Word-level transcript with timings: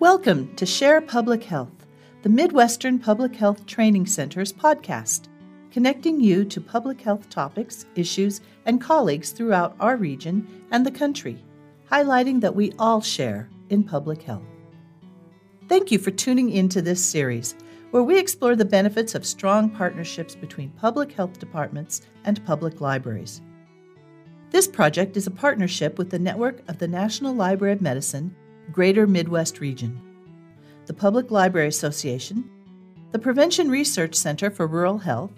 Welcome 0.00 0.54
to 0.54 0.64
Share 0.64 1.00
Public 1.00 1.42
Health, 1.42 1.84
the 2.22 2.28
Midwestern 2.28 3.00
Public 3.00 3.34
Health 3.34 3.66
Training 3.66 4.06
Center's 4.06 4.52
podcast, 4.52 5.26
connecting 5.72 6.20
you 6.20 6.44
to 6.44 6.60
public 6.60 7.00
health 7.00 7.28
topics, 7.28 7.84
issues, 7.96 8.40
and 8.64 8.80
colleagues 8.80 9.32
throughout 9.32 9.74
our 9.80 9.96
region 9.96 10.46
and 10.70 10.86
the 10.86 10.92
country, 10.92 11.44
highlighting 11.90 12.40
that 12.40 12.54
we 12.54 12.72
all 12.78 13.00
share 13.00 13.50
in 13.70 13.82
public 13.82 14.22
health. 14.22 14.46
Thank 15.68 15.90
you 15.90 15.98
for 15.98 16.12
tuning 16.12 16.50
into 16.50 16.80
this 16.80 17.04
series, 17.04 17.56
where 17.90 18.04
we 18.04 18.20
explore 18.20 18.54
the 18.54 18.64
benefits 18.64 19.16
of 19.16 19.26
strong 19.26 19.68
partnerships 19.68 20.36
between 20.36 20.70
public 20.70 21.10
health 21.10 21.40
departments 21.40 22.02
and 22.24 22.46
public 22.46 22.80
libraries. 22.80 23.42
This 24.50 24.68
project 24.68 25.16
is 25.16 25.26
a 25.26 25.32
partnership 25.32 25.98
with 25.98 26.10
the 26.10 26.20
network 26.20 26.62
of 26.68 26.78
the 26.78 26.86
National 26.86 27.34
Library 27.34 27.72
of 27.72 27.80
Medicine 27.80 28.36
Greater 28.72 29.06
Midwest 29.06 29.60
Region, 29.60 29.98
the 30.86 30.92
Public 30.92 31.30
Library 31.30 31.68
Association, 31.68 32.48
the 33.12 33.18
Prevention 33.18 33.70
Research 33.70 34.14
Center 34.14 34.50
for 34.50 34.66
Rural 34.66 34.98
Health, 34.98 35.32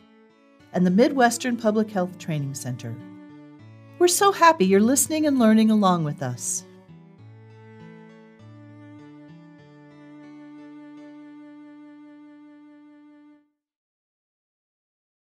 and 0.73 0.85
the 0.85 0.91
Midwestern 0.91 1.57
Public 1.57 1.91
Health 1.91 2.19
Training 2.19 2.55
Center. 2.55 2.95
We're 4.01 4.09
so 4.09 4.33
happy 4.33 4.67
you're 4.67 4.81
listening 4.81 5.27
and 5.27 5.39
learning 5.39 5.71
along 5.71 6.03
with 6.03 6.23
us. 6.23 6.65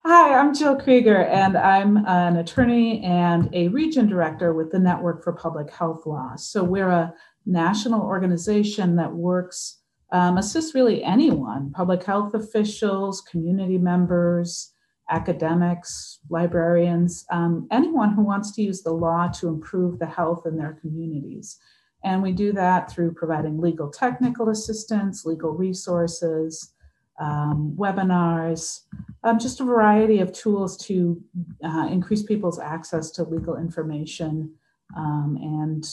Hi, 0.06 0.34
I'm 0.34 0.56
Jill 0.56 0.78
Krueger, 0.78 1.26
and 1.26 1.56
I'm 1.56 1.98
an 2.08 2.38
attorney 2.38 3.04
and 3.04 3.48
a 3.54 3.68
region 3.68 4.08
director 4.08 4.54
with 4.56 4.72
the 4.72 4.80
Network 4.80 5.24
for 5.24 5.34
Public 5.34 5.70
Health 5.70 6.08
Law. 6.08 6.36
So, 6.36 6.64
we're 6.64 6.90
a 6.90 7.14
national 7.46 8.02
organization 8.02 8.96
that 8.98 9.14
works, 9.14 9.80
um, 10.12 10.38
assists 10.38 10.76
really 10.76 11.04
anyone 11.04 11.72
public 11.72 12.04
health 12.04 12.34
officials, 12.34 13.22
community 13.22 13.78
members, 13.78 14.74
academics, 15.10 16.20
librarians, 16.30 17.26
um, 17.32 17.68
anyone 17.72 18.14
who 18.14 18.22
wants 18.22 18.52
to 18.52 18.62
use 18.62 18.84
the 18.84 18.92
law 18.94 19.28
to 19.28 19.48
improve 19.48 20.00
the 20.00 20.06
health 20.06 20.44
in 20.46 20.58
their 20.58 20.78
communities. 20.82 21.58
And 22.04 22.22
we 22.22 22.32
do 22.32 22.54
that 22.54 22.92
through 22.92 23.14
providing 23.14 23.60
legal 23.60 23.90
technical 23.90 24.50
assistance, 24.50 25.26
legal 25.26 25.52
resources, 25.52 26.74
um, 27.20 27.76
webinars, 27.78 28.82
um, 29.24 29.40
just 29.40 29.60
a 29.60 29.66
variety 29.66 30.20
of 30.20 30.32
tools 30.32 30.78
to 30.86 31.22
uh, 31.64 31.88
increase 31.92 32.24
people's 32.24 32.60
access 32.60 33.12
to 33.12 33.24
legal 33.24 33.58
information 33.58 34.54
um, 34.96 35.38
and 35.42 35.86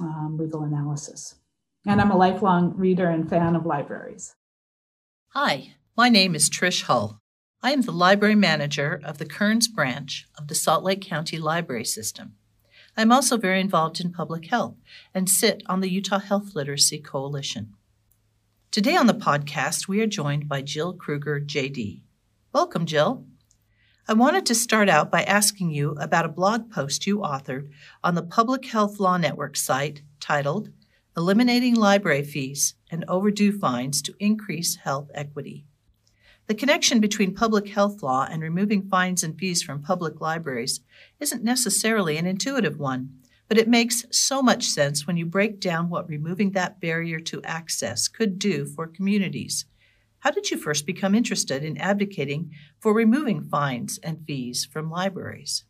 um, 0.00 0.36
legal 0.38 0.62
analysis. 0.62 1.36
And 1.86 2.00
I'm 2.00 2.10
a 2.10 2.16
lifelong 2.16 2.74
reader 2.76 3.08
and 3.08 3.28
fan 3.28 3.56
of 3.56 3.66
libraries. 3.66 4.34
Hi, 5.28 5.74
my 5.96 6.08
name 6.08 6.34
is 6.34 6.50
Trish 6.50 6.82
Hull. 6.82 7.20
I 7.62 7.72
am 7.72 7.82
the 7.82 7.92
library 7.92 8.34
manager 8.34 9.00
of 9.02 9.18
the 9.18 9.26
Kearns 9.26 9.68
branch 9.68 10.26
of 10.38 10.48
the 10.48 10.54
Salt 10.54 10.84
Lake 10.84 11.00
County 11.00 11.38
Library 11.38 11.84
System. 11.84 12.34
I'm 12.96 13.12
also 13.12 13.36
very 13.36 13.60
involved 13.60 14.00
in 14.00 14.12
public 14.12 14.46
health 14.46 14.76
and 15.14 15.28
sit 15.28 15.62
on 15.66 15.80
the 15.80 15.90
Utah 15.90 16.18
Health 16.18 16.54
Literacy 16.54 16.98
Coalition. 17.00 17.74
Today 18.70 18.96
on 18.96 19.06
the 19.06 19.14
podcast, 19.14 19.88
we 19.88 20.00
are 20.00 20.06
joined 20.06 20.48
by 20.48 20.62
Jill 20.62 20.92
Krueger, 20.92 21.40
JD. 21.40 22.02
Welcome, 22.52 22.86
Jill. 22.86 23.24
I 24.10 24.14
wanted 24.14 24.46
to 24.46 24.54
start 24.54 24.88
out 24.88 25.10
by 25.10 25.22
asking 25.24 25.68
you 25.68 25.90
about 26.00 26.24
a 26.24 26.30
blog 26.30 26.70
post 26.70 27.06
you 27.06 27.18
authored 27.18 27.68
on 28.02 28.14
the 28.14 28.22
Public 28.22 28.64
Health 28.64 28.98
Law 28.98 29.18
Network 29.18 29.54
site 29.54 30.00
titled 30.18 30.70
Eliminating 31.14 31.74
Library 31.74 32.22
Fees 32.22 32.72
and 32.90 33.04
Overdue 33.06 33.52
Fines 33.52 34.00
to 34.00 34.14
Increase 34.18 34.76
Health 34.76 35.10
Equity. 35.12 35.66
The 36.46 36.54
connection 36.54 37.00
between 37.00 37.34
public 37.34 37.68
health 37.68 38.02
law 38.02 38.26
and 38.30 38.40
removing 38.40 38.88
fines 38.88 39.22
and 39.22 39.38
fees 39.38 39.62
from 39.62 39.82
public 39.82 40.22
libraries 40.22 40.80
isn't 41.20 41.44
necessarily 41.44 42.16
an 42.16 42.24
intuitive 42.24 42.78
one, 42.78 43.10
but 43.46 43.58
it 43.58 43.68
makes 43.68 44.06
so 44.10 44.40
much 44.40 44.64
sense 44.64 45.06
when 45.06 45.18
you 45.18 45.26
break 45.26 45.60
down 45.60 45.90
what 45.90 46.08
removing 46.08 46.52
that 46.52 46.80
barrier 46.80 47.20
to 47.20 47.42
access 47.42 48.08
could 48.08 48.38
do 48.38 48.64
for 48.64 48.86
communities 48.86 49.66
how 50.20 50.30
did 50.30 50.50
you 50.50 50.56
first 50.56 50.86
become 50.86 51.14
interested 51.14 51.62
in 51.62 51.78
advocating 51.78 52.50
for 52.80 52.92
removing 52.92 53.42
fines 53.42 53.98
and 54.02 54.24
fees 54.26 54.64
from 54.64 54.90
libraries? 54.90 55.64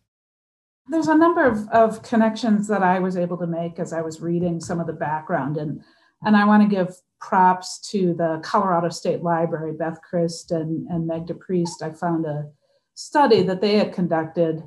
There's 0.89 1.09
a 1.09 1.17
number 1.17 1.45
of, 1.45 1.69
of 1.69 2.03
connections 2.03 2.67
that 2.69 2.83
I 2.83 2.99
was 2.99 3.17
able 3.17 3.37
to 3.39 3.47
make 3.47 3.79
as 3.79 3.93
I 3.93 4.01
was 4.01 4.21
reading 4.21 4.61
some 4.61 4.81
of 4.81 4.87
the 4.87 4.93
background. 4.93 5.59
And, 5.59 5.83
and 6.23 6.37
I 6.37 6.47
want 6.47 6.63
to 6.63 6.75
give 6.75 6.97
props 7.21 7.79
to 7.91 8.15
the 8.15 8.41
Colorado 8.43 8.89
State 8.89 9.23
Library, 9.23 9.73
Beth 9.73 10.01
Crist 10.03 10.51
and, 10.51 10.89
and 10.89 11.07
Meg 11.07 11.27
DePriest. 11.27 11.83
I 11.83 11.93
found 11.93 12.25
a 12.25 12.51
study 12.95 13.43
that 13.43 13.61
they 13.61 13.77
had 13.77 13.93
conducted, 13.93 14.63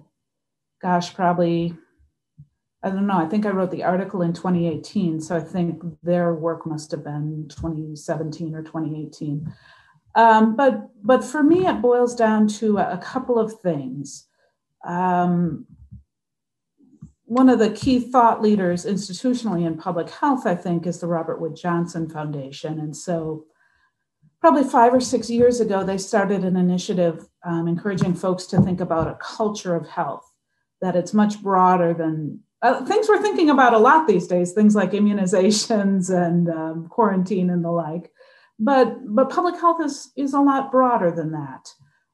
gosh, 0.81 1.13
probably, 1.13 1.73
I 2.83 2.89
don't 2.89 3.07
know, 3.07 3.17
I 3.17 3.27
think 3.27 3.45
I 3.45 3.49
wrote 3.49 3.71
the 3.71 3.83
article 3.83 4.21
in 4.21 4.33
2018. 4.33 5.21
So 5.21 5.35
I 5.35 5.39
think 5.39 5.81
their 6.03 6.33
work 6.33 6.67
must 6.67 6.91
have 6.91 7.03
been 7.03 7.47
2017 7.49 8.53
or 8.53 8.61
2018. 8.61 9.51
Um, 10.15 10.55
but 10.55 10.89
but 11.03 11.23
for 11.23 11.41
me, 11.41 11.65
it 11.67 11.81
boils 11.81 12.15
down 12.15 12.47
to 12.47 12.77
a, 12.77 12.97
couple 12.97 13.39
of 13.39 13.59
things. 13.59 14.27
Um, 14.85 15.65
one 17.25 17.49
of 17.49 17.59
the 17.59 17.71
key 17.71 17.99
thought 17.99 18.41
leaders 18.41 18.85
institutionally 18.85 19.65
in 19.65 19.77
public 19.77 20.09
health, 20.09 20.45
I 20.45 20.55
think, 20.55 20.85
is 20.85 20.99
the 20.99 21.07
Robert 21.07 21.39
Wood 21.39 21.55
Johnson 21.55 22.09
Foundation. 22.09 22.79
And 22.79 22.95
so, 22.95 23.45
probably 24.41 24.63
five 24.63 24.93
or 24.93 24.99
six 24.99 25.29
years 25.29 25.59
ago, 25.59 25.83
they 25.83 25.97
started 25.97 26.43
an 26.43 26.57
initiative 26.57 27.27
um, 27.45 27.67
encouraging 27.67 28.13
folks 28.13 28.45
to 28.47 28.61
think 28.61 28.81
about 28.81 29.07
a 29.07 29.17
culture 29.21 29.75
of 29.75 29.87
health, 29.87 30.29
that 30.81 30.95
it's 30.95 31.13
much 31.13 31.41
broader 31.41 31.93
than 31.93 32.41
uh, 32.61 32.85
things 32.85 33.07
we're 33.07 33.21
thinking 33.21 33.49
about 33.49 33.73
a 33.73 33.79
lot 33.79 34.07
these 34.07 34.27
days, 34.27 34.51
things 34.51 34.75
like 34.75 34.91
immunizations 34.91 36.13
and 36.25 36.49
um, 36.49 36.87
quarantine 36.89 37.49
and 37.49 37.63
the 37.63 37.71
like 37.71 38.11
but 38.61 38.97
but 39.15 39.29
public 39.29 39.59
health 39.59 39.81
is 39.83 40.11
is 40.15 40.33
a 40.33 40.39
lot 40.39 40.71
broader 40.71 41.11
than 41.11 41.31
that. 41.31 41.73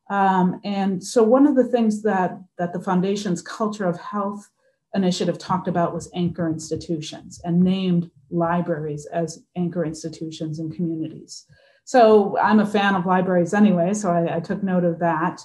Um, 0.10 0.62
and 0.64 1.04
so 1.04 1.22
one 1.22 1.46
of 1.46 1.56
the 1.56 1.68
things 1.68 2.02
that 2.04 2.40
that 2.58 2.72
the 2.74 2.80
foundation's 2.80 3.42
culture 3.42 3.86
of 3.86 4.00
health 4.00 4.50
initiative 4.96 5.38
talked 5.38 5.68
about 5.68 5.94
was 5.94 6.10
anchor 6.16 6.48
institutions 6.50 7.42
and 7.44 7.62
named 7.62 8.10
libraries 8.32 9.06
as 9.08 9.44
anchor 9.58 9.84
institutions 9.84 10.60
in 10.60 10.72
communities. 10.72 11.46
So 11.84 12.38
I'm 12.40 12.60
a 12.60 12.66
fan 12.66 12.96
of 12.96 13.06
libraries 13.06 13.54
anyway, 13.54 13.94
so 13.94 14.10
I, 14.12 14.38
I 14.38 14.40
took 14.40 14.64
note 14.64 14.86
of 14.86 15.00
that, 15.00 15.42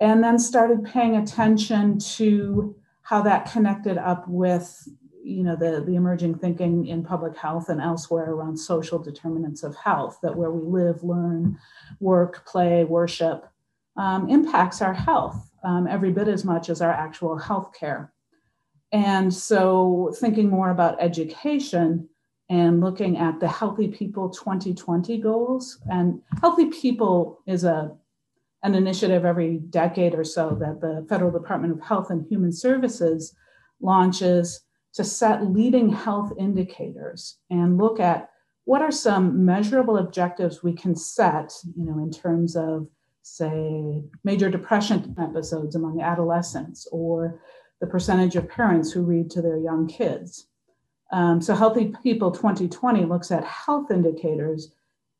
and 0.00 0.22
then 0.22 0.38
started 0.38 0.84
paying 0.84 1.16
attention 1.16 1.98
to 2.16 2.76
how 3.02 3.22
that 3.22 3.50
connected 3.50 3.98
up 3.98 4.24
with 4.28 4.88
you 5.24 5.42
know 5.42 5.56
the, 5.56 5.82
the 5.86 5.96
emerging 5.96 6.34
thinking 6.34 6.86
in 6.86 7.02
public 7.02 7.36
health 7.36 7.68
and 7.68 7.80
elsewhere 7.80 8.30
around 8.30 8.56
social 8.56 8.98
determinants 8.98 9.62
of 9.62 9.74
health 9.76 10.18
that 10.22 10.36
where 10.36 10.50
we 10.50 10.62
live 10.62 11.02
learn 11.02 11.58
work 12.00 12.44
play 12.46 12.84
worship 12.84 13.48
um, 13.96 14.28
impacts 14.28 14.82
our 14.82 14.92
health 14.92 15.50
um, 15.64 15.86
every 15.86 16.12
bit 16.12 16.28
as 16.28 16.44
much 16.44 16.68
as 16.68 16.82
our 16.82 16.92
actual 16.92 17.38
health 17.38 17.72
care 17.78 18.12
and 18.92 19.32
so 19.32 20.12
thinking 20.20 20.48
more 20.48 20.70
about 20.70 21.02
education 21.02 22.08
and 22.50 22.80
looking 22.80 23.16
at 23.16 23.40
the 23.40 23.48
healthy 23.48 23.88
people 23.88 24.28
2020 24.28 25.18
goals 25.18 25.78
and 25.86 26.20
healthy 26.40 26.66
people 26.66 27.40
is 27.46 27.64
a 27.64 27.96
an 28.62 28.74
initiative 28.74 29.26
every 29.26 29.58
decade 29.58 30.14
or 30.14 30.24
so 30.24 30.56
that 30.58 30.80
the 30.80 31.06
federal 31.08 31.30
department 31.30 31.72
of 31.72 31.86
health 31.86 32.10
and 32.10 32.26
human 32.26 32.50
services 32.50 33.34
launches 33.80 34.64
to 34.94 35.04
set 35.04 35.50
leading 35.52 35.90
health 35.90 36.32
indicators 36.38 37.38
and 37.50 37.78
look 37.78 38.00
at 38.00 38.30
what 38.64 38.80
are 38.80 38.92
some 38.92 39.44
measurable 39.44 39.98
objectives 39.98 40.62
we 40.62 40.72
can 40.72 40.94
set, 40.94 41.52
you 41.76 41.84
know, 41.84 41.98
in 41.98 42.10
terms 42.10 42.56
of, 42.56 42.86
say, 43.22 44.02
major 44.22 44.48
depression 44.48 45.14
episodes 45.18 45.74
among 45.74 46.00
adolescents 46.00 46.88
or 46.92 47.40
the 47.80 47.86
percentage 47.86 48.36
of 48.36 48.48
parents 48.48 48.90
who 48.92 49.02
read 49.02 49.30
to 49.30 49.42
their 49.42 49.58
young 49.58 49.86
kids. 49.86 50.46
Um, 51.12 51.40
so, 51.42 51.54
Healthy 51.54 51.94
People 52.02 52.30
2020 52.30 53.04
looks 53.04 53.30
at 53.30 53.44
health 53.44 53.90
indicators 53.90 54.72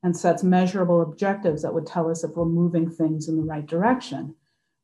and 0.02 0.16
sets 0.16 0.42
measurable 0.42 1.02
objectives 1.02 1.62
that 1.62 1.74
would 1.74 1.86
tell 1.86 2.10
us 2.10 2.24
if 2.24 2.30
we're 2.32 2.44
moving 2.44 2.90
things 2.90 3.28
in 3.28 3.36
the 3.36 3.42
right 3.42 3.66
direction. 3.66 4.34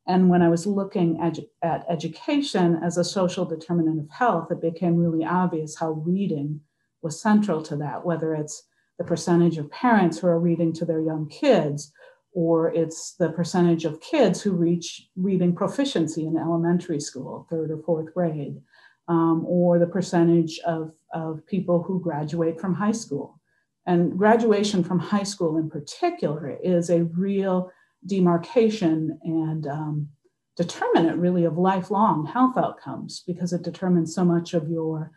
And 0.06 0.28
when 0.28 0.42
I 0.42 0.48
was 0.48 0.66
looking 0.66 1.20
at 1.62 1.84
education 1.88 2.80
as 2.82 2.96
a 2.96 3.04
social 3.04 3.44
determinant 3.44 4.00
of 4.00 4.10
health, 4.10 4.50
it 4.50 4.60
became 4.60 4.96
really 4.96 5.24
obvious 5.24 5.76
how 5.76 5.92
reading 5.92 6.60
was 7.02 7.20
central 7.20 7.62
to 7.62 7.76
that, 7.76 8.04
whether 8.04 8.34
it's 8.34 8.64
the 8.98 9.04
percentage 9.04 9.56
of 9.56 9.70
parents 9.70 10.18
who 10.18 10.26
are 10.26 10.40
reading 10.40 10.72
to 10.74 10.84
their 10.84 11.00
young 11.00 11.28
kids, 11.28 11.92
or 12.32 12.72
it's 12.74 13.14
the 13.14 13.30
percentage 13.30 13.84
of 13.84 14.00
kids 14.00 14.42
who 14.42 14.52
reach 14.52 15.08
reading 15.16 15.54
proficiency 15.54 16.26
in 16.26 16.36
elementary 16.36 17.00
school, 17.00 17.46
third 17.50 17.70
or 17.70 17.78
fourth 17.78 18.12
grade, 18.12 18.60
um, 19.08 19.44
or 19.46 19.78
the 19.78 19.86
percentage 19.86 20.60
of, 20.60 20.92
of 21.14 21.44
people 21.46 21.82
who 21.82 22.00
graduate 22.00 22.60
from 22.60 22.74
high 22.74 22.92
school. 22.92 23.40
And 23.86 24.16
graduation 24.16 24.84
from 24.84 24.98
high 24.98 25.24
school, 25.24 25.56
in 25.56 25.70
particular, 25.70 26.56
is 26.62 26.90
a 26.90 27.04
real 27.04 27.72
demarcation 28.06 29.18
and 29.22 29.66
um, 29.66 30.08
determinant, 30.56 31.18
really, 31.18 31.44
of 31.44 31.58
lifelong 31.58 32.26
health 32.26 32.56
outcomes 32.56 33.22
because 33.26 33.52
it 33.52 33.62
determines 33.62 34.14
so 34.14 34.24
much 34.24 34.54
of 34.54 34.68
your 34.68 35.10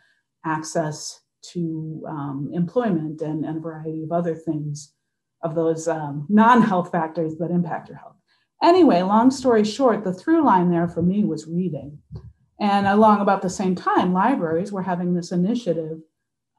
access 0.45 1.21
to 1.51 2.03
um, 2.07 2.49
employment 2.53 3.21
and, 3.21 3.43
and, 3.45 3.57
a 3.57 3.59
variety 3.59 4.03
of 4.03 4.11
other 4.11 4.35
things, 4.35 4.93
of 5.41 5.55
those 5.55 5.87
um, 5.87 6.25
non 6.29 6.61
health 6.61 6.91
factors 6.91 7.35
that 7.37 7.51
impact 7.51 7.89
your 7.89 7.97
health. 7.97 8.15
Anyway, 8.63 9.01
long 9.01 9.29
story 9.29 9.65
short, 9.65 10.03
the 10.03 10.13
through 10.13 10.45
line 10.45 10.71
there 10.71 10.87
for 10.87 11.01
me 11.01 11.25
was 11.25 11.47
reading. 11.47 11.99
And 12.61 12.87
along 12.87 13.19
about 13.19 13.41
the 13.41 13.49
same 13.49 13.75
time, 13.75 14.13
libraries 14.13 14.71
were 14.71 14.83
having 14.83 15.13
this 15.13 15.33
initiative 15.33 15.99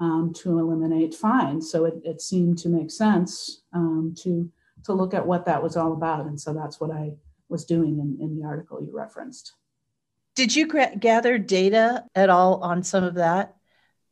um, 0.00 0.32
to 0.36 0.58
eliminate 0.58 1.14
fines. 1.14 1.70
So 1.70 1.86
it, 1.86 1.94
it, 2.04 2.20
seemed 2.20 2.58
to 2.58 2.68
make 2.68 2.90
sense 2.90 3.62
um, 3.72 4.14
to, 4.22 4.50
to 4.84 4.92
look 4.92 5.14
at 5.14 5.26
what 5.26 5.46
that 5.46 5.62
was 5.62 5.76
all 5.76 5.92
about. 5.92 6.26
And 6.26 6.40
so 6.40 6.52
that's 6.52 6.80
what 6.80 6.90
I 6.90 7.12
was 7.48 7.64
doing 7.64 7.98
in, 7.98 8.18
in 8.20 8.38
the 8.38 8.46
article 8.46 8.82
you 8.82 8.96
referenced. 8.96 9.52
Did 10.34 10.54
you 10.54 10.66
gather 10.66 11.38
data 11.38 12.04
at 12.14 12.28
all 12.28 12.62
on 12.62 12.82
some 12.82 13.04
of 13.04 13.14
that 13.14 13.54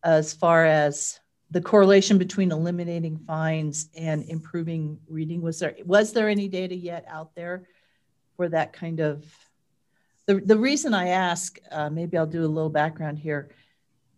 as 0.04 0.32
far 0.32 0.64
as 0.64 1.18
the 1.50 1.60
correlation 1.60 2.16
between 2.16 2.52
eliminating 2.52 3.18
fines 3.18 3.88
and 3.96 4.24
improving 4.24 4.98
reading? 5.08 5.42
Was 5.42 5.58
there 5.58 5.74
was 5.84 6.12
there 6.12 6.28
any 6.28 6.48
data 6.48 6.76
yet 6.76 7.04
out 7.08 7.34
there 7.34 7.66
for 8.36 8.48
that 8.48 8.72
kind 8.72 9.00
of 9.00 9.24
the, 10.26 10.36
the 10.36 10.56
reason 10.56 10.94
I 10.94 11.08
ask, 11.08 11.58
uh, 11.70 11.90
maybe 11.90 12.16
I'll 12.16 12.26
do 12.26 12.44
a 12.44 12.46
little 12.46 12.70
background 12.70 13.18
here. 13.18 13.50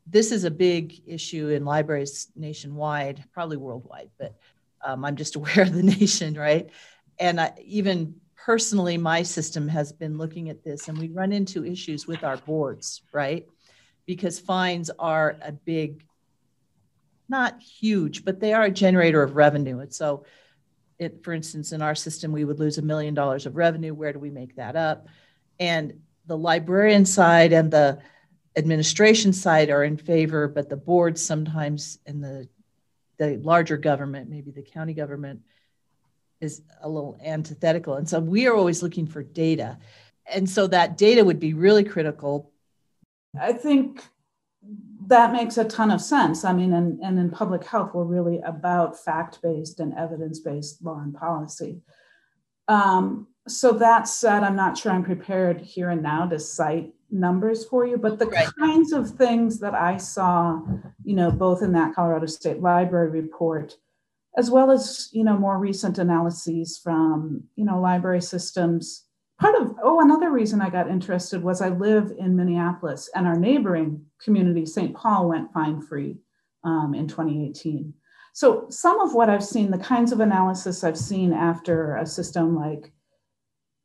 This 0.07 0.33
is 0.33 0.45
a 0.45 0.51
big 0.51 1.03
issue 1.07 1.49
in 1.49 1.65
libraries 1.65 2.29
nationwide, 2.37 3.25
probably 3.33 3.57
worldwide, 3.57 4.11
but 4.19 4.35
um, 4.85 5.05
I'm 5.05 5.17
just 5.17 5.37
aware 5.37 5.63
of 5.63 5.73
the 5.73 5.83
nation, 5.83 6.35
right? 6.35 6.71
And 7.19 7.41
I, 7.41 7.53
even 7.65 8.17
personally, 8.37 8.99
my 8.99 9.23
system 9.23 9.69
has 9.69 9.93
been 9.93 10.19
looking 10.19 10.51
at 10.51 10.65
this, 10.65 10.89
and 10.89 10.99
we 10.99 11.09
run 11.09 11.33
into 11.33 11.65
issues 11.65 12.07
with 12.07 12.25
our 12.25 12.37
boards, 12.37 13.03
right? 13.13 13.47
Because 14.07 14.39
fines 14.39 14.91
are 14.99 15.37
a 15.43 15.53
big, 15.53 16.05
not 17.29 17.61
huge, 17.63 18.25
but 18.25 18.41
they 18.41 18.53
are 18.53 18.65
a 18.65 18.71
generator 18.71 19.23
of 19.23 19.37
revenue. 19.37 19.79
And 19.79 19.93
so, 19.93 20.25
it, 20.99 21.25
for 21.25 21.33
instance, 21.33 21.73
in 21.73 21.83
our 21.83 21.95
system, 21.95 22.31
we 22.31 22.45
would 22.45 22.61
lose 22.61 22.79
a 22.79 22.83
million 22.83 23.15
dollars 23.15 23.47
of 23.47 23.57
revenue. 23.57 23.93
Where 23.95 24.13
do 24.13 24.19
we 24.21 24.31
make 24.31 24.57
that 24.57 24.77
up? 24.77 25.09
and 25.59 26.01
the 26.27 26.37
librarian 26.37 27.05
side 27.05 27.53
and 27.53 27.71
the 27.71 27.99
administration 28.57 29.33
side 29.33 29.71
are 29.71 29.85
in 29.85 29.97
favor, 29.97 30.49
but 30.49 30.69
the 30.69 30.77
boards 30.77 31.25
sometimes 31.25 31.99
in 32.07 32.21
the 32.21 32.49
the 33.19 33.37
larger 33.39 33.77
government, 33.77 34.31
maybe 34.31 34.51
the 34.51 34.63
county 34.63 34.95
government, 34.95 35.41
is 36.41 36.63
a 36.83 36.89
little 36.89 37.19
antithetical. 37.25 37.95
And 37.95 38.09
so 38.09 38.21
we 38.21 38.47
are 38.47 38.55
always 38.55 38.83
looking 38.83 39.07
for 39.07 39.23
data. 39.23 39.79
And 40.27 40.49
so 40.49 40.67
that 40.69 40.97
data 40.97 41.25
would 41.25 41.41
be 41.41 41.55
really 41.55 41.85
critical. 41.85 42.51
I 43.41 43.53
think 43.53 44.03
that 45.07 45.33
makes 45.33 45.59
a 45.59 45.65
ton 45.65 45.91
of 45.91 46.01
sense. 46.01 46.45
I 46.45 46.53
mean, 46.53 46.73
and, 46.73 47.01
and 47.01 47.19
in 47.19 47.31
public 47.31 47.65
health, 47.65 47.91
we're 47.95 48.05
really 48.05 48.41
about 48.41 49.03
fact 49.03 49.41
based 49.43 49.81
and 49.81 49.95
evidence 49.95 50.41
based 50.41 50.83
law 50.83 51.01
and 51.01 51.15
policy. 51.15 51.83
Um, 52.69 53.29
so 53.47 53.73
that 53.73 54.09
said, 54.09 54.43
I'm 54.43 54.57
not 54.57 54.79
sure 54.79 54.93
I'm 54.93 55.05
prepared 55.05 55.61
here 55.61 55.91
and 55.91 56.03
now 56.03 56.27
to 56.27 56.39
cite 56.39 56.95
numbers 57.15 57.65
for 57.65 57.87
you, 57.87 57.97
but 57.97 58.19
the 58.19 58.27
right. 58.27 58.49
kinds 58.59 58.93
of 58.93 59.11
things 59.11 59.61
that 59.61 59.75
I 59.75 59.97
saw, 59.97 60.61
you 61.05 61.15
know, 61.15 61.31
both 61.31 61.63
in 61.63 61.73
that 61.73 61.95
Colorado 61.95 62.27
State 62.27 62.61
Library 62.61 63.11
report, 63.11 63.77
as 64.37 64.51
well 64.51 64.71
as, 64.71 65.09
you 65.13 65.25
know, 65.25 65.39
more 65.39 65.59
recent 65.59 65.99
analyses 65.99 66.79
from, 66.83 67.45
you 67.57 67.65
know, 67.65 67.81
library 67.81 68.21
systems. 68.21 69.05
Part 69.41 69.55
of, 69.61 69.75
oh, 69.83 70.01
another 70.01 70.31
reason 70.31 70.61
I 70.61 70.71
got 70.71 70.91
interested 70.91 71.43
was 71.43 71.61
I 71.61 71.69
live 71.69 72.13
in 72.19 72.37
Minneapolis 72.37 73.09
and 73.15 73.27
our 73.27 73.39
neighboring 73.39 74.05
community, 74.23 74.67
St. 74.67 74.95
Paul, 74.95 75.29
went 75.29 75.53
fine 75.53 75.81
free 75.81 76.19
um, 76.65 76.95
in 76.95 77.09
2018. 77.09 77.95
So 78.33 78.67
some 78.69 79.01
of 79.01 79.15
what 79.15 79.31
I've 79.31 79.45
seen, 79.45 79.71
the 79.71 79.79
kinds 79.79 80.11
of 80.11 80.19
analysis 80.19 80.83
I've 80.83 80.99
seen 80.99 81.33
after 81.33 81.97
a 81.97 82.07
system 82.07 82.57
like 82.57 82.93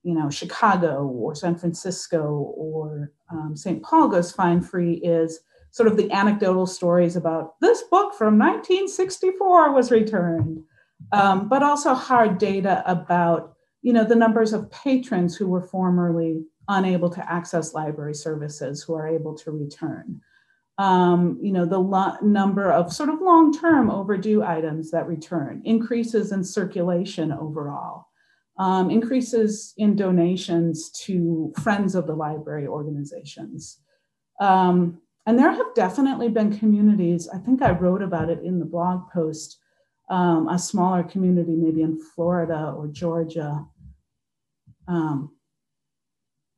you 0.04 0.14
know, 0.14 0.30
Chicago 0.30 1.06
or 1.06 1.36
San 1.36 1.56
Francisco 1.56 2.54
or 2.56 3.12
um, 3.32 3.56
St. 3.56 3.84
Paul 3.84 4.08
goes 4.08 4.32
fine 4.32 4.62
free 4.62 4.94
is 4.96 5.40
sort 5.72 5.88
of 5.88 5.98
the 5.98 6.12
anecdotal 6.12 6.66
stories 6.66 7.16
about 7.16 7.60
this 7.62 7.84
book 7.84 8.14
from 8.16 8.40
1964 8.40 9.72
was 9.74 9.92
returned, 9.92 10.64
um, 11.12 11.48
but 11.48 11.62
also 11.62 11.94
hard 11.94 12.38
data 12.38 12.84
about, 12.90 13.54
you 13.82 13.94
know, 13.94 14.04
the 14.04 14.16
numbers 14.16 14.54
of 14.54 14.72
patrons 14.72 15.36
who 15.36 15.48
were 15.48 15.62
formerly 15.62 16.44
unable 16.70 17.10
to 17.10 17.32
access 17.32 17.74
library 17.74 18.16
services 18.16 18.84
who 18.84 18.94
are 18.94 19.08
able 19.08 19.36
to 19.36 19.52
return. 19.52 20.22
Um, 20.78 21.38
you 21.42 21.52
know, 21.52 21.66
the 21.66 21.80
lo- 21.80 22.16
number 22.22 22.72
of 22.72 22.94
sort 22.94 23.10
of 23.10 23.22
long-term 23.22 23.92
overdue 23.92 24.44
items 24.44 24.92
that 24.92 25.08
return, 25.08 25.62
increases 25.66 26.32
in 26.32 26.44
circulation 26.44 27.34
overall 27.34 28.09
um, 28.60 28.92
increases 28.92 29.74
in 29.78 29.96
donations 29.96 30.92
to 30.92 31.54
Friends 31.64 31.96
of 31.96 32.06
the 32.06 32.16
Library 32.16 32.68
organizations. 32.68 33.80
Um, 34.42 35.02
and 35.26 35.40
there 35.40 35.52
have 35.52 35.74
definitely 35.76 36.28
been 36.30 36.58
communities, 36.58 37.30
I 37.34 37.38
think 37.38 37.62
I 37.62 37.72
wrote 37.72 38.02
about 38.02 38.30
it 38.30 38.42
in 38.44 38.60
the 38.60 38.66
blog 38.66 39.10
post, 39.12 39.60
um, 40.10 40.50
a 40.50 40.60
smaller 40.60 41.04
community, 41.04 41.56
maybe 41.56 41.84
in 41.84 42.00
Florida 42.16 42.74
or 42.76 42.88
Georgia. 42.88 43.66
Um, 44.88 45.32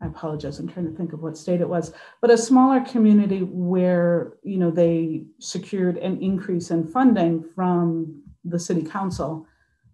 I 0.02 0.08
apologize, 0.08 0.58
I'm 0.58 0.68
trying 0.68 0.90
to 0.90 0.98
think 0.98 1.14
of 1.14 1.22
what 1.22 1.38
state 1.38 1.62
it 1.62 1.70
was, 1.70 1.94
but 2.22 2.32
a 2.32 2.38
smaller 2.38 2.82
community 2.82 3.42
where 3.44 4.34
you 4.42 4.58
know 4.58 4.72
they 4.72 5.26
secured 5.40 5.98
an 5.98 6.20
increase 6.22 6.72
in 6.72 6.88
funding 6.88 7.44
from 7.54 8.24
the 8.44 8.58
city 8.58 8.82
council 8.82 9.46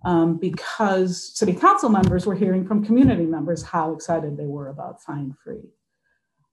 um, 0.05 0.37
because 0.37 1.37
city 1.37 1.53
council 1.53 1.89
members 1.89 2.25
were 2.25 2.35
hearing 2.35 2.65
from 2.65 2.85
community 2.85 3.25
members 3.25 3.63
how 3.63 3.93
excited 3.93 4.37
they 4.37 4.45
were 4.45 4.69
about 4.69 5.01
fine 5.01 5.35
free. 5.43 5.69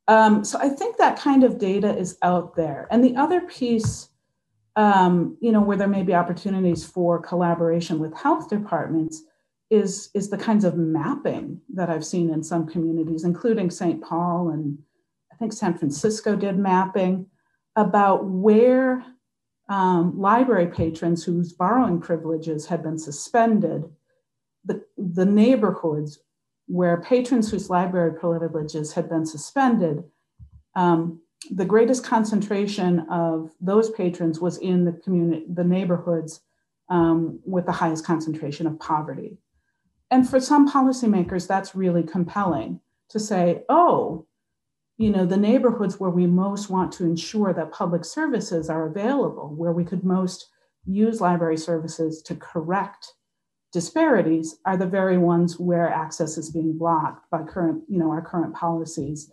Um, 0.09 0.45
so 0.45 0.59
I 0.59 0.69
think 0.69 0.97
that 0.97 1.19
kind 1.19 1.45
of 1.45 1.59
data 1.59 1.97
is 1.97 2.19
out 2.23 2.57
there. 2.57 2.87
And 2.91 3.03
the 3.03 3.17
other 3.17 3.41
piece, 3.43 4.09
um, 4.77 5.37
you 5.41 5.53
know, 5.53 5.63
where 5.63 5.77
there 5.77 5.89
may 5.89 6.03
be 6.03 6.15
opportunities 6.15 6.85
for 6.85 7.21
collaboration 7.21 7.99
with 7.99 8.15
health 8.15 8.51
departments 8.51 9.23
is, 9.71 10.11
is 10.15 10.29
the 10.29 10.37
kinds 10.37 10.65
of 10.65 10.77
mapping 10.77 11.61
that 11.73 11.89
I've 11.89 12.05
seen 12.05 12.31
in 12.31 12.43
some 12.43 12.67
communities, 12.67 13.25
including 13.25 13.71
St. 13.71 14.03
Paul 14.03 14.51
and 14.51 14.79
I 15.33 15.37
think 15.37 15.53
San 15.53 15.77
Francisco 15.77 16.37
did 16.37 16.59
mapping 16.59 17.27
about 17.77 18.25
where 18.25 19.05
um, 19.69 20.19
library 20.19 20.67
patrons 20.67 21.25
whose 21.25 21.53
borrowing 21.53 22.01
privileges 22.01 22.67
had 22.67 22.83
been 22.83 22.99
suspended, 22.99 23.85
the, 24.65 24.85
the 24.97 25.25
neighborhoods 25.25 26.19
where 26.67 27.01
patrons 27.01 27.51
whose 27.51 27.71
library 27.71 28.15
privileges 28.19 28.93
had 28.93 29.09
been 29.09 29.27
suspended, 29.27 30.03
um, 30.75 31.21
the 31.51 31.65
greatest 31.65 32.05
concentration 32.05 33.01
of 33.11 33.51
those 33.61 33.91
patrons 33.91 34.41
was 34.41 34.57
in 34.59 34.85
the 34.85 34.93
community, 34.93 35.45
the 35.53 35.65
neighborhoods 35.65 36.41
um, 36.89 37.41
with 37.45 37.67
the 37.67 37.73
highest 37.73 38.05
concentration 38.05 38.67
of 38.67 38.79
poverty. 38.79 39.37
And 40.11 40.29
for 40.29 40.41
some 40.41 40.69
policymakers, 40.69 41.47
that's 41.47 41.75
really 41.75 42.03
compelling 42.03 42.81
to 43.11 43.19
say, 43.19 43.63
oh, 43.69 44.27
you 44.97 45.11
know, 45.11 45.27
the 45.27 45.37
neighborhoods 45.37 45.99
where 45.99 46.11
we 46.11 46.27
most 46.27 46.71
want 46.71 46.93
to 46.93 47.05
ensure 47.05 47.53
that 47.53 47.73
public 47.73 48.05
services 48.05 48.71
are 48.71 48.87
available, 48.87 49.53
where 49.57 49.73
we 49.73 49.85
could 49.85 50.05
most 50.05 50.49
use 50.87 51.21
library 51.21 51.57
services 51.57 52.23
to 52.23 52.35
correct 52.37 53.15
disparities 53.73 54.61
are 54.65 54.77
the 54.77 54.87
very 54.87 55.19
ones 55.19 55.59
where 55.59 55.93
access 55.93 56.39
is 56.39 56.53
being 56.53 56.79
blocked 56.79 57.29
by 57.31 57.43
current, 57.43 57.83
you 57.89 57.99
know, 57.99 58.09
our 58.09 58.23
current 58.23 58.55
policies 58.55 59.33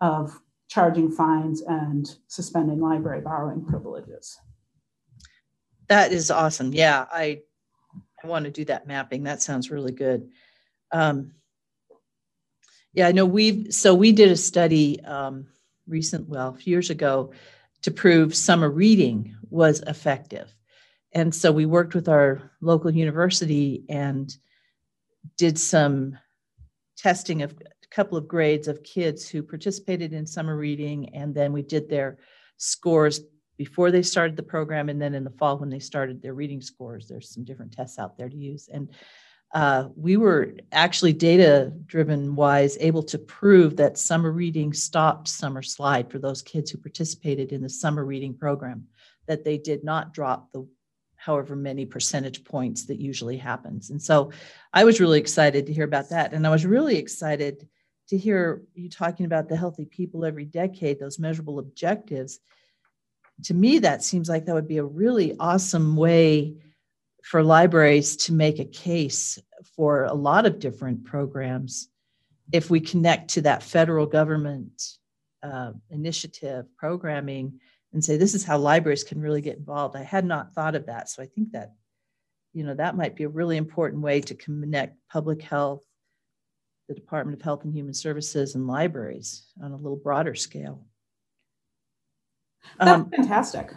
of 0.00 0.40
charging 0.68 1.10
fines 1.10 1.60
and 1.60 2.16
suspending 2.26 2.80
library 2.80 3.20
borrowing 3.20 3.62
privileges. 3.62 4.38
That 5.88 6.12
is 6.12 6.30
awesome. 6.30 6.72
Yeah, 6.72 7.04
I 7.12 7.42
I 8.22 8.26
want 8.26 8.46
to 8.46 8.50
do 8.50 8.64
that 8.64 8.86
mapping. 8.86 9.24
That 9.24 9.42
sounds 9.42 9.70
really 9.70 9.92
good. 9.92 10.30
Um, 10.90 11.32
yeah, 12.94 13.08
I 13.08 13.12
know 13.12 13.26
we've 13.26 13.72
so 13.74 13.94
we 13.94 14.12
did 14.12 14.30
a 14.30 14.36
study 14.36 15.04
um, 15.04 15.46
recent, 15.86 16.28
well, 16.28 16.48
a 16.48 16.58
few 16.58 16.70
years 16.70 16.90
ago, 16.90 17.32
to 17.82 17.90
prove 17.90 18.34
summer 18.34 18.70
reading 18.70 19.36
was 19.50 19.80
effective, 19.80 20.54
and 21.12 21.34
so 21.34 21.52
we 21.52 21.66
worked 21.66 21.94
with 21.94 22.08
our 22.08 22.50
local 22.60 22.90
university 22.90 23.84
and 23.88 24.36
did 25.36 25.58
some 25.58 26.18
testing 26.96 27.42
of 27.42 27.52
a 27.52 27.86
couple 27.88 28.16
of 28.16 28.28
grades 28.28 28.68
of 28.68 28.82
kids 28.82 29.28
who 29.28 29.42
participated 29.42 30.12
in 30.12 30.26
summer 30.26 30.56
reading, 30.56 31.14
and 31.14 31.34
then 31.34 31.52
we 31.52 31.62
did 31.62 31.88
their 31.88 32.18
scores 32.56 33.20
before 33.56 33.90
they 33.90 34.02
started 34.02 34.36
the 34.36 34.42
program 34.42 34.88
and 34.88 35.00
then 35.00 35.14
in 35.14 35.24
the 35.24 35.30
fall 35.30 35.58
when 35.58 35.70
they 35.70 35.78
started 35.78 36.20
their 36.20 36.34
reading 36.34 36.60
scores. 36.60 37.06
There's 37.08 37.30
some 37.30 37.44
different 37.44 37.72
tests 37.72 37.98
out 37.98 38.16
there 38.16 38.28
to 38.28 38.36
use. 38.36 38.68
And 38.72 38.88
uh, 39.52 39.88
we 39.96 40.16
were 40.16 40.54
actually 40.72 41.12
data 41.12 41.72
driven 41.86 42.34
wise 42.34 42.76
able 42.80 43.02
to 43.04 43.18
prove 43.18 43.76
that 43.76 43.98
summer 43.98 44.32
reading 44.32 44.72
stopped 44.72 45.28
summer 45.28 45.62
slide 45.62 46.10
for 46.10 46.18
those 46.18 46.42
kids 46.42 46.70
who 46.70 46.78
participated 46.78 47.52
in 47.52 47.62
the 47.62 47.68
summer 47.68 48.04
reading 48.04 48.34
program, 48.34 48.86
that 49.26 49.44
they 49.44 49.58
did 49.58 49.84
not 49.84 50.12
drop 50.12 50.50
the 50.52 50.66
however 51.16 51.56
many 51.56 51.86
percentage 51.86 52.44
points 52.44 52.84
that 52.84 53.00
usually 53.00 53.38
happens. 53.38 53.90
And 53.90 54.02
so 54.02 54.30
I 54.74 54.84
was 54.84 55.00
really 55.00 55.18
excited 55.18 55.66
to 55.66 55.72
hear 55.72 55.84
about 55.84 56.10
that. 56.10 56.34
And 56.34 56.46
I 56.46 56.50
was 56.50 56.66
really 56.66 56.96
excited 56.96 57.66
to 58.08 58.18
hear 58.18 58.62
you 58.74 58.90
talking 58.90 59.24
about 59.24 59.48
the 59.48 59.56
healthy 59.56 59.86
people 59.86 60.26
every 60.26 60.44
decade, 60.44 61.00
those 61.00 61.18
measurable 61.18 61.58
objectives. 61.58 62.40
To 63.44 63.54
me, 63.54 63.78
that 63.78 64.04
seems 64.04 64.28
like 64.28 64.44
that 64.44 64.54
would 64.54 64.68
be 64.68 64.76
a 64.76 64.84
really 64.84 65.34
awesome 65.40 65.96
way 65.96 66.56
for 67.24 67.42
libraries 67.42 68.16
to 68.16 68.34
make 68.34 68.58
a 68.58 68.66
case 68.66 69.38
for 69.74 70.04
a 70.04 70.12
lot 70.12 70.44
of 70.44 70.58
different 70.58 71.04
programs 71.04 71.88
if 72.52 72.68
we 72.68 72.78
connect 72.78 73.30
to 73.30 73.40
that 73.40 73.62
federal 73.62 74.04
government 74.04 74.98
uh, 75.42 75.72
initiative 75.88 76.66
programming 76.76 77.58
and 77.94 78.04
say 78.04 78.18
this 78.18 78.34
is 78.34 78.44
how 78.44 78.58
libraries 78.58 79.04
can 79.04 79.22
really 79.22 79.40
get 79.40 79.56
involved. 79.56 79.96
I 79.96 80.02
had 80.02 80.26
not 80.26 80.52
thought 80.52 80.74
of 80.74 80.86
that. 80.86 81.08
So 81.08 81.22
i 81.22 81.26
think 81.26 81.52
that 81.52 81.72
you 82.52 82.62
know 82.62 82.74
that 82.74 82.96
might 82.96 83.16
be 83.16 83.24
a 83.24 83.28
really 83.28 83.56
important 83.56 84.02
way 84.02 84.20
to 84.20 84.34
connect 84.34 84.96
public 85.10 85.40
health 85.40 85.82
the 86.88 86.94
department 86.94 87.38
of 87.38 87.42
health 87.42 87.64
and 87.64 87.74
human 87.74 87.94
services 87.94 88.54
and 88.54 88.66
libraries 88.66 89.46
on 89.62 89.72
a 89.72 89.76
little 89.76 89.96
broader 89.96 90.34
scale. 90.34 90.84
That's 92.78 92.90
um, 92.90 93.10
fantastic 93.10 93.72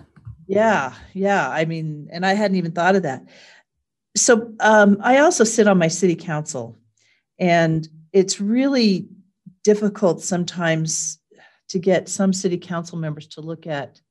yeah, 0.48 0.94
yeah. 1.14 1.50
I 1.50 1.66
mean, 1.66 2.08
and 2.12 2.26
I 2.26 2.34
hadn't 2.34 2.58
even 2.58 2.72
thought 2.72 2.96
of 2.96 3.04
that. 3.04 3.26
So 4.16 4.54
um, 4.60 4.98
I 5.02 5.20
also 5.20 5.44
sit 5.44 5.68
on 5.68 5.78
my 5.78 5.90
city 5.90 6.16
council, 6.16 6.78
and 7.38 7.88
it's 8.14 8.42
really 8.42 9.08
difficult 9.64 10.22
sometimes 10.22 11.20
to 11.70 11.80
get 11.80 12.10
some 12.10 12.34
city 12.34 12.58
council 12.58 12.98
members 12.98 13.28
to 13.28 13.42
look 13.42 13.68
at 13.68 14.02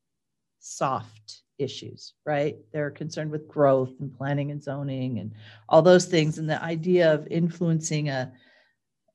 soft 0.61 1.41
issues, 1.59 2.13
right? 2.25 2.57
They're 2.73 2.91
concerned 2.91 3.31
with 3.31 3.49
growth 3.49 3.93
and 4.01 4.15
planning 4.15 4.51
and 4.51 4.63
zoning 4.63 5.19
and 5.19 5.33
all 5.69 5.83
those 5.83 6.05
things. 6.05 6.39
And 6.39 6.49
the 6.49 6.63
idea 6.63 7.13
of 7.15 7.27
influencing 7.29 8.09
a, 8.09 8.33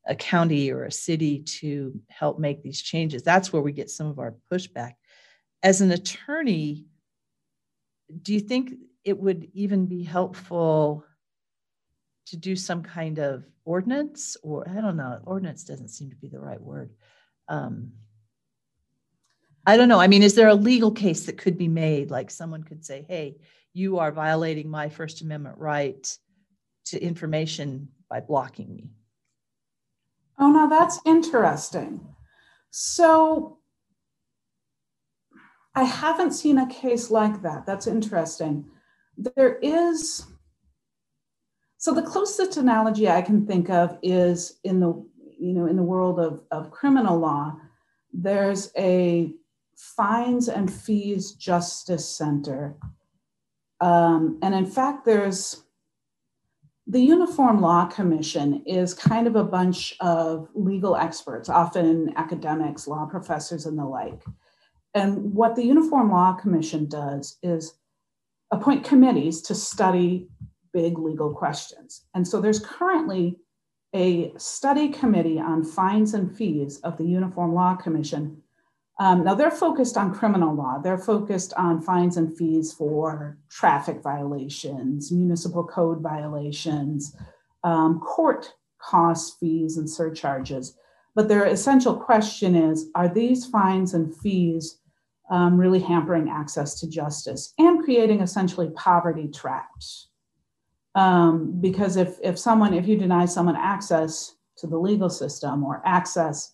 a 0.07 0.15
county 0.15 0.71
or 0.71 0.85
a 0.85 0.91
city 0.91 1.39
to 1.39 1.93
help 2.09 2.39
make 2.39 2.63
these 2.63 2.81
changes, 2.81 3.21
that's 3.21 3.53
where 3.53 3.61
we 3.61 3.71
get 3.71 3.91
some 3.91 4.07
of 4.07 4.17
our 4.17 4.35
pushback. 4.51 4.93
As 5.61 5.81
an 5.81 5.91
attorney, 5.91 6.85
do 8.21 8.33
you 8.33 8.39
think 8.39 8.73
it 9.03 9.17
would 9.17 9.49
even 9.53 9.85
be 9.85 10.03
helpful 10.03 11.03
to 12.27 12.37
do 12.37 12.55
some 12.55 12.83
kind 12.83 13.19
of 13.19 13.43
ordinance 13.65 14.37
or 14.43 14.67
i 14.69 14.81
don't 14.81 14.97
know 14.97 15.19
ordinance 15.25 15.63
doesn't 15.63 15.89
seem 15.89 16.09
to 16.09 16.15
be 16.15 16.27
the 16.27 16.39
right 16.39 16.61
word. 16.61 16.91
Um, 17.47 17.93
i 19.65 19.77
don't 19.77 19.89
know. 19.89 19.99
I 19.99 20.07
mean 20.07 20.23
is 20.23 20.35
there 20.35 20.47
a 20.47 20.55
legal 20.55 20.91
case 20.91 21.25
that 21.25 21.37
could 21.37 21.57
be 21.57 21.67
made? 21.67 22.11
Like 22.11 22.31
someone 22.31 22.63
could 22.63 22.85
say 22.85 23.05
hey 23.07 23.37
you 23.73 23.99
are 23.99 24.11
violating 24.11 24.69
my 24.69 24.89
first 24.89 25.21
amendment 25.21 25.57
right 25.57 26.17
to 26.85 27.01
information 27.01 27.89
by 28.09 28.19
blocking 28.19 28.73
me. 28.75 28.89
Oh 30.39 30.51
no 30.51 30.69
that's 30.69 30.99
interesting. 31.05 32.01
So 32.71 33.60
I 35.75 35.83
haven't 35.83 36.33
seen 36.33 36.57
a 36.57 36.67
case 36.67 37.09
like 37.09 37.41
that. 37.43 37.65
That's 37.65 37.87
interesting. 37.87 38.65
There 39.17 39.55
is, 39.61 40.25
so 41.77 41.93
the 41.93 42.01
closest 42.01 42.57
analogy 42.57 43.09
I 43.09 43.21
can 43.21 43.45
think 43.45 43.69
of 43.69 43.97
is 44.01 44.59
in 44.63 44.79
the, 44.79 44.87
you 45.39 45.53
know, 45.53 45.67
in 45.67 45.77
the 45.77 45.83
world 45.83 46.19
of, 46.19 46.41
of 46.51 46.71
criminal 46.71 47.17
law, 47.17 47.57
there's 48.13 48.71
a 48.77 49.33
fines 49.75 50.49
and 50.49 50.71
fees 50.71 51.31
justice 51.31 52.07
center. 52.07 52.75
Um, 53.79 54.39
and 54.43 54.53
in 54.53 54.65
fact, 54.65 55.05
there's 55.05 55.63
the 56.87 56.99
Uniform 56.99 57.61
Law 57.61 57.85
Commission 57.85 58.63
is 58.65 58.93
kind 58.93 59.25
of 59.25 59.35
a 59.35 59.43
bunch 59.43 59.95
of 60.01 60.49
legal 60.53 60.95
experts, 60.95 61.47
often 61.47 62.11
academics, 62.17 62.87
law 62.87 63.05
professors, 63.05 63.65
and 63.65 63.77
the 63.77 63.85
like. 63.85 64.23
And 64.93 65.33
what 65.33 65.55
the 65.55 65.63
Uniform 65.63 66.11
Law 66.11 66.33
Commission 66.33 66.87
does 66.87 67.37
is 67.41 67.73
appoint 68.51 68.83
committees 68.83 69.41
to 69.43 69.55
study 69.55 70.27
big 70.73 70.97
legal 70.97 71.33
questions. 71.33 72.05
And 72.13 72.27
so 72.27 72.41
there's 72.41 72.59
currently 72.59 73.37
a 73.93 74.33
study 74.37 74.89
committee 74.89 75.39
on 75.39 75.63
fines 75.63 76.13
and 76.13 76.35
fees 76.35 76.79
of 76.79 76.97
the 76.97 77.05
Uniform 77.05 77.53
Law 77.53 77.75
Commission. 77.75 78.41
Um, 78.99 79.23
now 79.23 79.33
they're 79.33 79.51
focused 79.51 79.97
on 79.97 80.13
criminal 80.13 80.53
law. 80.53 80.77
They're 80.77 80.97
focused 80.97 81.53
on 81.55 81.81
fines 81.81 82.17
and 82.17 82.37
fees 82.37 82.71
for 82.71 83.37
traffic 83.49 84.01
violations, 84.01 85.11
municipal 85.11 85.63
code 85.63 86.01
violations, 86.01 87.15
um, 87.63 87.99
court 87.99 88.53
costs, 88.79 89.37
fees, 89.39 89.77
and 89.77 89.89
surcharges. 89.89 90.77
But 91.15 91.27
their 91.27 91.45
essential 91.45 91.95
question 91.95 92.55
is 92.55 92.89
Are 92.95 93.09
these 93.09 93.45
fines 93.45 93.93
and 93.93 94.15
fees 94.15 94.79
um, 95.31 95.57
really 95.57 95.79
hampering 95.79 96.29
access 96.29 96.79
to 96.79 96.89
justice 96.89 97.53
and 97.57 97.83
creating 97.83 98.19
essentially 98.19 98.69
poverty 98.71 99.29
traps. 99.29 100.09
Um, 100.93 101.59
because 101.61 101.95
if, 101.95 102.17
if 102.21 102.37
someone, 102.37 102.73
if 102.73 102.85
you 102.85 102.97
deny 102.97 103.25
someone 103.25 103.55
access 103.55 104.35
to 104.57 104.67
the 104.67 104.77
legal 104.77 105.09
system 105.09 105.63
or 105.63 105.81
access 105.85 106.53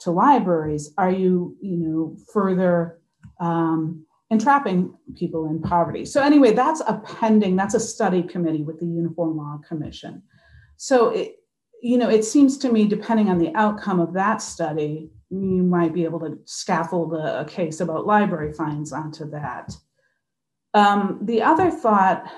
to 0.00 0.10
libraries, 0.10 0.92
are 0.98 1.10
you, 1.10 1.56
you 1.62 1.78
know, 1.78 2.16
further 2.32 3.00
um, 3.40 4.04
entrapping 4.30 4.94
people 5.16 5.48
in 5.48 5.62
poverty? 5.62 6.04
So 6.04 6.22
anyway, 6.22 6.52
that's 6.52 6.82
a 6.86 7.00
pending, 7.18 7.56
that's 7.56 7.74
a 7.74 7.80
study 7.80 8.22
committee 8.22 8.62
with 8.62 8.78
the 8.78 8.86
Uniform 8.86 9.38
Law 9.38 9.58
Commission. 9.66 10.22
So 10.76 11.08
it, 11.08 11.36
you 11.80 11.96
know, 11.96 12.10
it 12.10 12.24
seems 12.24 12.58
to 12.58 12.70
me, 12.70 12.86
depending 12.86 13.30
on 13.30 13.38
the 13.38 13.54
outcome 13.54 14.00
of 14.00 14.12
that 14.12 14.42
study, 14.42 15.10
you 15.32 15.62
might 15.62 15.94
be 15.94 16.04
able 16.04 16.20
to 16.20 16.38
scaffold 16.44 17.14
a, 17.14 17.40
a 17.40 17.44
case 17.46 17.80
about 17.80 18.06
library 18.06 18.52
fines 18.52 18.92
onto 18.92 19.28
that. 19.30 19.74
Um, 20.74 21.18
the 21.22 21.42
other 21.42 21.70
thought, 21.70 22.30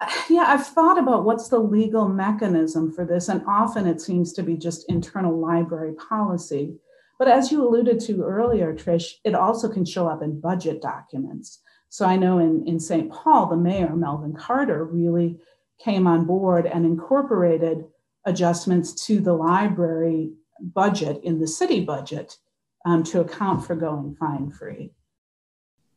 yeah, 0.30 0.44
I've 0.46 0.66
thought 0.66 0.98
about 0.98 1.24
what's 1.24 1.48
the 1.48 1.58
legal 1.58 2.08
mechanism 2.08 2.90
for 2.92 3.04
this, 3.04 3.28
and 3.28 3.42
often 3.46 3.86
it 3.86 4.00
seems 4.00 4.32
to 4.34 4.42
be 4.42 4.56
just 4.56 4.88
internal 4.88 5.38
library 5.38 5.94
policy. 6.08 6.76
But 7.18 7.28
as 7.28 7.52
you 7.52 7.66
alluded 7.66 8.00
to 8.00 8.22
earlier, 8.22 8.72
Trish, 8.72 9.14
it 9.24 9.34
also 9.34 9.68
can 9.68 9.84
show 9.84 10.06
up 10.06 10.22
in 10.22 10.40
budget 10.40 10.80
documents. 10.80 11.60
So 11.90 12.06
I 12.06 12.16
know 12.16 12.38
in, 12.38 12.66
in 12.66 12.80
St. 12.80 13.10
Paul, 13.10 13.46
the 13.46 13.56
mayor, 13.56 13.94
Melvin 13.94 14.34
Carter, 14.34 14.84
really 14.84 15.38
came 15.82 16.06
on 16.06 16.24
board 16.24 16.66
and 16.66 16.86
incorporated 16.86 17.84
adjustments 18.24 19.06
to 19.06 19.20
the 19.20 19.32
library 19.32 20.32
budget 20.60 21.20
in 21.22 21.40
the 21.40 21.46
city 21.46 21.84
budget 21.84 22.36
um, 22.84 23.02
to 23.04 23.20
account 23.20 23.64
for 23.64 23.74
going 23.74 24.14
fine 24.16 24.50
free. 24.50 24.92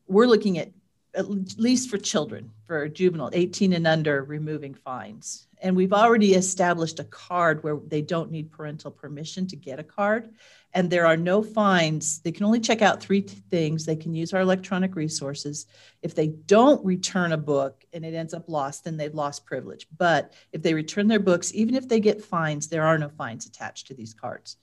We're 0.07 0.27
looking 0.27 0.57
at 0.57 0.71
at 1.13 1.29
least 1.29 1.89
for 1.89 1.97
children, 1.97 2.51
for 2.65 2.87
juvenile 2.87 3.29
18 3.33 3.73
and 3.73 3.85
under, 3.85 4.23
removing 4.23 4.73
fines. 4.73 5.47
And 5.61 5.75
we've 5.75 5.93
already 5.93 6.33
established 6.33 6.99
a 6.99 7.03
card 7.03 7.63
where 7.63 7.77
they 7.87 8.01
don't 8.01 8.31
need 8.31 8.51
parental 8.51 8.91
permission 8.91 9.45
to 9.47 9.55
get 9.55 9.79
a 9.79 9.83
card. 9.83 10.29
And 10.73 10.89
there 10.89 11.05
are 11.05 11.17
no 11.17 11.43
fines. 11.43 12.19
They 12.19 12.31
can 12.31 12.45
only 12.45 12.61
check 12.61 12.81
out 12.81 13.01
three 13.01 13.21
things. 13.21 13.85
They 13.85 13.97
can 13.97 14.13
use 14.13 14.33
our 14.33 14.41
electronic 14.41 14.95
resources. 14.95 15.67
If 16.01 16.15
they 16.15 16.27
don't 16.27 16.83
return 16.85 17.33
a 17.33 17.37
book 17.37 17.83
and 17.93 18.05
it 18.05 18.13
ends 18.13 18.33
up 18.33 18.47
lost, 18.47 18.85
then 18.85 18.95
they've 18.95 19.13
lost 19.13 19.45
privilege. 19.45 19.87
But 19.95 20.33
if 20.53 20.61
they 20.61 20.73
return 20.73 21.07
their 21.07 21.19
books, 21.19 21.53
even 21.53 21.75
if 21.75 21.87
they 21.87 21.99
get 21.99 22.23
fines, 22.23 22.69
there 22.69 22.85
are 22.85 22.97
no 22.97 23.09
fines 23.09 23.45
attached 23.45 23.87
to 23.87 23.93
these 23.93 24.13
cards. 24.13 24.55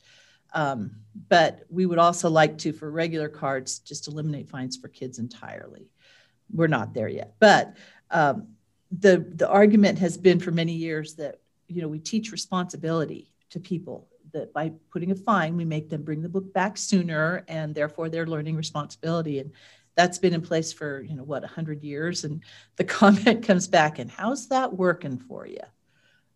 Um, 0.54 0.92
but 1.28 1.64
we 1.68 1.84
would 1.84 1.98
also 1.98 2.30
like 2.30 2.56
to, 2.58 2.72
for 2.72 2.90
regular 2.90 3.28
cards, 3.28 3.80
just 3.80 4.08
eliminate 4.08 4.48
fines 4.48 4.78
for 4.78 4.88
kids 4.88 5.18
entirely 5.18 5.90
we're 6.52 6.66
not 6.66 6.94
there 6.94 7.08
yet. 7.08 7.34
But 7.38 7.76
um, 8.10 8.48
the 8.90 9.24
the 9.34 9.48
argument 9.48 9.98
has 9.98 10.16
been 10.16 10.40
for 10.40 10.50
many 10.50 10.72
years 10.72 11.14
that 11.16 11.40
you 11.66 11.82
know 11.82 11.88
we 11.88 11.98
teach 11.98 12.32
responsibility 12.32 13.32
to 13.50 13.60
people 13.60 14.08
that 14.32 14.52
by 14.52 14.72
putting 14.90 15.10
a 15.10 15.14
fine 15.14 15.56
we 15.56 15.64
make 15.64 15.88
them 15.88 16.02
bring 16.02 16.22
the 16.22 16.28
book 16.28 16.52
back 16.52 16.76
sooner 16.76 17.44
and 17.48 17.74
therefore 17.74 18.08
they're 18.08 18.26
learning 18.26 18.56
responsibility. 18.56 19.38
And 19.38 19.52
that's 19.94 20.18
been 20.18 20.34
in 20.34 20.42
place 20.42 20.72
for 20.72 21.02
you 21.02 21.14
know 21.14 21.24
what 21.24 21.42
100 21.42 21.82
years? 21.82 22.24
And 22.24 22.42
the 22.76 22.84
comment 22.98 23.46
comes 23.46 23.68
back 23.68 23.98
and 23.98 24.10
how's 24.10 24.48
that 24.48 24.72
working 24.72 25.18
for 25.18 25.46
you 25.46 25.60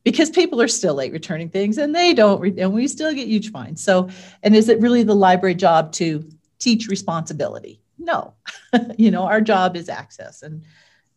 because 0.05 0.31
people 0.31 0.61
are 0.61 0.69
still 0.69 0.95
late 0.95 1.13
returning 1.13 1.49
things 1.49 1.79
and 1.79 1.95
they 1.95 2.13
don't 2.13 2.41
re- 2.41 2.55
and 2.59 2.73
we 2.73 2.89
still 2.89 3.15
get 3.15 3.29
huge 3.29 3.51
fines. 3.51 3.83
So 3.83 4.11
and 4.43 4.55
is 4.55 4.69
it 4.69 4.81
really 4.81 5.05
the 5.05 5.15
library 5.15 5.55
job 5.55 5.93
to 5.93 6.29
teach 6.59 6.89
responsibility 6.89 7.82
No, 8.05 8.35
you 8.99 9.11
know, 9.11 9.23
our 9.25 9.41
job 9.41 9.77
is 9.77 9.89
access. 9.89 10.43
And, 10.43 10.63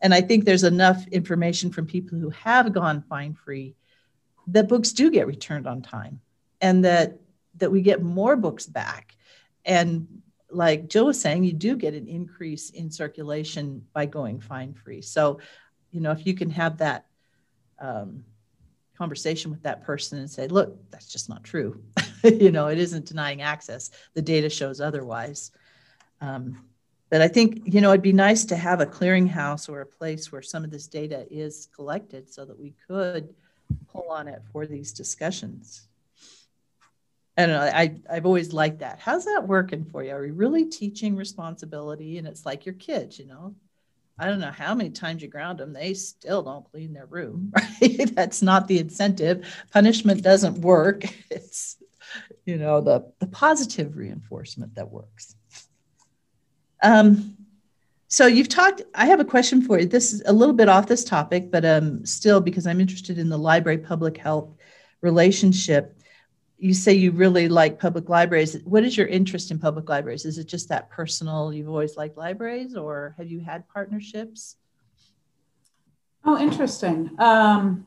and 0.01 0.13
I 0.13 0.21
think 0.21 0.45
there's 0.45 0.63
enough 0.63 1.07
information 1.07 1.71
from 1.71 1.85
people 1.85 2.17
who 2.17 2.29
have 2.29 2.73
gone 2.73 3.03
fine 3.09 3.33
free 3.33 3.75
that 4.47 4.67
books 4.67 4.91
do 4.91 5.09
get 5.09 5.27
returned 5.27 5.67
on 5.67 5.81
time 5.81 6.21
and 6.61 6.85
that 6.85 7.19
that 7.57 7.71
we 7.71 7.81
get 7.81 8.03
more 8.03 8.35
books 8.35 8.65
back 8.65 9.15
and 9.63 10.07
like 10.49 10.87
Jill 10.87 11.07
was 11.07 11.19
saying, 11.19 11.43
you 11.43 11.53
do 11.53 11.75
get 11.75 11.93
an 11.93 12.07
increase 12.07 12.69
in 12.69 12.89
circulation 12.89 13.85
by 13.93 14.05
going 14.05 14.39
fine 14.39 14.73
free. 14.73 15.01
So, 15.01 15.39
you 15.91 15.99
know, 16.01 16.11
if 16.11 16.25
you 16.25 16.33
can 16.33 16.49
have 16.51 16.77
that 16.77 17.07
um, 17.79 18.23
conversation 18.97 19.51
with 19.51 19.63
that 19.63 19.83
person 19.83 20.19
and 20.19 20.29
say, 20.29 20.47
look, 20.47 20.77
that's 20.91 21.07
just 21.07 21.29
not 21.29 21.43
true. 21.43 21.83
you 22.23 22.51
know, 22.51 22.67
it 22.67 22.77
isn't 22.77 23.05
denying 23.05 23.41
access. 23.41 23.91
The 24.13 24.21
data 24.21 24.49
shows 24.49 24.79
otherwise. 24.79 25.51
Um, 26.21 26.65
but 27.09 27.21
I 27.21 27.27
think, 27.27 27.61
you 27.65 27.81
know, 27.81 27.91
it'd 27.91 28.01
be 28.01 28.13
nice 28.13 28.45
to 28.45 28.55
have 28.55 28.81
a 28.81 28.85
clearinghouse 28.85 29.69
or 29.69 29.81
a 29.81 29.85
place 29.85 30.31
where 30.31 30.41
some 30.41 30.63
of 30.63 30.71
this 30.71 30.87
data 30.87 31.25
is 31.29 31.67
collected 31.75 32.31
so 32.31 32.45
that 32.45 32.59
we 32.59 32.73
could 32.87 33.33
pull 33.91 34.09
on 34.09 34.27
it 34.27 34.41
for 34.51 34.65
these 34.65 34.91
discussions. 34.91 35.87
I 37.37 37.45
don't 37.45 37.55
know. 37.55 37.61
I, 37.61 37.95
I've 38.09 38.25
always 38.25 38.53
liked 38.53 38.79
that. 38.79 38.99
How's 38.99 39.25
that 39.25 39.47
working 39.47 39.85
for 39.85 40.03
you? 40.03 40.11
Are 40.11 40.21
we 40.21 40.31
really 40.31 40.65
teaching 40.65 41.15
responsibility? 41.15 42.17
And 42.17 42.27
it's 42.27 42.45
like 42.45 42.65
your 42.65 42.75
kids, 42.75 43.19
you 43.19 43.25
know, 43.25 43.55
I 44.17 44.27
don't 44.27 44.39
know 44.39 44.51
how 44.51 44.73
many 44.73 44.91
times 44.91 45.21
you 45.21 45.27
ground 45.27 45.59
them, 45.59 45.73
they 45.73 45.93
still 45.93 46.41
don't 46.41 46.69
clean 46.71 46.93
their 46.93 47.05
room, 47.05 47.51
right? 47.81 48.15
That's 48.15 48.41
not 48.41 48.67
the 48.67 48.79
incentive. 48.79 49.45
Punishment 49.73 50.21
doesn't 50.21 50.59
work. 50.59 51.03
It's, 51.29 51.77
you 52.45 52.57
know, 52.57 52.79
the, 52.79 53.11
the 53.19 53.27
positive 53.27 53.97
reinforcement 53.97 54.75
that 54.75 54.89
works. 54.89 55.35
Um, 56.85 57.35
so 58.07 58.27
you've 58.27 58.49
talked, 58.49 58.81
I 58.93 59.07
have 59.07 59.19
a 59.19 59.25
question 59.25 59.61
for 59.61 59.79
you. 59.79 59.85
This 59.85 60.13
is 60.13 60.21
a 60.25 60.33
little 60.33 60.53
bit 60.53 60.69
off 60.69 60.87
this 60.87 61.03
topic, 61.03 61.51
but 61.51 61.65
um, 61.65 62.05
still 62.05 62.39
because 62.39 62.67
I'm 62.67 62.79
interested 62.79 63.17
in 63.17 63.29
the 63.29 63.37
library 63.37 63.79
public 63.79 64.17
health 64.17 64.55
relationship 65.01 65.95
you 66.57 66.73
say 66.73 66.93
you 66.93 67.11
really 67.11 67.49
like 67.49 67.79
public 67.79 68.09
libraries. 68.09 68.57
What 68.63 68.83
is 68.83 68.97
your 68.97 69.07
interest 69.07 69.51
in 69.51 69.59
public 69.59 69.89
libraries? 69.89 70.25
Is 70.25 70.37
it 70.37 70.47
just 70.47 70.69
that 70.69 70.89
personal, 70.89 71.53
you've 71.53 71.69
always 71.69 71.97
liked 71.97 72.17
libraries, 72.17 72.75
or 72.75 73.13
have 73.17 73.29
you 73.29 73.41
had 73.41 73.67
partnerships? 73.67 74.55
Oh, 76.23 76.39
interesting. 76.39 77.11
Um, 77.19 77.85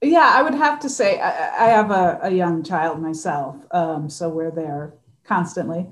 yeah, 0.00 0.32
I 0.34 0.42
would 0.42 0.54
have 0.54 0.80
to 0.80 0.88
say 0.88 1.20
I, 1.20 1.66
I 1.66 1.70
have 1.70 1.90
a, 1.90 2.20
a, 2.22 2.30
young 2.30 2.64
child 2.64 3.00
myself, 3.00 3.56
um, 3.70 4.10
so 4.10 4.28
we're 4.28 4.50
there 4.50 4.94
constantly, 5.22 5.86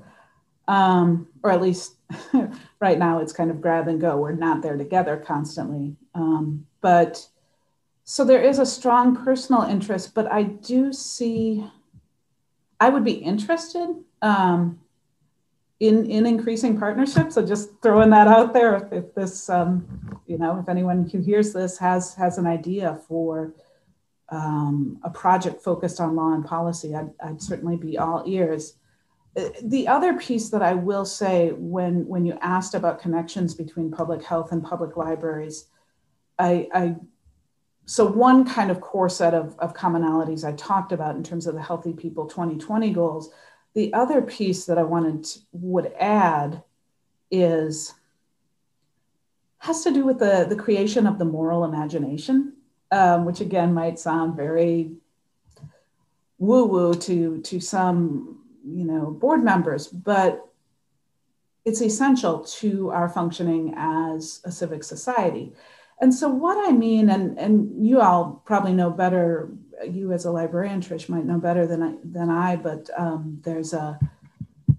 um, 0.71 1.27
or 1.43 1.51
at 1.51 1.61
least 1.61 1.97
right 2.79 2.97
now 2.97 3.19
it's 3.19 3.33
kind 3.33 3.51
of 3.51 3.59
grab 3.59 3.89
and 3.89 3.99
go. 3.99 4.15
We're 4.15 4.31
not 4.31 4.61
there 4.61 4.77
together 4.77 5.17
constantly, 5.17 5.97
um, 6.15 6.65
but 6.79 7.27
so 8.05 8.23
there 8.23 8.41
is 8.41 8.57
a 8.57 8.65
strong 8.65 9.15
personal 9.23 9.63
interest, 9.63 10.15
but 10.15 10.31
I 10.31 10.43
do 10.43 10.93
see, 10.93 11.65
I 12.79 12.87
would 12.87 13.03
be 13.03 13.11
interested 13.11 13.95
um, 14.21 14.79
in 15.81 16.09
in 16.09 16.25
increasing 16.25 16.79
partnerships. 16.79 17.35
So 17.35 17.45
just 17.45 17.69
throwing 17.81 18.11
that 18.11 18.27
out 18.27 18.53
there, 18.53 18.75
if, 18.77 18.93
if 18.93 19.13
this, 19.13 19.49
um, 19.49 20.23
you 20.25 20.37
know, 20.37 20.57
if 20.57 20.69
anyone 20.69 21.09
who 21.09 21.19
hears 21.19 21.51
this 21.51 21.77
has 21.79 22.13
has 22.15 22.37
an 22.37 22.47
idea 22.47 22.97
for 23.09 23.53
um, 24.29 24.99
a 25.03 25.09
project 25.09 25.61
focused 25.61 25.99
on 25.99 26.15
law 26.15 26.33
and 26.33 26.45
policy, 26.45 26.95
I'd, 26.95 27.11
I'd 27.21 27.41
certainly 27.41 27.75
be 27.75 27.97
all 27.97 28.23
ears. 28.25 28.75
Uh, 29.35 29.49
the 29.63 29.87
other 29.87 30.13
piece 30.17 30.49
that 30.49 30.61
I 30.61 30.73
will 30.73 31.05
say 31.05 31.51
when 31.51 32.05
when 32.07 32.25
you 32.25 32.37
asked 32.41 32.73
about 32.73 33.01
connections 33.01 33.53
between 33.53 33.91
public 33.91 34.23
health 34.23 34.51
and 34.51 34.63
public 34.63 34.97
libraries, 34.97 35.67
I, 36.37 36.67
I 36.73 36.95
so 37.85 38.05
one 38.05 38.45
kind 38.45 38.71
of 38.71 38.81
core 38.81 39.09
set 39.09 39.33
of, 39.33 39.57
of 39.59 39.73
commonalities 39.73 40.45
I 40.45 40.53
talked 40.53 40.91
about 40.91 41.15
in 41.15 41.23
terms 41.23 41.47
of 41.47 41.55
the 41.55 41.61
Healthy 41.61 41.93
People 41.93 42.27
2020 42.27 42.91
goals. 42.91 43.31
The 43.73 43.93
other 43.93 44.21
piece 44.21 44.65
that 44.65 44.77
I 44.77 44.83
wanted 44.83 45.23
to, 45.23 45.39
would 45.53 45.93
add 45.99 46.63
is 47.29 47.93
has 49.59 49.83
to 49.83 49.93
do 49.93 50.03
with 50.03 50.19
the, 50.19 50.45
the 50.49 50.55
creation 50.55 51.05
of 51.05 51.19
the 51.19 51.25
moral 51.25 51.63
imagination, 51.63 52.53
um, 52.91 53.25
which 53.25 53.39
again 53.41 53.73
might 53.73 53.99
sound 53.99 54.35
very 54.35 54.91
woo-woo 56.39 56.95
to, 56.95 57.39
to 57.41 57.59
some 57.59 58.40
you 58.65 58.85
know 58.85 59.11
board 59.11 59.43
members, 59.43 59.87
but 59.87 60.47
it's 61.65 61.81
essential 61.81 62.39
to 62.39 62.89
our 62.89 63.07
functioning 63.07 63.73
as 63.77 64.41
a 64.45 64.51
civic 64.51 64.83
society. 64.83 65.53
And 66.01 66.13
so, 66.13 66.27
what 66.27 66.57
I 66.67 66.71
mean, 66.71 67.09
and, 67.09 67.37
and 67.37 67.85
you 67.85 68.01
all 68.01 68.41
probably 68.45 68.73
know 68.73 68.89
better, 68.89 69.49
you 69.87 70.11
as 70.13 70.25
a 70.25 70.31
librarian, 70.31 70.81
Trish, 70.81 71.07
might 71.09 71.25
know 71.25 71.37
better 71.37 71.67
than 71.67 71.83
I, 71.83 71.93
than 72.03 72.29
I 72.29 72.55
but 72.55 72.89
um, 72.97 73.39
there's 73.43 73.73
a, 73.73 73.99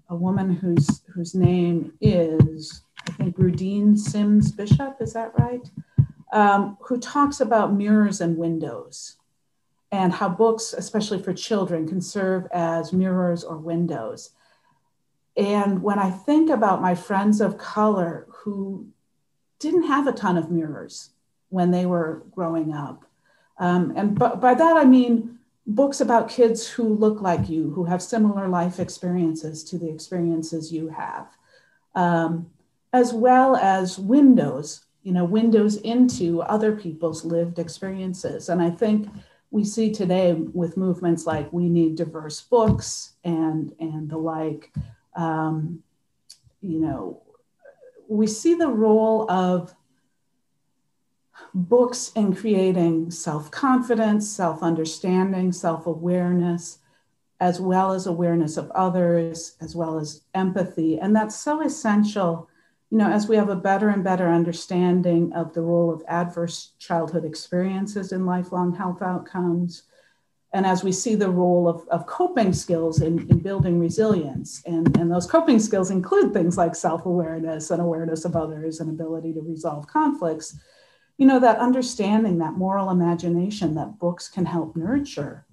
a 0.09 0.15
woman 0.15 0.53
whose, 0.53 1.01
whose 1.13 1.33
name 1.33 1.93
is, 2.01 2.83
I 3.07 3.11
think, 3.13 3.37
Rudine 3.37 3.97
Sims 3.97 4.51
Bishop, 4.51 4.97
is 4.99 5.13
that 5.13 5.31
right? 5.39 5.69
Um, 6.33 6.77
who 6.81 6.99
talks 6.99 7.39
about 7.39 7.73
mirrors 7.73 8.19
and 8.19 8.35
windows 8.35 9.15
and 9.93 10.11
how 10.11 10.27
books, 10.27 10.73
especially 10.73 11.21
for 11.21 11.35
children, 11.35 11.87
can 11.87 12.01
serve 12.01 12.47
as 12.51 12.91
mirrors 12.91 13.43
or 13.43 13.57
windows. 13.57 14.31
And 15.37 15.83
when 15.83 15.99
I 15.99 16.09
think 16.09 16.49
about 16.49 16.81
my 16.81 16.95
friends 16.95 17.39
of 17.39 17.59
color 17.59 18.25
who 18.29 18.87
didn't 19.59 19.83
have 19.83 20.07
a 20.07 20.11
ton 20.11 20.35
of 20.35 20.49
mirrors 20.49 21.11
when 21.49 21.69
they 21.69 21.85
were 21.85 22.23
growing 22.31 22.73
up. 22.73 23.05
Um, 23.59 23.93
and 23.95 24.17
b- 24.17 24.39
by 24.41 24.55
that, 24.55 24.77
I 24.77 24.83
mean 24.83 25.37
books 25.67 26.01
about 26.01 26.27
kids 26.27 26.67
who 26.67 26.95
look 26.95 27.21
like 27.21 27.47
you, 27.47 27.69
who 27.69 27.83
have 27.83 28.01
similar 28.01 28.47
life 28.47 28.79
experiences 28.79 29.63
to 29.65 29.77
the 29.77 29.91
experiences 29.91 30.73
you 30.73 30.89
have, 30.89 31.27
um, 31.93 32.49
as 32.93 33.13
well 33.13 33.55
as 33.57 33.99
windows, 33.99 34.85
you 35.03 35.13
know, 35.13 35.23
windows 35.23 35.75
into 35.77 36.41
other 36.41 36.75
people's 36.75 37.23
lived 37.23 37.59
experiences. 37.59 38.49
And 38.49 38.59
I 38.59 38.71
think 38.71 39.07
we 39.53 39.63
see 39.63 39.91
today 39.91 40.33
with 40.33 40.77
movements 40.77 41.27
like 41.27 41.53
we 41.53 41.69
need 41.69 41.95
diverse 41.95 42.41
books 42.41 43.13
and 43.23 43.71
and 43.79 44.09
the 44.09 44.17
like, 44.17 44.73
um, 45.15 45.83
you 46.59 46.79
know, 46.79 47.21
we 48.07 48.25
see 48.25 48.55
the 48.55 48.67
role 48.67 49.29
of 49.29 49.75
books 51.53 52.11
in 52.15 52.35
creating 52.35 53.11
self 53.11 53.51
confidence, 53.51 54.27
self 54.27 54.63
understanding, 54.63 55.51
self 55.51 55.85
awareness, 55.85 56.79
as 57.39 57.61
well 57.61 57.91
as 57.91 58.07
awareness 58.07 58.57
of 58.57 58.71
others, 58.71 59.55
as 59.61 59.75
well 59.75 59.99
as 59.99 60.23
empathy. 60.33 60.97
And 60.97 61.15
that's 61.15 61.39
so 61.39 61.61
essential, 61.61 62.49
you 62.93 62.99
know, 62.99 63.09
as 63.09 63.27
we 63.27 63.35
have 63.37 63.49
a 63.49 63.55
better 63.55 63.89
and 63.89 64.03
better 64.03 64.29
understanding 64.29 65.33
of 65.33 65.51
the 65.55 65.61
role 65.61 65.91
of 65.91 66.03
adverse 66.07 66.73
childhood 66.77 67.25
experiences 67.25 68.11
in 68.11 68.27
lifelong 68.27 68.75
health 68.75 69.01
outcomes. 69.01 69.81
And 70.51 70.63
as 70.63 70.83
we 70.83 70.91
see 70.91 71.15
the 71.15 71.31
role 71.31 71.67
of, 71.67 71.87
of 71.87 72.05
coping 72.05 72.53
skills 72.53 73.01
in, 73.01 73.27
in 73.31 73.39
building 73.39 73.79
resilience, 73.79 74.61
and, 74.67 74.95
and 74.95 75.11
those 75.11 75.25
coping 75.25 75.57
skills 75.57 75.89
include 75.89 76.33
things 76.33 76.55
like 76.55 76.75
self 76.75 77.07
awareness 77.07 77.71
and 77.71 77.81
awareness 77.81 78.25
of 78.25 78.35
others 78.35 78.79
and 78.79 78.91
ability 78.91 79.33
to 79.33 79.41
resolve 79.41 79.87
conflicts 79.87 80.55
you 81.17 81.25
know, 81.25 81.39
that 81.39 81.57
understanding, 81.57 82.37
that 82.39 82.53
moral 82.53 82.91
imagination 82.91 83.73
that 83.73 83.97
books 83.97 84.27
can 84.27 84.45
help 84.45 84.75
nurture 84.75 85.47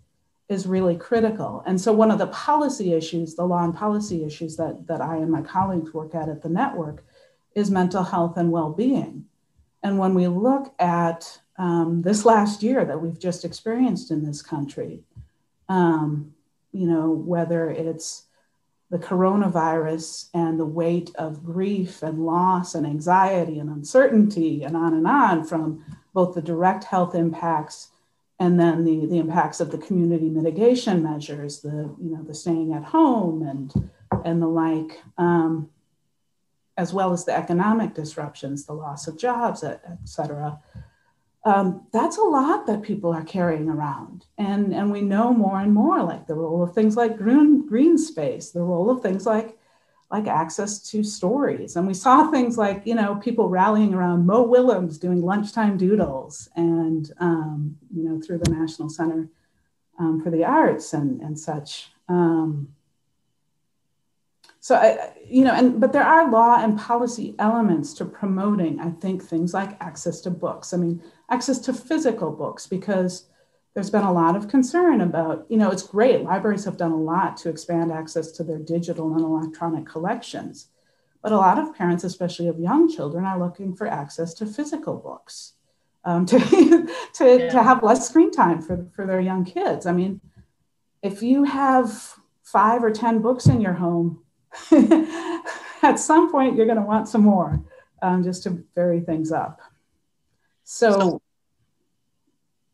is 0.51 0.67
really 0.67 0.97
critical. 0.97 1.63
And 1.65 1.81
so 1.81 1.91
one 1.93 2.11
of 2.11 2.19
the 2.19 2.27
policy 2.27 2.93
issues, 2.93 3.35
the 3.35 3.47
law 3.47 3.65
and 3.65 3.75
policy 3.75 4.25
issues 4.25 4.57
that, 4.57 4.87
that 4.89 5.01
I 5.01 5.17
and 5.17 5.31
my 5.31 5.41
colleagues 5.41 5.95
work 5.95 6.15
at 6.15 6.29
at 6.29 6.43
the 6.43 6.49
network 6.51 7.03
is 7.55 7.71
mental 7.71 8.05
health 8.05 8.37
and 8.37 8.53
well-being. 8.53 9.27
And 9.83 9.99
when 9.99 10.15
we 10.15 10.29
look 10.29 10.75
at 10.79 11.41
um, 11.57 12.03
this 12.03 12.25
last 12.25 12.63
year 12.63 12.85
that 12.85 13.01
we've 13.01 13.19
just 13.19 13.45
experienced 13.45 14.11
in 14.11 14.25
this 14.25 14.43
country, 14.43 15.03
um, 15.69 16.35
you 16.73 16.87
know, 16.87 17.11
whether 17.11 17.71
it's 17.71 18.25
the 18.91 18.99
coronavirus 18.99 20.29
and 20.35 20.59
the 20.59 20.67
weight 20.67 21.11
of 21.15 21.45
grief 21.45 22.03
and 22.03 22.27
loss 22.27 22.75
and 22.75 22.87
anxiety 22.87 23.59
and 23.59 23.71
uncertainty 23.71 24.65
and 24.65 24.77
on 24.77 24.95
and 24.95 25.07
on 25.07 25.45
from 25.45 25.85
both 26.13 26.35
the 26.35 26.43
direct 26.43 26.85
health 26.85 27.15
impacts 27.15 27.91
and 28.41 28.59
then 28.59 28.85
the, 28.85 29.07
the 29.07 29.19
impacts 29.19 29.61
of 29.61 29.71
the 29.71 29.79
community 29.79 30.29
mitigation 30.31 31.03
measures, 31.03 31.61
the 31.61 31.95
you 32.01 32.11
know 32.11 32.23
the 32.23 32.35
staying 32.35 32.73
at 32.73 32.83
home 32.83 33.47
and 33.47 33.91
and 34.25 34.43
the 34.43 34.49
like, 34.49 34.99
um, 35.19 35.69
as 36.77 36.93
well 36.93 37.13
as 37.13 37.25
the 37.25 37.37
economic 37.37 37.95
disruptions, 37.95 38.65
the 38.65 38.73
loss 38.73 39.07
of 39.07 39.19
jobs, 39.19 39.63
et, 39.65 39.83
et 39.87 39.99
cetera 40.05 40.59
um, 41.45 41.87
that's 41.93 42.19
a 42.19 42.23
lot 42.23 42.67
that 42.67 42.83
people 42.83 43.13
are 43.13 43.25
carrying 43.25 43.69
around. 43.69 44.27
And, 44.37 44.75
and 44.75 44.93
we 44.93 45.01
know 45.01 45.33
more 45.33 45.61
and 45.61 45.73
more 45.73 46.03
like 46.03 46.27
the 46.27 46.35
role 46.35 46.63
of 46.63 46.75
things 46.75 46.97
like 46.97 47.17
green, 47.17 47.67
green 47.67 47.97
space, 47.97 48.51
the 48.51 48.63
role 48.63 48.91
of 48.91 49.03
things 49.03 49.27
like 49.27 49.57
like 50.13 50.27
access 50.27 50.83
to 50.91 51.05
stories. 51.05 51.77
And 51.77 51.87
we 51.87 51.95
saw 51.95 52.33
things 52.33 52.59
like, 52.59 52.85
you 52.85 52.97
know, 52.97 53.15
people 53.15 53.49
rallying 53.49 53.95
around 53.95 54.27
Mo 54.27 54.43
Willems 54.43 54.99
doing 54.99 55.23
lunchtime 55.23 55.77
doodles 55.77 56.49
and, 56.57 57.13
um, 57.21 57.77
you 57.95 58.03
know, 58.03 58.21
through 58.21 58.39
the 58.39 58.51
National 58.51 58.89
Center 58.89 59.29
um, 60.01 60.21
for 60.21 60.31
the 60.31 60.45
Arts 60.45 60.95
and, 60.95 61.21
and 61.21 61.39
such. 61.39 61.93
Um, 62.09 62.75
so, 64.63 64.75
I, 64.75 65.15
you 65.27 65.43
know, 65.43 65.55
and 65.55 65.81
but 65.81 65.93
there 65.93 66.05
are 66.05 66.31
law 66.31 66.63
and 66.63 66.79
policy 66.79 67.35
elements 67.39 67.95
to 67.95 68.05
promoting, 68.05 68.79
I 68.79 68.91
think, 68.91 69.23
things 69.23 69.55
like 69.55 69.81
access 69.81 70.21
to 70.23 70.31
books. 70.31 70.75
I 70.75 70.77
mean, 70.77 71.03
access 71.31 71.59
to 71.61 71.73
physical 71.73 72.31
books, 72.31 72.67
because 72.67 73.25
there's 73.75 73.89
been 73.89 74.05
a 74.05 74.13
lot 74.13 74.37
of 74.37 74.49
concern 74.49 75.01
about, 75.01 75.47
you 75.49 75.57
know, 75.57 75.71
it's 75.71 75.83
great. 75.83 76.25
Libraries 76.25 76.67
have 76.67 76.77
done 76.77 76.93
a 76.93 76.97
lot 77.01 77.39
to 77.39 77.49
expand 77.49 77.91
access 77.91 78.33
to 78.33 78.45
their 78.45 78.59
digital 78.59 79.15
and 79.15 79.23
electronic 79.23 79.87
collections. 79.87 80.69
But 81.23 81.33
a 81.33 81.37
lot 81.37 81.59
of 81.59 81.75
parents, 81.75 82.05
especially 82.05 82.49
of 82.49 82.59
young 82.59 82.93
children, 82.93 83.25
are 83.25 83.39
looking 83.39 83.75
for 83.75 83.87
access 83.87 84.35
to 84.35 84.47
physical 84.47 84.97
books 84.97 85.55
um, 86.05 86.27
to, 86.27 86.39
to, 87.15 87.39
yeah. 87.39 87.49
to 87.49 87.63
have 87.63 87.83
less 87.83 88.09
screen 88.09 88.31
time 88.31 88.61
for, 88.61 88.87
for 88.95 89.07
their 89.07 89.21
young 89.21 89.45
kids. 89.45 89.87
I 89.87 89.93
mean, 89.93 90.21
if 91.03 91.23
you 91.23 91.45
have 91.45 92.15
five 92.43 92.85
or 92.85 92.91
10 92.91 93.23
books 93.23 93.47
in 93.47 93.63
your 93.63 93.75
home, 93.75 94.23
at 95.83 95.99
some 95.99 96.31
point 96.31 96.57
you're 96.57 96.67
going 96.67 96.79
to 96.79 96.85
want 96.85 97.09
some 97.09 97.23
more 97.23 97.63
um, 98.03 98.23
just 98.23 98.43
to 98.45 98.65
vary 98.75 99.01
things 99.01 99.33
up. 99.33 99.61
So, 100.65 100.93
so 100.93 101.23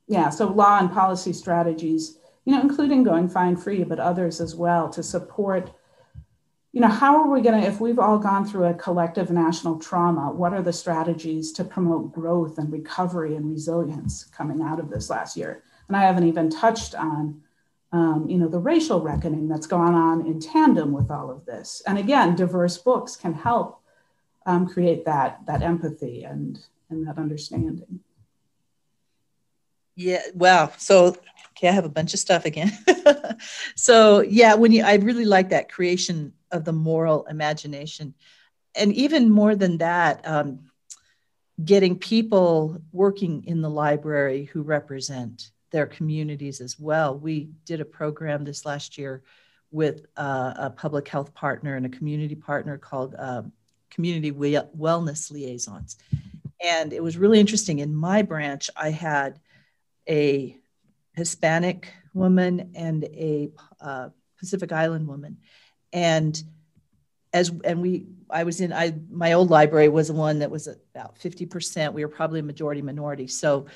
yeah, 0.06 0.30
so 0.30 0.48
law 0.48 0.78
and 0.78 0.92
policy 0.92 1.32
strategies, 1.32 2.18
you 2.44 2.54
know, 2.54 2.60
including 2.60 3.02
going 3.02 3.28
fine 3.28 3.56
free, 3.56 3.82
but 3.84 3.98
others 3.98 4.40
as 4.40 4.54
well 4.54 4.88
to 4.90 5.02
support, 5.02 5.72
you 6.72 6.80
know, 6.80 6.88
how 6.88 7.16
are 7.16 7.30
we 7.30 7.40
going 7.40 7.60
to, 7.60 7.66
if 7.66 7.80
we've 7.80 7.98
all 7.98 8.18
gone 8.18 8.46
through 8.46 8.66
a 8.66 8.74
collective 8.74 9.30
national 9.30 9.78
trauma, 9.78 10.30
what 10.30 10.52
are 10.52 10.62
the 10.62 10.72
strategies 10.72 11.52
to 11.52 11.64
promote 11.64 12.12
growth 12.12 12.58
and 12.58 12.70
recovery 12.70 13.34
and 13.34 13.50
resilience 13.50 14.24
coming 14.24 14.62
out 14.62 14.78
of 14.78 14.90
this 14.90 15.10
last 15.10 15.36
year? 15.36 15.62
And 15.88 15.96
I 15.96 16.02
haven't 16.02 16.28
even 16.28 16.50
touched 16.50 16.94
on, 16.94 17.42
um, 17.92 18.26
you 18.28 18.38
know, 18.38 18.48
the 18.48 18.58
racial 18.58 19.00
reckoning 19.00 19.48
that's 19.48 19.66
gone 19.66 19.94
on 19.94 20.26
in 20.26 20.40
tandem 20.40 20.92
with 20.92 21.10
all 21.10 21.30
of 21.30 21.46
this. 21.46 21.82
And 21.86 21.98
again, 21.98 22.34
diverse 22.34 22.78
books 22.78 23.16
can 23.16 23.32
help 23.32 23.80
um, 24.44 24.68
create 24.68 25.04
that 25.04 25.44
that 25.46 25.62
empathy 25.62 26.24
and 26.24 26.58
and 26.90 27.06
that 27.06 27.18
understanding. 27.18 28.00
Yeah, 29.96 30.22
wow. 30.34 30.72
So, 30.76 31.16
okay, 31.52 31.68
I 31.68 31.72
have 31.72 31.86
a 31.86 31.90
bunch 31.90 32.12
of 32.12 32.20
stuff 32.20 32.44
again. 32.44 32.70
so, 33.76 34.20
yeah, 34.20 34.54
when 34.54 34.70
you, 34.70 34.84
I 34.84 34.96
really 34.96 35.24
like 35.24 35.48
that 35.48 35.72
creation 35.72 36.34
of 36.52 36.64
the 36.64 36.72
moral 36.72 37.24
imagination. 37.26 38.14
And 38.74 38.92
even 38.92 39.30
more 39.30 39.56
than 39.56 39.78
that, 39.78 40.20
um, 40.28 40.66
getting 41.64 41.98
people 41.98 42.78
working 42.92 43.44
in 43.44 43.62
the 43.62 43.70
library 43.70 44.44
who 44.44 44.60
represent 44.60 45.50
their 45.76 45.86
communities 45.86 46.62
as 46.62 46.80
well. 46.80 47.18
We 47.18 47.50
did 47.66 47.82
a 47.82 47.84
program 47.84 48.44
this 48.44 48.64
last 48.64 48.96
year 48.96 49.22
with 49.70 50.06
uh, 50.16 50.54
a 50.56 50.70
public 50.70 51.06
health 51.06 51.34
partner 51.34 51.76
and 51.76 51.84
a 51.84 51.90
community 51.90 52.34
partner 52.34 52.78
called 52.78 53.14
um, 53.18 53.52
Community 53.90 54.32
Wellness 54.32 55.30
Liaisons. 55.30 55.98
And 56.64 56.94
it 56.94 57.02
was 57.02 57.18
really 57.18 57.38
interesting. 57.38 57.80
In 57.80 57.94
my 57.94 58.22
branch, 58.22 58.70
I 58.74 58.88
had 58.88 59.38
a 60.08 60.56
Hispanic 61.12 61.92
woman 62.14 62.72
and 62.74 63.04
a 63.04 63.50
uh, 63.78 64.08
Pacific 64.38 64.72
Island 64.72 65.06
woman, 65.06 65.36
and 65.92 66.42
as 67.34 67.52
and 67.64 67.82
we 67.82 68.06
I 68.30 68.44
was 68.44 68.62
in 68.62 68.72
I 68.72 68.94
my 69.10 69.34
old 69.34 69.50
library 69.50 69.90
was 69.90 70.10
one 70.10 70.38
that 70.38 70.50
was 70.50 70.68
about 70.68 71.18
fifty 71.18 71.44
percent. 71.44 71.92
We 71.92 72.02
were 72.02 72.10
probably 72.10 72.40
a 72.40 72.44
majority 72.44 72.80
minority, 72.80 73.26
so 73.26 73.66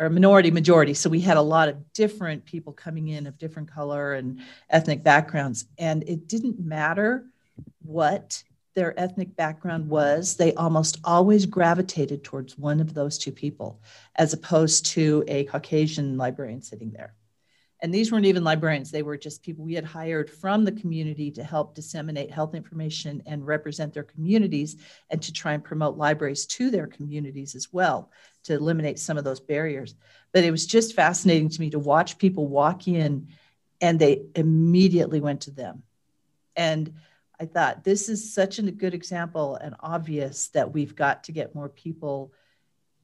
or 0.00 0.08
minority 0.08 0.50
majority. 0.50 0.94
So 0.94 1.10
we 1.10 1.20
had 1.20 1.36
a 1.36 1.42
lot 1.42 1.68
of 1.68 1.92
different 1.92 2.44
people 2.46 2.72
coming 2.72 3.08
in 3.08 3.26
of 3.26 3.38
different 3.38 3.70
color 3.70 4.14
and 4.14 4.40
ethnic 4.70 5.04
backgrounds, 5.04 5.66
and 5.78 6.02
it 6.08 6.26
didn't 6.26 6.58
matter 6.58 7.26
what 7.82 8.42
their 8.74 8.98
ethnic 8.98 9.36
background 9.36 9.88
was, 9.88 10.36
they 10.36 10.54
almost 10.54 10.98
always 11.04 11.44
gravitated 11.44 12.24
towards 12.24 12.56
one 12.56 12.80
of 12.80 12.94
those 12.94 13.18
two 13.18 13.32
people, 13.32 13.80
as 14.16 14.32
opposed 14.32 14.86
to 14.86 15.24
a 15.28 15.44
Caucasian 15.44 16.16
librarian 16.16 16.62
sitting 16.62 16.90
there. 16.92 17.14
And 17.82 17.94
these 17.94 18.12
weren't 18.12 18.26
even 18.26 18.44
librarians, 18.44 18.90
they 18.90 19.02
were 19.02 19.16
just 19.16 19.42
people 19.42 19.64
we 19.64 19.74
had 19.74 19.84
hired 19.84 20.28
from 20.28 20.64
the 20.64 20.72
community 20.72 21.30
to 21.32 21.42
help 21.42 21.74
disseminate 21.74 22.30
health 22.30 22.54
information 22.54 23.22
and 23.26 23.46
represent 23.46 23.94
their 23.94 24.02
communities 24.04 24.76
and 25.08 25.22
to 25.22 25.32
try 25.32 25.54
and 25.54 25.64
promote 25.64 25.96
libraries 25.96 26.44
to 26.46 26.70
their 26.70 26.86
communities 26.86 27.54
as 27.54 27.72
well 27.72 28.10
to 28.44 28.54
eliminate 28.54 28.98
some 28.98 29.16
of 29.16 29.24
those 29.24 29.40
barriers. 29.40 29.94
But 30.32 30.44
it 30.44 30.50
was 30.50 30.66
just 30.66 30.94
fascinating 30.94 31.48
to 31.50 31.60
me 31.60 31.70
to 31.70 31.78
watch 31.78 32.18
people 32.18 32.48
walk 32.48 32.86
in 32.86 33.28
and 33.80 33.98
they 33.98 34.26
immediately 34.34 35.20
went 35.20 35.42
to 35.42 35.50
them. 35.50 35.82
And 36.56 36.92
I 37.40 37.46
thought 37.46 37.84
this 37.84 38.10
is 38.10 38.34
such 38.34 38.58
a 38.58 38.62
good 38.62 38.92
example 38.92 39.56
and 39.56 39.74
obvious 39.80 40.48
that 40.48 40.72
we've 40.72 40.94
got 40.94 41.24
to 41.24 41.32
get 41.32 41.54
more 41.54 41.70
people 41.70 42.34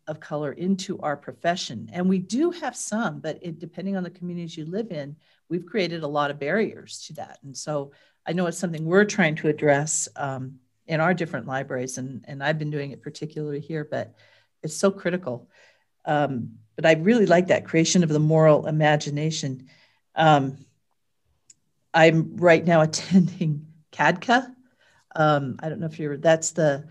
of 0.06 0.20
color 0.20 0.52
into 0.52 0.98
our 1.00 1.16
profession. 1.16 1.90
And 1.92 2.08
we 2.08 2.18
do 2.18 2.50
have 2.50 2.76
some, 2.76 3.20
but 3.20 3.38
it, 3.42 3.58
depending 3.58 3.96
on 3.96 4.02
the 4.02 4.10
communities 4.10 4.56
you 4.56 4.64
live 4.64 4.90
in, 4.90 5.16
we've 5.48 5.66
created 5.66 6.02
a 6.02 6.08
lot 6.08 6.30
of 6.30 6.38
barriers 6.38 7.04
to 7.06 7.14
that. 7.14 7.38
And 7.42 7.56
so 7.56 7.92
I 8.26 8.32
know 8.32 8.46
it's 8.46 8.58
something 8.58 8.84
we're 8.84 9.04
trying 9.04 9.36
to 9.36 9.48
address 9.48 10.08
um, 10.16 10.58
in 10.86 11.00
our 11.00 11.14
different 11.14 11.46
libraries, 11.46 11.98
and, 11.98 12.24
and 12.28 12.42
I've 12.42 12.58
been 12.58 12.70
doing 12.70 12.92
it 12.92 13.02
particularly 13.02 13.60
here, 13.60 13.86
but 13.88 14.14
it's 14.62 14.76
so 14.76 14.90
critical. 14.90 15.48
Um, 16.04 16.58
but 16.76 16.86
I 16.86 16.92
really 16.94 17.26
like 17.26 17.48
that 17.48 17.64
creation 17.64 18.02
of 18.02 18.08
the 18.08 18.20
moral 18.20 18.66
imagination. 18.66 19.68
Um, 20.14 20.64
I'm 21.92 22.36
right 22.36 22.64
now 22.64 22.80
attending 22.82 23.66
CADCA. 23.92 24.54
Um, 25.14 25.56
I 25.60 25.68
don't 25.68 25.80
know 25.80 25.86
if 25.86 25.98
you're, 25.98 26.16
that's 26.16 26.50
the 26.50 26.86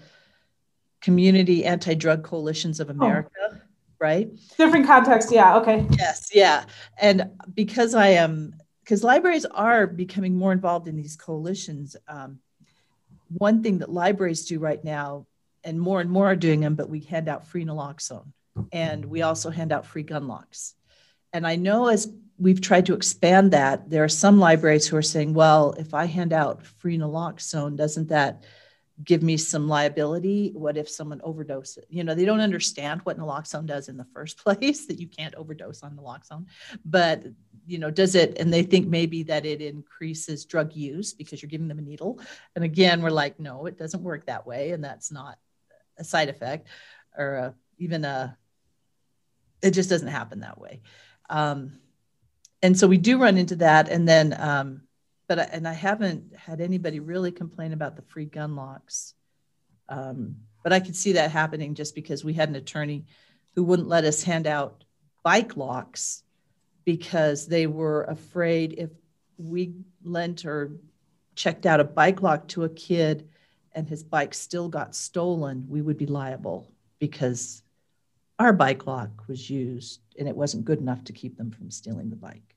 Community 1.05 1.63
Anti 1.65 1.93
Drug 1.93 2.23
Coalitions 2.23 2.79
of 2.79 2.89
oh. 2.89 2.93
America, 2.93 3.29
oh. 3.39 3.57
right? 3.99 4.27
Different 4.57 4.87
context. 4.87 5.31
Yeah. 5.31 5.57
Okay. 5.57 5.85
Yes. 5.99 6.29
Yeah. 6.33 6.65
And 6.99 7.29
because 7.53 7.93
I 7.93 8.07
am, 8.07 8.55
because 8.83 9.03
libraries 9.03 9.45
are 9.45 9.85
becoming 9.85 10.35
more 10.35 10.51
involved 10.51 10.87
in 10.87 10.95
these 10.95 11.15
coalitions, 11.15 11.95
um, 12.07 12.39
one 13.27 13.61
thing 13.61 13.77
that 13.79 13.91
libraries 13.91 14.47
do 14.47 14.57
right 14.57 14.83
now, 14.83 15.27
and 15.63 15.79
more 15.79 16.01
and 16.01 16.09
more 16.09 16.25
are 16.31 16.35
doing 16.35 16.61
them, 16.61 16.73
but 16.73 16.89
we 16.89 17.01
hand 17.01 17.29
out 17.29 17.47
free 17.47 17.65
naloxone 17.65 18.31
and 18.71 19.05
we 19.05 19.21
also 19.21 19.51
hand 19.51 19.71
out 19.71 19.85
free 19.85 20.03
gun 20.03 20.27
locks. 20.27 20.73
And 21.33 21.45
I 21.45 21.55
know 21.55 21.87
as 21.87 22.11
we've 22.37 22.61
tried 22.61 22.87
to 22.87 22.93
expand 22.93 23.51
that. 23.51 23.89
There 23.89 24.03
are 24.03 24.09
some 24.09 24.39
libraries 24.39 24.87
who 24.87 24.97
are 24.97 25.01
saying, 25.01 25.33
well, 25.33 25.73
if 25.77 25.93
I 25.93 26.05
hand 26.05 26.33
out 26.33 26.65
free 26.65 26.97
naloxone, 26.97 27.77
doesn't 27.77 28.09
that 28.09 28.43
give 29.03 29.21
me 29.21 29.37
some 29.37 29.67
liability? 29.67 30.51
What 30.53 30.77
if 30.77 30.89
someone 30.89 31.19
overdoses? 31.19 31.83
You 31.89 32.03
know, 32.03 32.15
they 32.15 32.25
don't 32.25 32.39
understand 32.39 33.01
what 33.01 33.17
naloxone 33.17 33.65
does 33.65 33.89
in 33.89 33.97
the 33.97 34.05
first 34.13 34.37
place, 34.43 34.85
that 34.87 34.99
you 34.99 35.07
can't 35.07 35.35
overdose 35.35 35.83
on 35.83 35.97
naloxone. 35.97 36.45
But, 36.85 37.23
you 37.67 37.77
know, 37.77 37.91
does 37.91 38.15
it, 38.15 38.37
and 38.39 38.53
they 38.53 38.63
think 38.63 38.87
maybe 38.87 39.23
that 39.23 39.45
it 39.45 39.61
increases 39.61 40.45
drug 40.45 40.73
use 40.75 41.13
because 41.13 41.41
you're 41.41 41.49
giving 41.49 41.67
them 41.67 41.79
a 41.79 41.81
needle. 41.81 42.19
And 42.55 42.63
again, 42.63 43.01
we're 43.01 43.09
like, 43.09 43.39
no, 43.39 43.65
it 43.65 43.77
doesn't 43.77 44.03
work 44.03 44.27
that 44.27 44.47
way. 44.47 44.71
And 44.71 44.83
that's 44.83 45.11
not 45.11 45.37
a 45.97 46.03
side 46.03 46.29
effect 46.29 46.67
or 47.17 47.35
a, 47.35 47.55
even 47.77 48.05
a, 48.05 48.37
it 49.61 49.71
just 49.71 49.89
doesn't 49.89 50.07
happen 50.07 50.41
that 50.41 50.59
way. 50.59 50.81
Um, 51.29 51.79
and 52.61 52.77
so 52.77 52.87
we 52.87 52.97
do 52.97 53.19
run 53.19 53.37
into 53.37 53.57
that 53.57 53.89
and 53.89 54.07
then 54.07 54.35
um, 54.39 54.81
but 55.27 55.39
I, 55.39 55.43
and 55.43 55.67
i 55.67 55.73
haven't 55.73 56.35
had 56.35 56.61
anybody 56.61 56.99
really 56.99 57.31
complain 57.31 57.73
about 57.73 57.95
the 57.95 58.01
free 58.03 58.25
gun 58.25 58.55
locks. 58.55 59.13
Um, 59.87 60.37
but 60.63 60.73
i 60.73 60.79
could 60.79 60.95
see 60.95 61.13
that 61.13 61.31
happening 61.31 61.75
just 61.75 61.95
because 61.95 62.23
we 62.23 62.33
had 62.33 62.49
an 62.49 62.55
attorney 62.55 63.05
who 63.55 63.63
wouldn't 63.63 63.87
let 63.87 64.03
us 64.03 64.23
hand 64.23 64.47
out 64.47 64.83
bike 65.23 65.55
locks 65.57 66.23
because 66.83 67.47
they 67.47 67.67
were 67.67 68.03
afraid 68.03 68.73
if 68.77 68.89
we 69.37 69.73
lent 70.03 70.45
or 70.45 70.71
checked 71.35 71.65
out 71.65 71.79
a 71.79 71.83
bike 71.83 72.21
lock 72.21 72.47
to 72.47 72.63
a 72.63 72.69
kid 72.69 73.27
and 73.73 73.87
his 73.87 74.03
bike 74.03 74.33
still 74.33 74.69
got 74.69 74.95
stolen 74.95 75.65
we 75.67 75.81
would 75.81 75.97
be 75.97 76.05
liable 76.05 76.71
because 76.99 77.61
our 78.39 78.53
bike 78.53 78.87
lock 78.87 79.27
was 79.27 79.49
used 79.49 80.01
and 80.17 80.27
it 80.27 80.35
wasn't 80.35 80.65
good 80.65 80.79
enough 80.79 81.03
to 81.03 81.13
keep 81.13 81.37
them 81.37 81.51
from 81.51 81.69
stealing 81.69 82.09
the 82.09 82.15
bike 82.15 82.54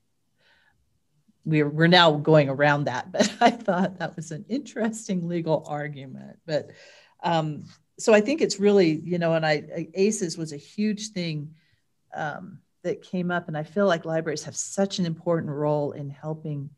we're, 1.49 1.69
we're 1.69 1.87
now 1.87 2.11
going 2.13 2.49
around 2.49 2.85
that, 2.85 3.11
but 3.11 3.31
I 3.41 3.51
thought 3.51 3.99
that 3.99 4.15
was 4.15 4.31
an 4.31 4.45
interesting 4.49 5.27
legal 5.27 5.63
argument. 5.67 6.39
But 6.45 6.71
um, 7.23 7.65
so 7.97 8.13
I 8.13 8.21
think 8.21 8.41
it's 8.41 8.59
really, 8.59 9.01
you 9.03 9.19
know, 9.19 9.33
and 9.33 9.45
I, 9.45 9.87
ACEs 9.93 10.37
was 10.37 10.53
a 10.53 10.57
huge 10.57 11.09
thing 11.09 11.53
um, 12.13 12.59
that 12.83 13.01
came 13.01 13.29
up, 13.31 13.47
and 13.47 13.57
I 13.57 13.63
feel 13.63 13.85
like 13.85 14.05
libraries 14.05 14.43
have 14.43 14.55
such 14.55 14.99
an 14.99 15.05
important 15.05 15.51
role 15.51 15.91
in 15.91 16.09
helping 16.09 16.69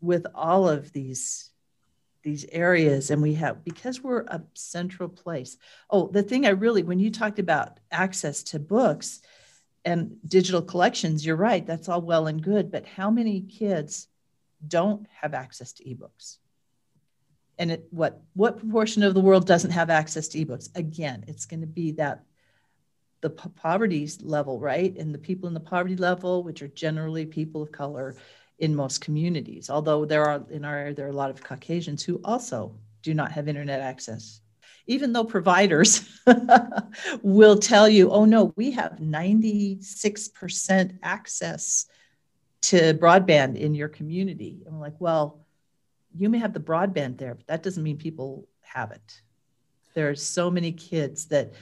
with 0.00 0.26
all 0.34 0.68
of 0.68 0.92
these 0.92 1.50
these 2.22 2.44
areas 2.52 3.10
and 3.10 3.22
we 3.22 3.34
have 3.34 3.64
because 3.64 4.02
we're 4.02 4.20
a 4.22 4.42
central 4.52 5.08
place 5.08 5.56
oh 5.88 6.08
the 6.08 6.22
thing 6.22 6.44
i 6.44 6.50
really 6.50 6.82
when 6.82 6.98
you 6.98 7.10
talked 7.10 7.38
about 7.38 7.80
access 7.90 8.42
to 8.42 8.58
books 8.58 9.22
and 9.84 10.16
digital 10.26 10.62
collections 10.62 11.24
you're 11.24 11.36
right 11.36 11.66
that's 11.66 11.88
all 11.88 12.02
well 12.02 12.26
and 12.26 12.42
good 12.42 12.70
but 12.70 12.86
how 12.86 13.10
many 13.10 13.40
kids 13.40 14.08
don't 14.66 15.06
have 15.20 15.34
access 15.34 15.72
to 15.72 15.84
ebooks 15.84 16.36
and 17.58 17.70
it, 17.72 17.86
what 17.90 18.22
what 18.34 18.58
proportion 18.58 19.02
of 19.02 19.14
the 19.14 19.20
world 19.20 19.46
doesn't 19.46 19.70
have 19.70 19.90
access 19.90 20.28
to 20.28 20.44
ebooks 20.44 20.68
again 20.76 21.24
it's 21.26 21.46
going 21.46 21.60
to 21.60 21.66
be 21.66 21.92
that 21.92 22.24
the 23.22 23.30
poverty 23.30 24.08
level 24.22 24.58
right 24.58 24.96
and 24.96 25.14
the 25.14 25.18
people 25.18 25.46
in 25.46 25.54
the 25.54 25.60
poverty 25.60 25.96
level 25.96 26.42
which 26.42 26.62
are 26.62 26.68
generally 26.68 27.26
people 27.26 27.62
of 27.62 27.72
color 27.72 28.16
in 28.60 28.76
most 28.76 29.00
communities. 29.00 29.70
Although 29.70 30.04
there 30.04 30.24
are 30.24 30.44
in 30.50 30.64
our 30.64 30.76
area 30.76 30.94
there 30.94 31.06
are 31.06 31.10
a 31.10 31.12
lot 31.12 31.30
of 31.30 31.42
Caucasians 31.42 32.02
who 32.02 32.20
also 32.24 32.74
do 33.02 33.14
not 33.14 33.32
have 33.32 33.48
internet 33.48 33.80
access. 33.80 34.40
Even 34.90 35.12
though 35.12 35.22
providers 35.22 36.04
will 37.22 37.56
tell 37.56 37.88
you, 37.88 38.10
oh 38.10 38.24
no, 38.24 38.52
we 38.56 38.72
have 38.72 38.98
96% 38.98 40.98
access 41.00 41.86
to 42.62 42.94
broadband 42.94 43.56
in 43.56 43.76
your 43.76 43.88
community. 43.88 44.64
I'm 44.66 44.80
like, 44.80 44.96
well, 44.98 45.46
you 46.12 46.28
may 46.28 46.38
have 46.38 46.52
the 46.52 46.58
broadband 46.58 47.18
there, 47.18 47.36
but 47.36 47.46
that 47.46 47.62
doesn't 47.62 47.84
mean 47.84 47.98
people 47.98 48.48
have 48.62 48.90
it. 48.90 49.22
There 49.94 50.10
are 50.10 50.16
so 50.16 50.50
many 50.50 50.72
kids 50.72 51.26
that 51.26 51.52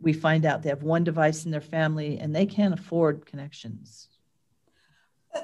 we 0.00 0.12
find 0.12 0.44
out 0.44 0.64
they 0.64 0.70
have 0.70 0.82
one 0.82 1.04
device 1.04 1.44
in 1.44 1.52
their 1.52 1.60
family 1.60 2.18
and 2.18 2.34
they 2.34 2.44
can't 2.44 2.74
afford 2.74 3.24
connections 3.24 4.08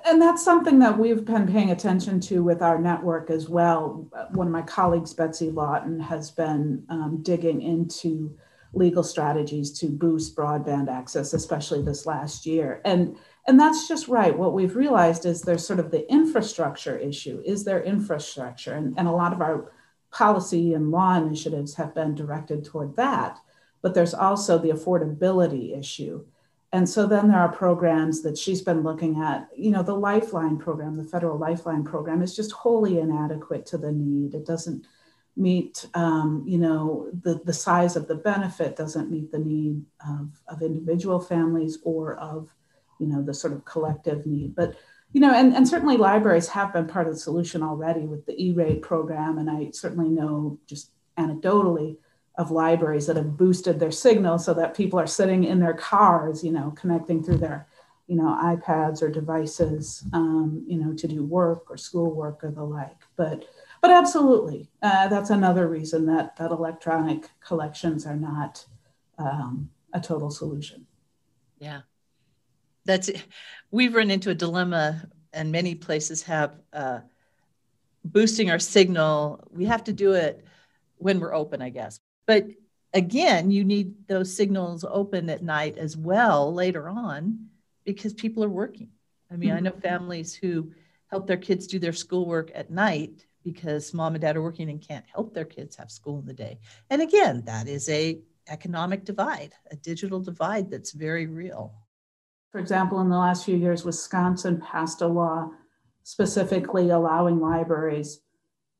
and 0.04 0.20
that's 0.20 0.44
something 0.44 0.78
that 0.78 0.98
we've 0.98 1.24
been 1.24 1.46
paying 1.46 1.70
attention 1.70 2.20
to 2.20 2.42
with 2.42 2.62
our 2.62 2.78
network 2.78 3.30
as 3.30 3.48
well. 3.48 4.08
One 4.32 4.46
of 4.46 4.52
my 4.52 4.62
colleagues, 4.62 5.12
Betsy 5.14 5.50
Lawton, 5.50 5.98
has 6.00 6.30
been 6.30 6.84
um, 6.88 7.20
digging 7.22 7.62
into 7.62 8.36
legal 8.72 9.02
strategies 9.02 9.72
to 9.80 9.88
boost 9.88 10.36
broadband 10.36 10.88
access, 10.88 11.32
especially 11.32 11.82
this 11.82 12.06
last 12.06 12.46
year. 12.46 12.80
And 12.84 13.16
and 13.46 13.58
that's 13.58 13.88
just 13.88 14.06
right. 14.06 14.36
What 14.36 14.52
we've 14.52 14.76
realized 14.76 15.26
is 15.26 15.42
there's 15.42 15.66
sort 15.66 15.80
of 15.80 15.90
the 15.90 16.08
infrastructure 16.10 16.96
issue. 16.96 17.42
Is 17.44 17.64
there 17.64 17.82
infrastructure? 17.82 18.74
And, 18.74 18.96
and 18.98 19.08
a 19.08 19.12
lot 19.12 19.32
of 19.32 19.40
our 19.40 19.72
policy 20.12 20.74
and 20.74 20.90
law 20.90 21.16
initiatives 21.16 21.74
have 21.74 21.94
been 21.94 22.14
directed 22.14 22.64
toward 22.64 22.96
that. 22.96 23.38
But 23.82 23.94
there's 23.94 24.14
also 24.14 24.58
the 24.58 24.70
affordability 24.70 25.76
issue 25.76 26.26
and 26.72 26.88
so 26.88 27.06
then 27.06 27.28
there 27.28 27.40
are 27.40 27.50
programs 27.50 28.22
that 28.22 28.38
she's 28.38 28.62
been 28.62 28.82
looking 28.82 29.20
at. 29.20 29.48
You 29.56 29.72
know, 29.72 29.82
the 29.82 29.96
Lifeline 29.96 30.56
program, 30.56 30.96
the 30.96 31.04
federal 31.04 31.36
Lifeline 31.36 31.84
program, 31.84 32.22
is 32.22 32.36
just 32.36 32.52
wholly 32.52 33.00
inadequate 33.00 33.66
to 33.66 33.78
the 33.78 33.90
need. 33.90 34.34
It 34.34 34.46
doesn't 34.46 34.86
meet, 35.36 35.86
um, 35.94 36.44
you 36.46 36.58
know, 36.58 37.10
the, 37.22 37.40
the 37.44 37.52
size 37.52 37.96
of 37.96 38.06
the 38.06 38.14
benefit 38.14 38.76
doesn't 38.76 39.10
meet 39.10 39.32
the 39.32 39.38
need 39.38 39.84
of, 40.08 40.40
of 40.46 40.62
individual 40.62 41.20
families 41.20 41.78
or 41.82 42.16
of, 42.16 42.54
you 43.00 43.06
know, 43.06 43.22
the 43.22 43.34
sort 43.34 43.52
of 43.52 43.64
collective 43.64 44.24
need. 44.26 44.54
But, 44.54 44.76
you 45.12 45.20
know, 45.20 45.32
and, 45.34 45.54
and 45.54 45.66
certainly 45.66 45.96
libraries 45.96 46.48
have 46.48 46.72
been 46.72 46.86
part 46.86 47.08
of 47.08 47.14
the 47.14 47.18
solution 47.18 47.62
already 47.64 48.02
with 48.02 48.26
the 48.26 48.40
E-rate 48.40 48.82
program. 48.82 49.38
And 49.38 49.50
I 49.50 49.70
certainly 49.72 50.08
know 50.08 50.58
just 50.66 50.92
anecdotally 51.18 51.96
of 52.36 52.50
libraries 52.50 53.06
that 53.06 53.16
have 53.16 53.36
boosted 53.36 53.78
their 53.78 53.90
signal 53.90 54.38
so 54.38 54.54
that 54.54 54.76
people 54.76 54.98
are 54.98 55.06
sitting 55.06 55.44
in 55.44 55.60
their 55.60 55.74
cars, 55.74 56.42
you 56.42 56.52
know, 56.52 56.72
connecting 56.76 57.22
through 57.22 57.36
their, 57.36 57.66
you 58.06 58.16
know, 58.16 58.38
iPads 58.42 59.02
or 59.02 59.10
devices, 59.10 60.04
um, 60.12 60.64
you 60.66 60.78
know, 60.78 60.94
to 60.94 61.06
do 61.06 61.24
work 61.24 61.70
or 61.70 61.76
schoolwork 61.76 62.42
or 62.42 62.50
the 62.50 62.62
like. 62.62 62.96
But, 63.16 63.44
but 63.82 63.90
absolutely, 63.90 64.70
uh, 64.82 65.08
that's 65.08 65.30
another 65.30 65.68
reason 65.68 66.06
that 66.06 66.36
that 66.36 66.50
electronic 66.50 67.28
collections 67.40 68.06
are 68.06 68.16
not 68.16 68.64
um, 69.18 69.70
a 69.92 70.00
total 70.00 70.30
solution. 70.30 70.86
Yeah, 71.58 71.80
that's 72.84 73.10
we've 73.70 73.94
run 73.94 74.10
into 74.10 74.30
a 74.30 74.34
dilemma, 74.34 75.08
and 75.32 75.52
many 75.52 75.74
places 75.74 76.22
have 76.22 76.54
uh, 76.72 77.00
boosting 78.04 78.50
our 78.50 78.58
signal. 78.58 79.46
We 79.50 79.66
have 79.66 79.84
to 79.84 79.92
do 79.92 80.12
it 80.12 80.44
when 80.96 81.20
we're 81.20 81.34
open, 81.34 81.62
I 81.62 81.70
guess. 81.70 82.00
But 82.30 82.46
again, 82.94 83.50
you 83.50 83.64
need 83.64 84.06
those 84.06 84.32
signals 84.32 84.84
open 84.88 85.28
at 85.30 85.42
night 85.42 85.76
as 85.78 85.96
well 85.96 86.54
later 86.54 86.88
on 86.88 87.48
because 87.84 88.14
people 88.14 88.44
are 88.44 88.48
working. 88.48 88.90
I 89.32 89.34
mean, 89.34 89.48
mm-hmm. 89.48 89.56
I 89.56 89.60
know 89.62 89.72
families 89.72 90.32
who 90.32 90.70
help 91.08 91.26
their 91.26 91.36
kids 91.36 91.66
do 91.66 91.80
their 91.80 91.92
schoolwork 91.92 92.52
at 92.54 92.70
night 92.70 93.26
because 93.42 93.92
mom 93.92 94.14
and 94.14 94.22
dad 94.22 94.36
are 94.36 94.42
working 94.42 94.70
and 94.70 94.80
can't 94.80 95.04
help 95.12 95.34
their 95.34 95.44
kids 95.44 95.74
have 95.74 95.90
school 95.90 96.20
in 96.20 96.26
the 96.26 96.32
day. 96.32 96.60
And 96.88 97.02
again, 97.02 97.42
that 97.46 97.66
is 97.66 97.88
a 97.88 98.20
economic 98.48 99.04
divide, 99.04 99.52
a 99.72 99.74
digital 99.74 100.20
divide 100.20 100.70
that's 100.70 100.92
very 100.92 101.26
real. 101.26 101.74
For 102.52 102.60
example, 102.60 103.00
in 103.00 103.08
the 103.08 103.18
last 103.18 103.44
few 103.44 103.56
years, 103.56 103.84
Wisconsin 103.84 104.60
passed 104.60 105.02
a 105.02 105.08
law 105.08 105.50
specifically 106.04 106.90
allowing 106.90 107.40
libraries 107.40 108.20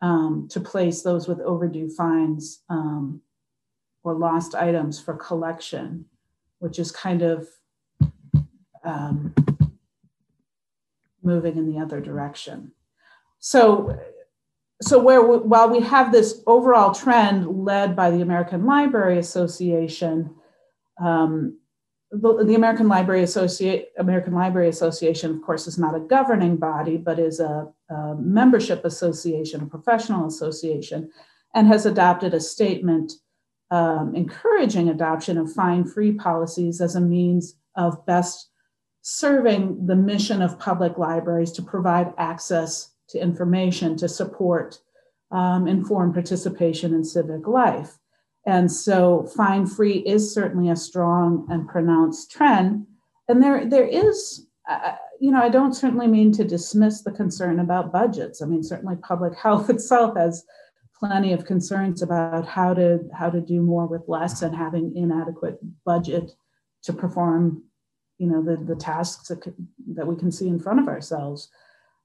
um, 0.02 0.46
to 0.52 0.60
place 0.60 1.02
those 1.02 1.26
with 1.26 1.40
overdue 1.40 1.90
fines 1.90 2.62
um, 2.68 3.20
or 4.02 4.14
lost 4.14 4.54
items 4.54 4.98
for 5.00 5.14
collection, 5.14 6.06
which 6.58 6.78
is 6.78 6.90
kind 6.90 7.22
of 7.22 7.48
um, 8.84 9.34
moving 11.22 11.56
in 11.56 11.72
the 11.72 11.80
other 11.80 12.00
direction. 12.00 12.72
So, 13.38 13.98
so 14.82 14.98
where 14.98 15.22
we, 15.22 15.38
while 15.38 15.68
we 15.68 15.80
have 15.80 16.12
this 16.12 16.42
overall 16.46 16.94
trend 16.94 17.46
led 17.64 17.94
by 17.94 18.10
the 18.10 18.22
American 18.22 18.64
Library 18.64 19.18
Association, 19.18 20.34
um, 21.00 21.58
the, 22.10 22.44
the, 22.44 22.54
American 22.54 22.88
Library 22.88 23.22
Associate 23.22 23.88
American 23.98 24.34
Library 24.34 24.68
Association, 24.68 25.30
of 25.30 25.42
course, 25.42 25.66
is 25.66 25.78
not 25.78 25.94
a 25.94 26.00
governing 26.00 26.56
body, 26.56 26.96
but 26.96 27.18
is 27.18 27.38
a, 27.38 27.68
a 27.88 28.14
membership 28.16 28.84
association, 28.84 29.62
a 29.62 29.66
professional 29.66 30.26
association, 30.26 31.10
and 31.54 31.68
has 31.68 31.86
adopted 31.86 32.34
a 32.34 32.40
statement 32.40 33.12
um, 33.70 34.14
encouraging 34.14 34.88
adoption 34.88 35.38
of 35.38 35.52
fine 35.52 35.84
free 35.84 36.12
policies 36.12 36.80
as 36.80 36.96
a 36.96 37.00
means 37.00 37.54
of 37.76 38.04
best 38.06 38.50
serving 39.02 39.86
the 39.86 39.96
mission 39.96 40.42
of 40.42 40.58
public 40.58 40.98
libraries 40.98 41.52
to 41.52 41.62
provide 41.62 42.12
access 42.18 42.90
to 43.08 43.20
information 43.20 43.96
to 43.96 44.08
support 44.08 44.78
um, 45.30 45.66
informed 45.66 46.14
participation 46.14 46.92
in 46.92 47.04
civic 47.04 47.46
life. 47.46 47.98
And 48.46 48.70
so, 48.70 49.30
fine 49.36 49.66
free 49.66 49.98
is 49.98 50.32
certainly 50.32 50.70
a 50.70 50.76
strong 50.76 51.46
and 51.50 51.68
pronounced 51.68 52.30
trend. 52.30 52.86
And 53.28 53.42
there, 53.42 53.64
there 53.66 53.86
is, 53.86 54.46
uh, 54.68 54.94
you 55.20 55.30
know, 55.30 55.40
I 55.40 55.50
don't 55.50 55.74
certainly 55.74 56.06
mean 56.06 56.32
to 56.32 56.44
dismiss 56.44 57.02
the 57.02 57.12
concern 57.12 57.60
about 57.60 57.92
budgets. 57.92 58.42
I 58.42 58.46
mean, 58.46 58.62
certainly 58.62 58.96
public 58.96 59.36
health 59.42 59.70
itself 59.70 60.16
has 60.16 60.44
plenty 61.00 61.32
of 61.32 61.46
concerns 61.46 62.02
about 62.02 62.46
how 62.46 62.74
to 62.74 63.00
how 63.12 63.30
to 63.30 63.40
do 63.40 63.62
more 63.62 63.86
with 63.86 64.02
less 64.06 64.42
and 64.42 64.54
having 64.54 64.94
inadequate 64.94 65.58
budget 65.84 66.30
to 66.82 66.92
perform 66.92 67.64
you 68.18 68.26
know 68.26 68.42
the, 68.42 68.62
the 68.62 68.78
tasks 68.78 69.28
that, 69.28 69.42
that 69.94 70.06
we 70.06 70.14
can 70.14 70.30
see 70.30 70.46
in 70.46 70.60
front 70.60 70.78
of 70.78 70.88
ourselves. 70.88 71.48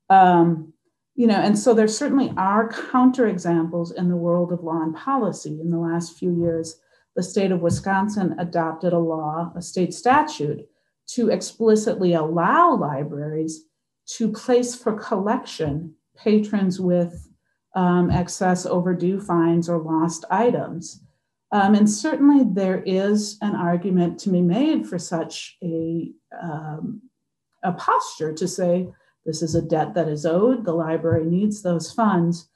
Um, 0.10 0.74
you 1.14 1.28
know 1.28 1.36
and 1.36 1.60
so 1.60 1.74
there 1.74 1.88
certainly 1.88 2.32
are 2.38 2.70
counterexamples 2.70 3.94
in 3.96 4.10
the 4.10 4.16
world 4.16 4.52
of 4.52 4.64
law 4.64 4.82
and 4.82 4.96
policy. 4.96 5.60
In 5.60 5.72
the 5.72 5.78
last 5.78 6.18
few 6.18 6.34
years 6.34 6.80
the 7.16 7.24
state 7.24 7.52
of 7.52 7.62
wisconsin 7.62 8.36
adopted 8.40 8.94
a 8.94 9.00
law 9.00 9.52
a 9.56 9.62
state 9.62 9.94
statute 9.94 10.68
to 11.08 11.30
explicitly 11.30 12.14
allow 12.14 12.76
libraries 12.76 13.66
to 14.06 14.32
place 14.32 14.76
for 14.76 14.94
collection 14.94 15.96
patrons 16.18 16.80
with 16.80 17.30
um, 17.76 18.10
excess 18.10 18.66
overdue 18.66 19.20
fines 19.20 19.70
or 19.70 19.78
lost 19.78 20.26
items. 20.32 21.02
Um, 21.52 21.76
and 21.76 21.90
certainly 21.90 22.44
there 22.46 22.82
is 22.86 23.38
an 23.42 23.56
argument 23.56 24.20
to 24.20 24.30
be 24.30 24.42
made 24.42 24.88
for 24.88 24.98
such 24.98 25.58
a, 25.64 26.12
um, 26.42 27.02
a 27.64 27.72
posture 27.74 28.34
to 28.34 28.48
say 28.48 28.88
this 29.26 29.42
is 29.42 29.56
a 29.56 29.62
debt 29.62 29.94
that 29.94 30.08
is 30.08 30.26
owed, 30.26 30.66
the 30.66 30.74
library 30.74 31.26
needs 31.26 31.62
those 31.62 31.92
funds. 31.92 32.50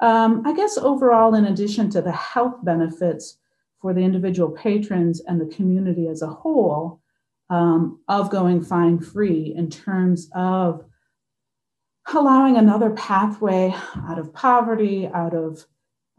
Um, 0.00 0.42
I 0.46 0.54
guess 0.54 0.76
overall, 0.76 1.34
in 1.34 1.46
addition 1.46 1.90
to 1.90 2.02
the 2.02 2.12
health 2.12 2.56
benefits 2.62 3.38
for 3.80 3.92
the 3.92 4.00
individual 4.00 4.50
patrons 4.50 5.20
and 5.26 5.40
the 5.40 5.54
community 5.54 6.08
as 6.08 6.22
a 6.22 6.26
whole 6.26 7.00
um, 7.50 8.00
of 8.08 8.30
going 8.30 8.62
fine 8.62 8.98
free 8.98 9.54
in 9.56 9.70
terms 9.70 10.30
of 10.34 10.84
allowing 12.12 12.56
another 12.56 12.90
pathway 12.90 13.74
out 14.08 14.18
of 14.18 14.32
poverty, 14.34 15.06
out 15.06 15.34
of 15.34 15.64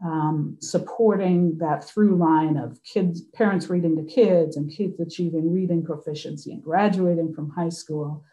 um, 0.04 0.56
supporting 0.60 1.58
that 1.58 1.84
through 1.84 2.16
line 2.16 2.56
of 2.56 2.82
kids, 2.82 3.22
parents 3.34 3.68
reading 3.70 3.96
to 3.96 4.04
kids, 4.04 4.56
and 4.56 4.70
kids 4.70 4.98
achieving 5.00 5.52
reading 5.52 5.84
proficiency 5.84 6.52
and 6.52 6.62
graduating 6.62 7.32
from 7.34 7.50
high 7.50 7.70
school. 7.70 8.24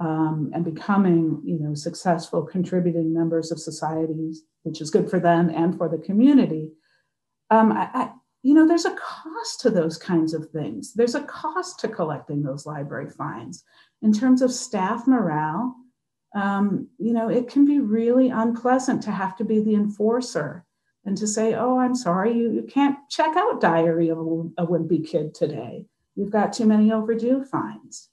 um, 0.00 0.50
and 0.52 0.64
becoming, 0.64 1.40
you 1.44 1.58
know, 1.58 1.74
successful 1.74 2.42
contributing 2.42 3.14
members 3.14 3.52
of 3.52 3.60
society, 3.60 4.32
which 4.62 4.80
is 4.80 4.90
good 4.90 5.08
for 5.08 5.20
them 5.20 5.50
and 5.50 5.76
for 5.76 5.88
the 5.88 5.98
community. 5.98 6.72
Um, 7.50 7.72
I, 7.72 7.88
I, 7.94 8.10
you 8.42 8.54
know, 8.54 8.66
there's 8.66 8.84
a 8.84 8.96
cost 8.96 9.60
to 9.60 9.70
those 9.70 9.96
kinds 9.96 10.34
of 10.34 10.50
things. 10.50 10.94
There's 10.94 11.14
a 11.14 11.22
cost 11.22 11.80
to 11.80 11.88
collecting 11.88 12.42
those 12.42 12.66
library 12.66 13.08
fines 13.08 13.62
in 14.02 14.12
terms 14.12 14.42
of 14.42 14.52
staff 14.52 15.06
morale. 15.06 15.76
Um, 16.34 16.88
you 16.98 17.12
know, 17.12 17.28
it 17.28 17.48
can 17.48 17.64
be 17.64 17.78
really 17.78 18.30
unpleasant 18.30 19.02
to 19.04 19.10
have 19.10 19.36
to 19.36 19.44
be 19.44 19.60
the 19.60 19.74
enforcer 19.74 20.64
and 21.04 21.16
to 21.18 21.26
say, 21.26 21.54
oh, 21.54 21.78
I'm 21.78 21.94
sorry, 21.94 22.32
you, 22.32 22.50
you 22.50 22.62
can't 22.62 22.96
check 23.08 23.36
out 23.36 23.60
Diary 23.60 24.08
of 24.08 24.18
a, 24.18 24.66
Wimpy 24.66 25.06
Kid 25.06 25.34
today. 25.34 25.86
You've 26.16 26.32
got 26.32 26.52
too 26.52 26.66
many 26.66 26.92
overdue 26.92 27.44
fines. 27.44 28.08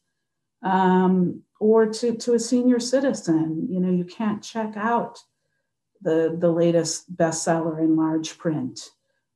Um, 0.64 1.42
or 1.60 1.88
to, 1.88 2.16
to 2.16 2.34
a 2.34 2.40
senior 2.40 2.80
citizen, 2.80 3.68
you 3.70 3.80
know, 3.80 3.92
you 3.92 4.04
can't 4.04 4.44
check 4.44 4.74
out 4.76 5.20
the, 6.02 6.36
the 6.38 6.52
latest 6.52 7.16
bestseller 7.16 7.80
in 7.80 7.96
large 7.96 8.38
print 8.38 8.80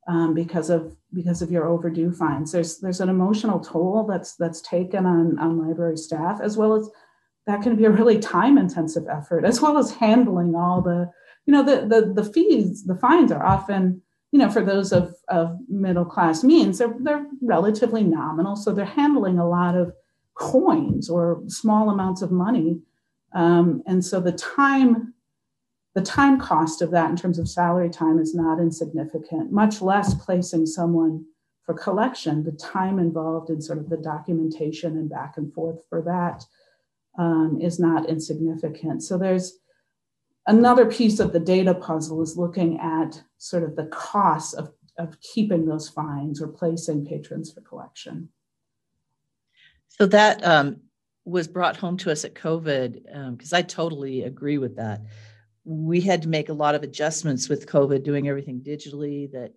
um, 0.08 0.34
because 0.34 0.70
of 0.70 0.96
because 1.14 1.42
of 1.42 1.52
your 1.52 1.66
overdue 1.66 2.12
fines. 2.12 2.52
There's 2.52 2.80
there's 2.80 3.02
an 3.02 3.10
emotional 3.10 3.60
toll 3.60 4.06
that's 4.08 4.36
that's 4.36 4.62
taken 4.62 5.06
on, 5.06 5.40
on 5.40 5.58
library 5.58 5.98
staff, 5.98 6.40
as 6.42 6.58
well 6.58 6.76
as 6.76 6.90
that 7.48 7.62
can 7.62 7.76
be 7.76 7.86
a 7.86 7.92
really 7.92 8.20
time 8.20 8.58
intensive 8.58 9.06
effort, 9.08 9.46
as 9.46 9.62
well 9.62 9.78
as 9.78 9.92
handling 9.92 10.56
all 10.56 10.82
the 10.82 11.12
you 11.46 11.54
know, 11.54 11.64
the, 11.64 11.88
the, 11.88 12.22
the 12.22 12.30
fees, 12.32 12.84
the 12.86 12.96
fines 12.96 13.32
are 13.32 13.46
often, 13.46 14.02
you 14.32 14.40
know, 14.40 14.50
for 14.50 14.64
those 14.64 14.92
of, 14.92 15.16
of 15.30 15.58
middle 15.70 16.06
class 16.06 16.44
means, 16.44 16.80
they're, 16.80 16.96
they're 17.00 17.26
relatively 17.42 18.04
nominal. 18.04 18.56
So 18.56 18.74
they're 18.74 18.86
handling 18.86 19.38
a 19.38 19.48
lot 19.48 19.76
of 19.76 19.94
coins 20.34 21.10
or 21.10 21.44
small 21.48 21.90
amounts 21.90 22.22
of 22.22 22.32
money. 22.32 22.80
Um, 23.34 23.84
and 23.86 24.04
so 24.04 24.20
the 24.20 24.32
time, 24.32 25.14
the 25.94 26.02
time 26.02 26.40
cost 26.40 26.82
of 26.82 26.92
that 26.92 27.10
in 27.10 27.16
terms 27.16 27.40
of 27.40 27.48
salary 27.48 27.90
time 27.90 28.20
is 28.20 28.34
not 28.34 28.60
insignificant, 28.60 29.52
much 29.52 29.82
less 29.82 30.14
placing 30.16 30.66
someone 30.66 31.26
for 31.64 31.74
collection, 31.74 32.44
the 32.44 32.52
time 32.52 33.00
involved 33.00 33.50
in 33.50 33.62
sort 33.62 33.80
of 33.80 33.90
the 33.90 33.98
documentation 33.98 34.98
and 34.98 35.10
back 35.10 35.36
and 35.38 35.54
forth 35.54 35.80
for 35.90 36.02
that 36.02 36.46
um, 37.18 37.60
is 37.62 37.80
not 37.80 38.10
insignificant. 38.10 39.04
So 39.04 39.18
there's 39.18 39.60
Another 40.48 40.86
piece 40.86 41.20
of 41.20 41.34
the 41.34 41.40
data 41.40 41.74
puzzle 41.74 42.22
is 42.22 42.38
looking 42.38 42.80
at 42.80 43.22
sort 43.40 43.64
of 43.64 43.76
the 43.76 43.88
costs 43.88 44.54
of, 44.54 44.72
of 45.00 45.20
keeping 45.20 45.66
those 45.66 45.90
fines 45.90 46.40
or 46.40 46.48
placing 46.48 47.06
patrons 47.06 47.52
for 47.52 47.62
collection. 47.62 48.30
So 49.88 50.06
that 50.08 50.46
um, 50.46 50.82
was 51.24 51.48
brought 51.48 51.78
home 51.78 51.98
to 51.98 52.12
us 52.12 52.26
at 52.26 52.36
COVID 52.36 53.32
because 53.32 53.54
um, 53.54 53.58
I 53.58 53.64
totally 53.64 54.24
agree 54.24 54.60
with 54.60 54.76
that. 54.76 55.02
We 55.64 56.00
had 56.00 56.22
to 56.24 56.28
make 56.28 56.50
a 56.50 56.54
lot 56.54 56.76
of 56.76 56.84
adjustments 56.84 57.50
with 57.50 57.66
COVID, 57.66 58.04
doing 58.04 58.28
everything 58.28 58.62
digitally. 58.62 59.32
That 59.32 59.54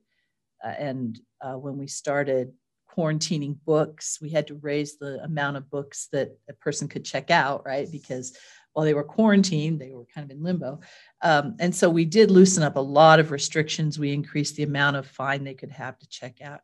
uh, 0.64 0.68
and 0.68 1.20
uh, 1.42 1.58
when 1.58 1.76
we 1.76 1.86
started 1.86 2.52
quarantining 2.98 3.56
books, 3.64 4.18
we 4.20 4.30
had 4.30 4.48
to 4.48 4.54
raise 4.56 4.98
the 4.98 5.22
amount 5.22 5.56
of 5.56 5.70
books 5.70 6.08
that 6.10 6.36
a 6.48 6.52
person 6.52 6.88
could 6.88 7.04
check 7.04 7.30
out, 7.30 7.64
right? 7.64 7.90
Because 7.92 8.36
while 8.72 8.84
they 8.84 8.94
were 8.94 9.04
quarantined, 9.04 9.80
they 9.80 9.92
were 9.92 10.06
kind 10.12 10.24
of 10.24 10.36
in 10.36 10.42
limbo. 10.42 10.80
Um, 11.22 11.56
and 11.60 11.74
so 11.74 11.88
we 11.88 12.04
did 12.04 12.30
loosen 12.30 12.64
up 12.64 12.76
a 12.76 12.80
lot 12.80 13.20
of 13.20 13.30
restrictions. 13.30 13.98
We 13.98 14.12
increased 14.12 14.56
the 14.56 14.64
amount 14.64 14.96
of 14.96 15.06
fine 15.06 15.44
they 15.44 15.54
could 15.54 15.70
have 15.70 15.96
to 16.00 16.08
check 16.08 16.40
out. 16.42 16.60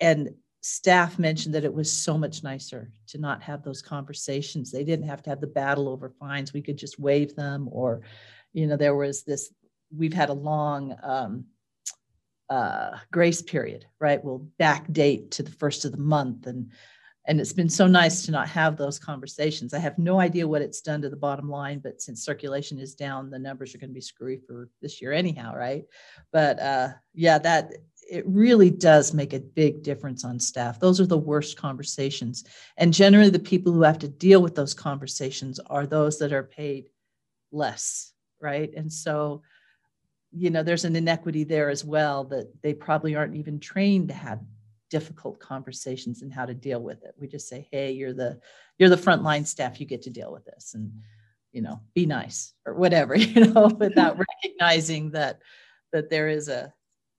And 0.00 0.30
staff 0.60 1.18
mentioned 1.18 1.54
that 1.56 1.64
it 1.64 1.74
was 1.74 1.92
so 1.92 2.16
much 2.16 2.44
nicer 2.44 2.92
to 3.08 3.18
not 3.18 3.42
have 3.42 3.64
those 3.64 3.82
conversations. 3.82 4.70
They 4.70 4.84
didn't 4.84 5.08
have 5.08 5.22
to 5.22 5.30
have 5.30 5.40
the 5.40 5.46
battle 5.46 5.88
over 5.88 6.10
fines. 6.10 6.52
We 6.52 6.62
could 6.62 6.78
just 6.78 6.98
waive 6.98 7.34
them, 7.34 7.68
or, 7.72 8.02
you 8.52 8.66
know, 8.66 8.76
there 8.76 8.94
was 8.94 9.24
this, 9.24 9.52
we've 9.96 10.14
had 10.14 10.28
a 10.28 10.34
long, 10.34 10.96
um, 11.02 11.44
uh, 12.50 12.98
grace 13.10 13.42
period, 13.42 13.86
right? 14.00 14.22
We'll 14.22 14.46
backdate 14.60 15.30
to 15.32 15.42
the 15.42 15.50
first 15.50 15.84
of 15.84 15.92
the 15.92 15.98
month 15.98 16.46
and 16.46 16.70
and 17.26 17.40
it's 17.40 17.52
been 17.52 17.68
so 17.68 17.86
nice 17.86 18.24
to 18.24 18.30
not 18.30 18.48
have 18.48 18.76
those 18.76 18.98
conversations. 18.98 19.74
I 19.74 19.80
have 19.80 19.98
no 19.98 20.20
idea 20.20 20.46
what 20.46 20.62
it's 20.62 20.80
done 20.80 21.02
to 21.02 21.08
the 21.08 21.16
bottom 21.16 21.50
line, 21.50 21.80
but 21.80 22.00
since 22.00 22.24
circulation 22.24 22.78
is 22.78 22.94
down, 22.94 23.30
the 23.30 23.38
numbers 23.38 23.74
are 23.74 23.78
going 23.78 23.90
to 23.90 23.94
be 23.94 24.00
screwy 24.00 24.38
for 24.46 24.68
this 24.80 25.02
year 25.02 25.12
anyhow, 25.12 25.54
right? 25.54 25.84
But 26.32 26.60
uh, 26.60 26.90
yeah, 27.14 27.38
that 27.38 27.72
it 28.08 28.24
really 28.28 28.70
does 28.70 29.12
make 29.12 29.32
a 29.32 29.40
big 29.40 29.82
difference 29.82 30.24
on 30.24 30.38
staff. 30.38 30.78
Those 30.78 31.00
are 31.00 31.06
the 31.06 31.18
worst 31.18 31.56
conversations, 31.56 32.44
and 32.76 32.92
generally 32.92 33.30
the 33.30 33.38
people 33.40 33.72
who 33.72 33.82
have 33.82 33.98
to 33.98 34.08
deal 34.08 34.40
with 34.40 34.54
those 34.54 34.74
conversations 34.74 35.58
are 35.66 35.86
those 35.86 36.18
that 36.20 36.32
are 36.32 36.44
paid 36.44 36.90
less, 37.50 38.12
right? 38.40 38.72
And 38.76 38.92
so 38.92 39.42
you 40.36 40.50
know 40.50 40.62
there's 40.62 40.84
an 40.84 40.96
inequity 40.96 41.44
there 41.44 41.70
as 41.70 41.84
well 41.84 42.24
that 42.24 42.50
they 42.62 42.74
probably 42.74 43.14
aren't 43.14 43.36
even 43.36 43.58
trained 43.58 44.08
to 44.08 44.14
have 44.14 44.40
difficult 44.90 45.40
conversations 45.40 46.22
and 46.22 46.32
how 46.32 46.46
to 46.46 46.54
deal 46.54 46.80
with 46.80 47.02
it. 47.04 47.14
We 47.18 47.26
just 47.26 47.48
say, 47.48 47.68
"Hey, 47.72 47.92
you're 47.92 48.12
the 48.12 48.38
you're 48.78 48.90
the 48.90 48.96
frontline 48.96 49.46
staff. 49.46 49.80
You 49.80 49.86
get 49.86 50.02
to 50.02 50.10
deal 50.10 50.32
with 50.32 50.44
this, 50.44 50.74
and 50.74 50.92
you 51.52 51.62
know, 51.62 51.80
be 51.94 52.06
nice 52.06 52.52
or 52.66 52.74
whatever." 52.74 53.16
You 53.36 53.46
know, 53.46 53.68
without 53.78 54.18
recognizing 54.44 55.10
that 55.12 55.40
that 55.92 56.10
there 56.10 56.28
is 56.28 56.48
a 56.48 56.72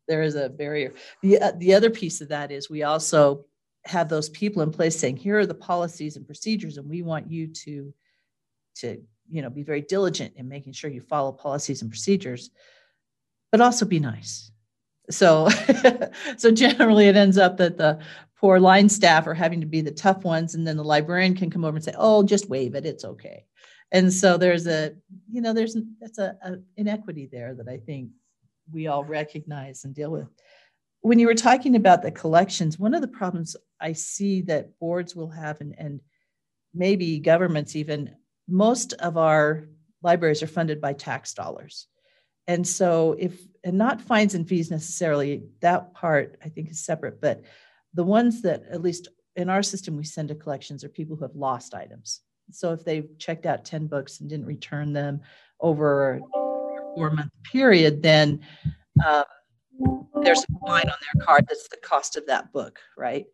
there 0.07 0.21
is 0.21 0.35
a 0.35 0.49
barrier. 0.49 0.93
The 1.23 1.39
uh, 1.39 1.51
the 1.57 1.73
other 1.73 1.89
piece 1.89 2.21
of 2.21 2.29
that 2.29 2.51
is 2.51 2.69
we 2.69 2.83
also 2.83 3.45
have 3.85 4.09
those 4.09 4.29
people 4.29 4.61
in 4.61 4.71
place 4.71 4.97
saying, 4.97 5.17
"Here 5.17 5.39
are 5.39 5.45
the 5.45 5.55
policies 5.55 6.17
and 6.17 6.25
procedures, 6.25 6.77
and 6.77 6.87
we 6.87 7.01
want 7.01 7.31
you 7.31 7.47
to 7.47 7.93
to 8.75 9.01
you 9.27 9.41
know 9.41 9.49
be 9.49 9.63
very 9.63 9.81
diligent 9.81 10.33
in 10.35 10.47
making 10.47 10.73
sure 10.73 10.91
you 10.91 11.01
follow 11.01 11.31
policies 11.31 11.81
and 11.81 11.89
procedures." 11.89 12.51
But 13.51 13.61
also 13.61 13.85
be 13.85 13.99
nice 13.99 14.47
so, 15.09 15.49
so 16.37 16.51
generally 16.51 17.07
it 17.07 17.15
ends 17.15 17.37
up 17.37 17.57
that 17.57 17.77
the 17.77 17.99
poor 18.35 18.59
line 18.59 18.89
staff 18.89 19.25
are 19.27 19.33
having 19.33 19.61
to 19.61 19.67
be 19.67 19.81
the 19.81 19.91
tough 19.91 20.23
ones, 20.23 20.55
and 20.55 20.67
then 20.67 20.77
the 20.77 20.83
librarian 20.83 21.35
can 21.35 21.49
come 21.49 21.63
over 21.65 21.75
and 21.75 21.83
say, 21.83 21.93
"Oh, 21.97 22.23
just 22.23 22.49
waive 22.49 22.75
it; 22.75 22.85
it's 22.85 23.05
okay." 23.05 23.45
And 23.91 24.11
so 24.13 24.37
there's 24.37 24.67
a, 24.67 24.93
you 25.31 25.41
know, 25.41 25.53
there's 25.53 25.77
that's 25.99 26.17
a, 26.17 26.35
a 26.43 26.57
inequity 26.75 27.29
there 27.31 27.53
that 27.55 27.69
I 27.69 27.77
think 27.77 28.09
we 28.71 28.87
all 28.87 29.03
recognize 29.03 29.85
and 29.85 29.95
deal 29.95 30.11
with. 30.11 30.27
When 31.01 31.19
you 31.19 31.27
were 31.27 31.35
talking 31.35 31.75
about 31.75 32.01
the 32.01 32.11
collections, 32.11 32.77
one 32.77 32.93
of 32.93 33.01
the 33.01 33.07
problems 33.07 33.55
I 33.79 33.93
see 33.93 34.41
that 34.43 34.77
boards 34.79 35.15
will 35.15 35.29
have, 35.29 35.61
and, 35.61 35.73
and 35.77 36.01
maybe 36.73 37.19
governments 37.19 37.75
even, 37.77 38.13
most 38.49 38.93
of 38.93 39.15
our 39.15 39.69
libraries 40.03 40.43
are 40.43 40.47
funded 40.47 40.81
by 40.81 40.93
tax 40.93 41.33
dollars. 41.33 41.87
And 42.47 42.65
so 42.65 43.15
if 43.19 43.39
and 43.63 43.77
not 43.77 44.01
fines 44.01 44.33
and 44.33 44.47
fees 44.47 44.71
necessarily, 44.71 45.43
that 45.59 45.93
part 45.93 46.39
I 46.43 46.49
think 46.49 46.69
is 46.69 46.83
separate, 46.83 47.19
but 47.19 47.43
the 47.93 48.03
ones 48.03 48.41
that 48.43 48.63
at 48.71 48.81
least 48.81 49.09
in 49.35 49.49
our 49.49 49.63
system 49.63 49.97
we 49.97 50.03
send 50.03 50.29
to 50.29 50.35
collections 50.35 50.83
are 50.83 50.89
people 50.89 51.15
who 51.15 51.23
have 51.23 51.35
lost 51.35 51.73
items. 51.73 52.21
So 52.51 52.71
if 52.71 52.85
they've 52.85 53.09
checked 53.17 53.45
out 53.45 53.65
10 53.65 53.87
books 53.87 54.19
and 54.19 54.29
didn't 54.29 54.45
return 54.45 54.93
them 54.93 55.21
over 55.59 56.13
a 56.13 56.19
four 56.95 57.11
month 57.11 57.31
period, 57.51 58.01
then 58.01 58.39
um, 59.05 59.23
there's 60.23 60.43
a 60.43 60.65
fine 60.65 60.89
on 60.89 60.95
their 61.13 61.25
card 61.25 61.45
that's 61.47 61.67
the 61.67 61.77
cost 61.77 62.15
of 62.15 62.25
that 62.27 62.51
book, 62.53 62.79
right? 62.97 63.25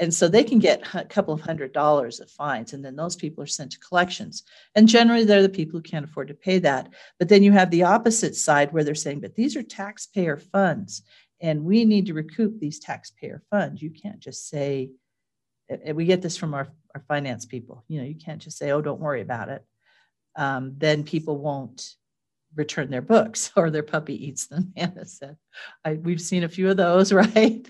And 0.00 0.12
so 0.12 0.26
they 0.28 0.42
can 0.42 0.58
get 0.58 0.82
a 0.94 1.04
couple 1.04 1.34
of 1.34 1.42
hundred 1.42 1.72
dollars 1.72 2.20
of 2.20 2.30
fines, 2.30 2.72
and 2.72 2.82
then 2.82 2.96
those 2.96 3.16
people 3.16 3.44
are 3.44 3.46
sent 3.46 3.72
to 3.72 3.78
collections. 3.78 4.44
And 4.74 4.88
generally, 4.88 5.24
they're 5.24 5.42
the 5.42 5.48
people 5.50 5.78
who 5.78 5.82
can't 5.82 6.06
afford 6.06 6.28
to 6.28 6.34
pay 6.34 6.58
that. 6.60 6.88
But 7.18 7.28
then 7.28 7.42
you 7.42 7.52
have 7.52 7.70
the 7.70 7.82
opposite 7.82 8.34
side 8.34 8.72
where 8.72 8.82
they're 8.82 8.94
saying, 8.94 9.20
but 9.20 9.34
these 9.34 9.56
are 9.56 9.62
taxpayer 9.62 10.38
funds, 10.38 11.02
and 11.42 11.64
we 11.64 11.84
need 11.84 12.06
to 12.06 12.14
recoup 12.14 12.58
these 12.58 12.80
taxpayer 12.80 13.42
funds. 13.50 13.82
You 13.82 13.90
can't 13.90 14.20
just 14.20 14.48
say, 14.48 14.90
we 15.92 16.06
get 16.06 16.22
this 16.22 16.36
from 16.36 16.54
our, 16.54 16.68
our 16.94 17.04
finance 17.06 17.44
people, 17.46 17.84
you 17.86 18.00
know, 18.00 18.06
you 18.06 18.16
can't 18.16 18.42
just 18.42 18.58
say, 18.58 18.72
oh, 18.72 18.82
don't 18.82 19.00
worry 19.00 19.20
about 19.20 19.50
it. 19.50 19.64
Um, 20.34 20.74
then 20.78 21.04
people 21.04 21.38
won't 21.38 21.94
return 22.54 22.90
their 22.90 23.02
books 23.02 23.52
or 23.56 23.70
their 23.70 23.82
puppy 23.82 24.26
eats 24.26 24.46
them 24.46 24.72
anna 24.76 25.04
said. 25.04 25.36
I, 25.84 25.94
we've 25.94 26.20
seen 26.20 26.44
a 26.44 26.48
few 26.48 26.70
of 26.70 26.76
those 26.76 27.12
right? 27.12 27.68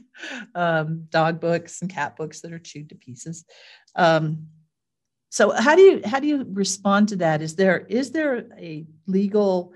Um, 0.54 1.06
dog 1.10 1.40
books 1.40 1.82
and 1.82 1.90
cat 1.90 2.16
books 2.16 2.40
that 2.40 2.52
are 2.52 2.58
chewed 2.58 2.88
to 2.90 2.94
pieces. 2.94 3.44
Um, 3.96 4.48
so 5.30 5.52
how 5.52 5.76
do 5.76 5.82
you 5.82 6.00
how 6.04 6.18
do 6.18 6.26
you 6.26 6.44
respond 6.52 7.08
to 7.10 7.16
that? 7.16 7.40
Is 7.40 7.54
there 7.54 7.86
is 7.88 8.10
there 8.10 8.46
a 8.58 8.84
legal 9.06 9.72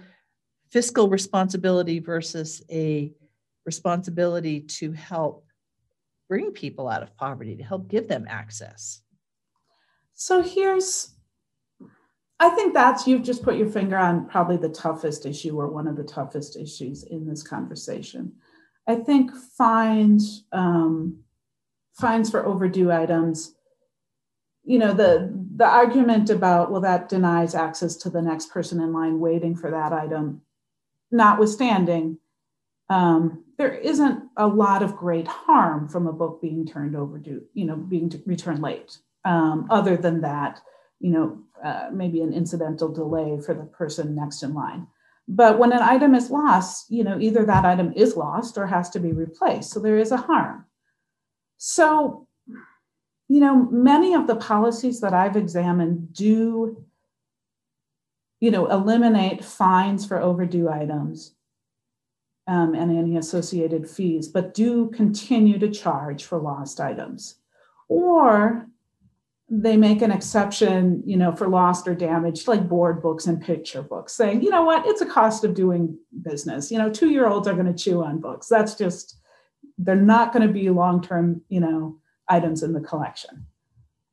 fiscal 0.70 1.08
responsibility 1.08 2.00
versus 2.00 2.62
a 2.70 3.12
responsibility 3.64 4.60
to 4.60 4.90
help 4.92 5.46
bring 6.28 6.50
people 6.50 6.88
out 6.88 7.04
of 7.04 7.16
poverty 7.16 7.54
to 7.54 7.62
help 7.62 7.86
give 7.86 8.08
them 8.08 8.26
access? 8.28 9.00
So 10.14 10.42
here's 10.42 11.13
I 12.44 12.50
think 12.50 12.74
that's 12.74 13.06
you've 13.06 13.22
just 13.22 13.42
put 13.42 13.56
your 13.56 13.68
finger 13.68 13.96
on 13.96 14.28
probably 14.28 14.58
the 14.58 14.68
toughest 14.68 15.24
issue 15.24 15.58
or 15.58 15.68
one 15.68 15.86
of 15.86 15.96
the 15.96 16.04
toughest 16.04 16.56
issues 16.56 17.04
in 17.04 17.26
this 17.26 17.42
conversation. 17.42 18.32
I 18.86 18.96
think 18.96 19.30
fines 19.34 20.44
um, 20.52 21.20
fines 21.94 22.30
for 22.30 22.44
overdue 22.44 22.92
items. 22.92 23.54
You 24.62 24.78
know 24.78 24.92
the 24.92 25.32
the 25.56 25.66
argument 25.66 26.28
about, 26.28 26.70
well, 26.70 26.80
that 26.82 27.08
denies 27.08 27.54
access 27.54 27.96
to 27.96 28.10
the 28.10 28.20
next 28.20 28.50
person 28.50 28.80
in 28.80 28.92
line 28.92 29.20
waiting 29.20 29.56
for 29.56 29.70
that 29.70 29.92
item, 29.92 30.42
notwithstanding, 31.10 32.18
um, 32.90 33.44
there 33.56 33.72
isn't 33.72 34.24
a 34.36 34.46
lot 34.46 34.82
of 34.82 34.96
great 34.96 35.28
harm 35.28 35.88
from 35.88 36.06
a 36.06 36.12
book 36.12 36.42
being 36.42 36.66
turned 36.66 36.96
overdue, 36.96 37.42
you 37.54 37.64
know, 37.64 37.76
being 37.76 38.12
returned 38.26 38.60
late. 38.60 38.98
Um, 39.24 39.66
other 39.70 39.96
than 39.96 40.20
that, 40.20 40.60
you 41.04 41.10
know, 41.10 41.38
uh, 41.62 41.90
maybe 41.92 42.22
an 42.22 42.32
incidental 42.32 42.88
delay 42.88 43.38
for 43.38 43.52
the 43.52 43.64
person 43.64 44.14
next 44.14 44.42
in 44.42 44.54
line. 44.54 44.86
But 45.28 45.58
when 45.58 45.70
an 45.70 45.82
item 45.82 46.14
is 46.14 46.30
lost, 46.30 46.90
you 46.90 47.04
know, 47.04 47.18
either 47.20 47.44
that 47.44 47.66
item 47.66 47.92
is 47.94 48.16
lost 48.16 48.56
or 48.56 48.66
has 48.66 48.88
to 48.90 49.00
be 49.00 49.12
replaced. 49.12 49.70
So 49.70 49.80
there 49.80 49.98
is 49.98 50.12
a 50.12 50.16
harm. 50.16 50.64
So, 51.58 52.26
you 53.28 53.38
know, 53.38 53.68
many 53.70 54.14
of 54.14 54.26
the 54.26 54.36
policies 54.36 55.02
that 55.02 55.12
I've 55.12 55.36
examined 55.36 56.14
do, 56.14 56.82
you 58.40 58.50
know, 58.50 58.66
eliminate 58.68 59.44
fines 59.44 60.06
for 60.06 60.18
overdue 60.18 60.70
items 60.70 61.34
um, 62.46 62.74
and 62.74 62.90
any 62.90 63.18
associated 63.18 63.90
fees, 63.90 64.26
but 64.26 64.54
do 64.54 64.88
continue 64.88 65.58
to 65.58 65.68
charge 65.68 66.24
for 66.24 66.38
lost 66.38 66.80
items. 66.80 67.34
Or 67.88 68.68
they 69.48 69.76
make 69.76 70.00
an 70.00 70.10
exception, 70.10 71.02
you 71.04 71.16
know, 71.16 71.32
for 71.32 71.48
lost 71.48 71.86
or 71.86 71.94
damaged, 71.94 72.48
like 72.48 72.68
board 72.68 73.02
books 73.02 73.26
and 73.26 73.40
picture 73.40 73.82
books, 73.82 74.14
saying, 74.14 74.42
you 74.42 74.50
know 74.50 74.62
what, 74.62 74.86
it's 74.86 75.02
a 75.02 75.06
cost 75.06 75.44
of 75.44 75.54
doing 75.54 75.98
business. 76.22 76.70
You 76.70 76.78
know, 76.78 76.90
two 76.90 77.10
year 77.10 77.28
olds 77.28 77.46
are 77.46 77.54
going 77.54 77.66
to 77.66 77.74
chew 77.74 78.02
on 78.02 78.20
books. 78.20 78.48
That's 78.48 78.74
just, 78.74 79.18
they're 79.76 79.96
not 79.96 80.32
going 80.32 80.46
to 80.46 80.52
be 80.52 80.70
long 80.70 81.02
term, 81.02 81.42
you 81.48 81.60
know, 81.60 81.98
items 82.28 82.62
in 82.62 82.72
the 82.72 82.80
collection. 82.80 83.46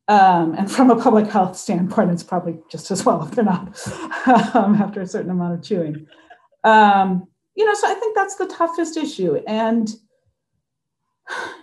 Um, 0.08 0.54
and 0.56 0.70
from 0.70 0.90
a 0.90 1.02
public 1.02 1.28
health 1.28 1.56
standpoint, 1.56 2.12
it's 2.12 2.24
probably 2.24 2.60
just 2.70 2.92
as 2.92 3.06
well 3.06 3.24
if 3.24 3.32
they're 3.32 3.46
not 3.46 3.80
um, 4.56 4.76
after 4.76 5.00
a 5.00 5.08
certain 5.08 5.32
amount 5.32 5.54
of 5.54 5.64
chewing. 5.64 6.08
Um, 6.66 7.28
you 7.56 7.66
know, 7.66 7.74
so 7.74 7.88
I 7.88 7.94
think 7.94 8.16
that's 8.16 8.36
the 8.36 8.48
toughest 8.48 8.98
issue. 8.98 9.38
And, 9.48 9.90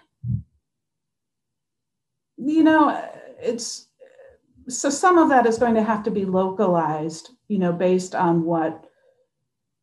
you 2.39 2.63
know, 2.63 3.07
it's 3.41 3.89
so 4.69 4.91
some 4.91 5.19
of 5.19 5.31
that 5.31 5.47
is 5.47 5.59
going 5.59 5.75
to 5.75 5.83
have 5.83 6.03
to 6.05 6.11
be 6.11 6.25
localized, 6.25 7.31
you 7.49 7.59
know, 7.59 7.73
based 7.73 8.15
on 8.15 8.45
what 8.45 8.85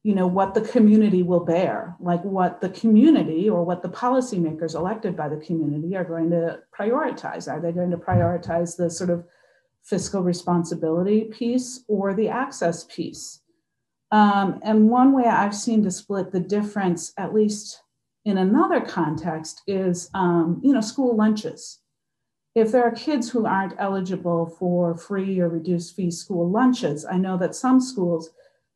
you 0.03 0.13
know 0.13 0.27
what 0.27 0.53
the 0.53 0.61
community 0.61 1.23
will 1.23 1.39
bear 1.39 1.95
like 1.99 2.23
what 2.23 2.61
the 2.61 2.69
community 2.69 3.49
or 3.49 3.63
what 3.63 3.81
the 3.81 3.89
policymakers 3.89 4.75
elected 4.75 5.17
by 5.17 5.27
the 5.27 5.37
community 5.37 5.95
are 5.95 6.03
going 6.03 6.29
to 6.29 6.59
prioritize. 6.77 7.51
Are 7.51 7.59
they 7.59 7.71
going 7.71 7.89
to 7.89 7.97
prioritize 7.97 8.77
the 8.77 8.89
sort 8.89 9.09
of 9.09 9.25
fiscal 9.83 10.21
responsibility 10.21 11.23
piece 11.23 11.83
or 11.87 12.13
the 12.13 12.29
access 12.29 12.83
piece? 12.83 13.41
Um, 14.11 14.59
and 14.63 14.89
one 14.91 15.11
way 15.11 15.25
i've 15.25 15.55
seen 15.55 15.83
to 15.83 15.91
split 15.91 16.31
the 16.31 16.39
difference 16.39 17.11
at 17.17 17.33
least 17.33 17.81
in 18.25 18.37
another 18.37 18.81
context 18.81 19.63
is 19.65 20.11
um, 20.13 20.61
you 20.63 20.71
know 20.71 20.81
school 20.81 21.15
lunches 21.15 21.79
if 22.55 22.71
there 22.71 22.83
are 22.83 22.91
kids 22.91 23.29
who 23.29 23.45
aren't 23.45 23.75
eligible 23.77 24.47
for 24.47 24.97
free 24.97 25.39
or 25.41 25.49
reduced 25.49 25.95
fee 25.95 26.09
school 26.09 26.49
lunches, 26.49 27.05
I 27.05 27.17
know 27.17 27.37
that 27.37 27.53
some 27.53 27.81
schools 27.81 28.29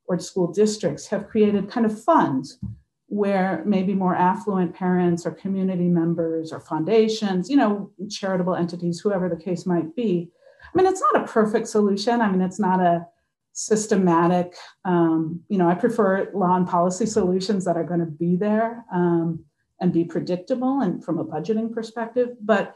or 0.08 0.20
school 0.20 0.52
districts 0.52 1.08
have 1.08 1.30
created 1.30 1.72
kind 1.72 1.86
of 1.86 2.04
funds 2.04 2.60
where 3.08 3.64
maybe 3.66 3.96
more 3.96 4.16
affluent 4.16 4.76
parents 4.76 5.26
or 5.26 5.32
community 5.32 5.88
members 5.88 6.52
or 6.52 6.60
foundations, 6.60 7.50
you 7.50 7.56
know, 7.56 7.90
charitable 8.10 8.56
entities, 8.56 9.00
whoever 9.00 9.30
the 9.30 9.44
case 9.44 9.66
might 9.66 9.96
be. 9.96 10.30
I 10.64 10.78
mean, 10.78 10.86
it's 10.86 11.02
not 11.02 11.24
a 11.24 11.28
perfect 11.28 11.68
solution. 11.68 12.22
I 12.22 12.30
mean, 12.30 12.42
it's 12.42 12.60
not 12.60 12.82
a 12.82 13.08
systematic, 13.54 14.56
um, 14.86 15.42
you 15.48 15.58
know, 15.58 15.70
I 15.70 15.74
prefer 15.74 16.30
law 16.34 16.56
and 16.56 16.68
policy 16.68 17.06
solutions 17.06 17.66
that 17.66 17.78
are 17.78 17.84
going 17.84 18.00
to 18.02 18.06
be 18.06 18.36
there 18.36 18.86
um, 18.94 19.44
and 19.80 19.92
be 19.92 20.04
predictable 20.04 20.82
and 20.82 21.04
from 21.04 21.18
a 21.18 21.26
budgeting 21.26 21.74
perspective. 21.74 22.30
But 22.42 22.76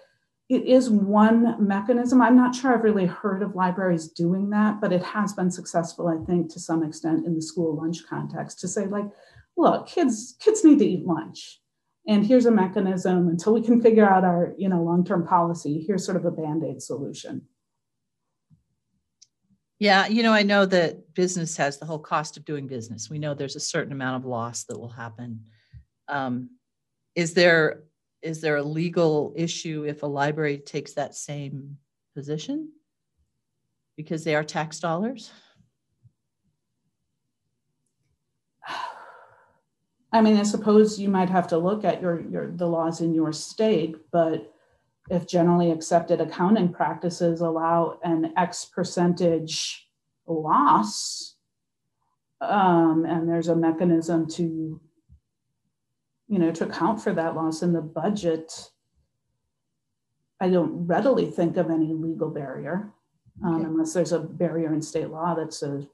it 0.50 0.66
is 0.66 0.90
one 0.90 1.56
mechanism. 1.66 2.22
I'm 2.22 2.36
not 2.36 2.54
sure 2.54 2.74
I've 2.74 2.84
really 2.84 3.06
heard 3.06 3.42
of 3.42 3.56
libraries 3.56 4.10
doing 4.10 4.50
that, 4.50 4.82
but 4.82 4.92
it 4.92 5.04
has 5.04 5.34
been 5.34 5.50
successful, 5.50 6.08
I 6.08 6.24
think, 6.26 6.52
to 6.54 6.60
some 6.60 6.84
extent 6.84 7.26
in 7.26 7.36
the 7.36 7.42
school 7.42 7.76
lunch 7.76 8.06
context 8.08 8.60
to 8.60 8.68
say, 8.68 8.86
like, 8.86 9.06
look, 9.56 9.88
kids, 9.88 10.36
kids 10.40 10.64
need 10.64 10.80
to 10.80 10.86
eat 10.86 11.06
lunch. 11.06 11.60
And 12.08 12.26
here's 12.26 12.46
a 12.46 12.52
mechanism 12.52 13.30
until 13.30 13.54
we 13.54 13.62
can 13.62 13.82
figure 13.82 14.08
out 14.08 14.26
our, 14.26 14.54
you 14.58 14.68
know, 14.68 14.84
long-term 14.84 15.26
policy. 15.26 15.84
Here's 15.88 16.06
sort 16.06 16.18
of 16.18 16.26
a 16.26 16.32
band-aid 16.32 16.82
solution. 16.82 17.44
Yeah, 19.80 20.08
you 20.08 20.24
know, 20.24 20.34
I 20.34 20.44
know 20.44 20.66
that 20.66 21.14
business 21.14 21.56
has 21.58 21.80
the 21.80 21.86
whole 21.86 22.00
cost 22.00 22.38
of 22.38 22.46
doing 22.46 22.68
business. 22.68 23.10
We 23.10 23.20
know 23.20 23.34
there's 23.34 23.56
a 23.56 23.62
certain 23.62 23.94
amount 23.94 24.24
of 24.24 24.30
loss 24.30 24.66
that 24.66 24.78
will 24.78 24.90
happen. 24.90 25.46
Um, 26.10 26.52
is 27.16 27.34
there 27.34 27.84
is 28.24 28.42
there 28.42 28.56
a 28.56 28.64
legal 28.64 29.34
issue 29.36 29.86
if 29.86 30.02
a 30.02 30.08
library 30.08 30.58
takes 30.58 30.94
that 30.94 31.14
same 31.14 31.78
position 32.16 32.72
because 33.98 34.24
they 34.24 34.34
are 34.34 34.44
tax 34.44 34.80
dollars? 34.80 35.32
I 40.12 40.22
mean, 40.22 40.38
I 40.38 40.44
suppose 40.44 41.00
you 41.00 41.10
might 41.10 41.30
have 41.30 41.48
to 41.48 41.58
look 41.58 41.84
at 41.84 42.02
your, 42.02 42.22
your 42.22 42.52
the 42.52 42.68
laws 42.68 43.02
in 43.02 43.14
your 43.14 43.34
state, 43.34 43.98
but 44.12 44.54
if 45.10 45.28
generally 45.28 45.72
accepted 45.72 46.22
accounting 46.22 46.72
practices 46.72 47.42
allow 47.42 48.00
an 48.04 48.32
X 48.38 48.66
percentage 48.66 49.90
loss, 50.26 51.36
um, 52.40 53.06
and 53.06 53.28
there's 53.28 53.50
a 53.50 53.56
mechanism 53.56 54.30
to 54.32 54.80
you 56.28 56.40
know, 56.40 56.52
to 56.52 56.66
account 56.66 57.02
for 57.02 57.14
that 57.14 57.36
loss 57.36 57.62
in 57.62 57.74
the 57.74 57.82
budget, 57.82 58.72
I 60.40 60.50
don't 60.50 60.88
readily 60.88 61.30
think 61.30 61.58
of 61.58 61.70
any 61.70 61.94
legal 61.94 62.30
barrier 62.30 62.94
um, 63.44 63.56
okay. 63.56 63.66
unless 63.66 63.94
there's 63.94 64.12
a 64.12 64.20
barrier 64.20 64.74
in 64.74 64.82
state 64.82 65.10
law 65.10 65.34
that 65.36 65.54
says 65.54 65.86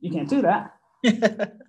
you 0.00 0.10
can't 0.10 0.28
do 0.28 0.42
that. 0.42 0.74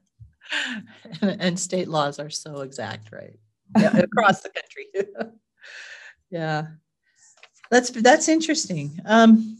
and 1.21 1.59
state 1.59 1.87
laws 1.87 2.19
are 2.19 2.29
so 2.29 2.61
exact, 2.61 3.11
right? 3.11 3.39
Yeah, 3.77 3.95
across 3.97 4.41
the 4.41 4.49
country. 4.49 4.87
yeah, 6.31 6.69
that's 7.69 7.91
that's 7.91 8.27
interesting. 8.27 8.99
Um, 9.05 9.59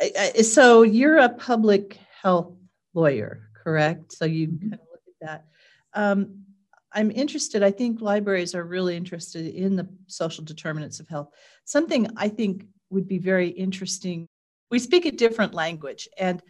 I, 0.00 0.12
I, 0.18 0.42
so 0.42 0.80
you're 0.80 1.18
a 1.18 1.28
public 1.28 1.98
health 2.22 2.54
lawyer, 2.94 3.50
correct? 3.62 4.14
So 4.14 4.24
you 4.24 4.48
mm-hmm. 4.48 4.70
kind 4.70 4.80
of 4.80 4.88
look 4.90 5.02
at 5.08 5.26
that. 5.26 5.44
Um, 5.92 6.45
I'm 6.96 7.10
interested, 7.10 7.62
I 7.62 7.70
think 7.70 8.00
libraries 8.00 8.54
are 8.54 8.64
really 8.64 8.96
interested 8.96 9.46
in 9.54 9.76
the 9.76 9.86
social 10.06 10.42
determinants 10.42 10.98
of 10.98 11.06
health. 11.06 11.28
Something 11.66 12.08
I 12.16 12.30
think 12.30 12.64
would 12.88 13.06
be 13.06 13.18
very 13.18 13.48
interesting. 13.48 14.26
We 14.70 14.78
speak 14.78 15.04
a 15.04 15.12
different 15.12 15.52
language. 15.52 16.08
And 16.16 16.42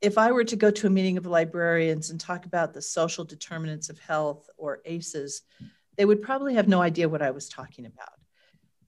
if 0.00 0.16
I 0.16 0.32
were 0.32 0.44
to 0.44 0.56
go 0.56 0.70
to 0.70 0.86
a 0.86 0.90
meeting 0.90 1.18
of 1.18 1.26
librarians 1.26 2.08
and 2.08 2.18
talk 2.18 2.46
about 2.46 2.72
the 2.72 2.80
social 2.80 3.24
determinants 3.24 3.90
of 3.90 3.98
health 3.98 4.48
or 4.56 4.80
ACEs, 4.86 5.42
they 5.96 6.06
would 6.06 6.22
probably 6.22 6.54
have 6.54 6.68
no 6.68 6.80
idea 6.80 7.08
what 7.08 7.22
I 7.22 7.30
was 7.30 7.50
talking 7.50 7.84
about. 7.84 8.08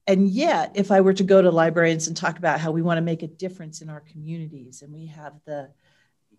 And 0.07 0.27
yet, 0.27 0.71
if 0.73 0.89
I 0.89 1.01
were 1.01 1.13
to 1.13 1.23
go 1.23 1.39
to 1.39 1.51
librarians 1.51 2.07
and 2.07 2.17
talk 2.17 2.39
about 2.39 2.59
how 2.59 2.71
we 2.71 2.81
want 2.81 2.97
to 2.97 3.03
make 3.03 3.21
a 3.21 3.27
difference 3.27 3.81
in 3.81 3.91
our 3.91 4.01
communities 4.01 4.81
and 4.81 4.91
we 4.91 5.05
have 5.05 5.33
the, 5.45 5.69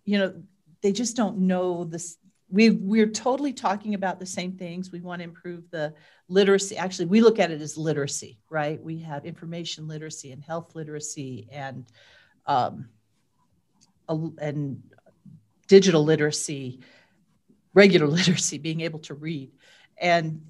you 0.03 0.17
know, 0.17 0.43
they 0.81 0.91
just 0.91 1.15
don't 1.15 1.37
know 1.37 1.85
this 1.85 2.17
we 2.51 2.69
we're 2.69 3.09
totally 3.09 3.53
talking 3.53 3.93
about 3.93 4.19
the 4.19 4.25
same 4.25 4.53
things. 4.53 4.91
We 4.91 5.01
want 5.01 5.19
to 5.19 5.23
improve 5.23 5.69
the 5.71 5.93
literacy. 6.27 6.77
Actually 6.77 7.05
we 7.05 7.21
look 7.21 7.39
at 7.39 7.51
it 7.51 7.61
as 7.61 7.77
literacy 7.77 8.37
right? 8.49 8.81
We 8.83 8.99
have 8.99 9.25
information 9.25 9.87
literacy 9.87 10.31
and 10.31 10.43
health 10.43 10.75
literacy 10.75 11.47
and 11.51 11.85
um, 12.45 12.89
and 14.09 14.83
digital 15.67 16.03
literacy 16.03 16.81
regular 17.73 18.07
literacy 18.19 18.57
being 18.57 18.81
able 18.81 18.99
to 18.99 19.13
read. 19.13 19.51
And 19.97 20.41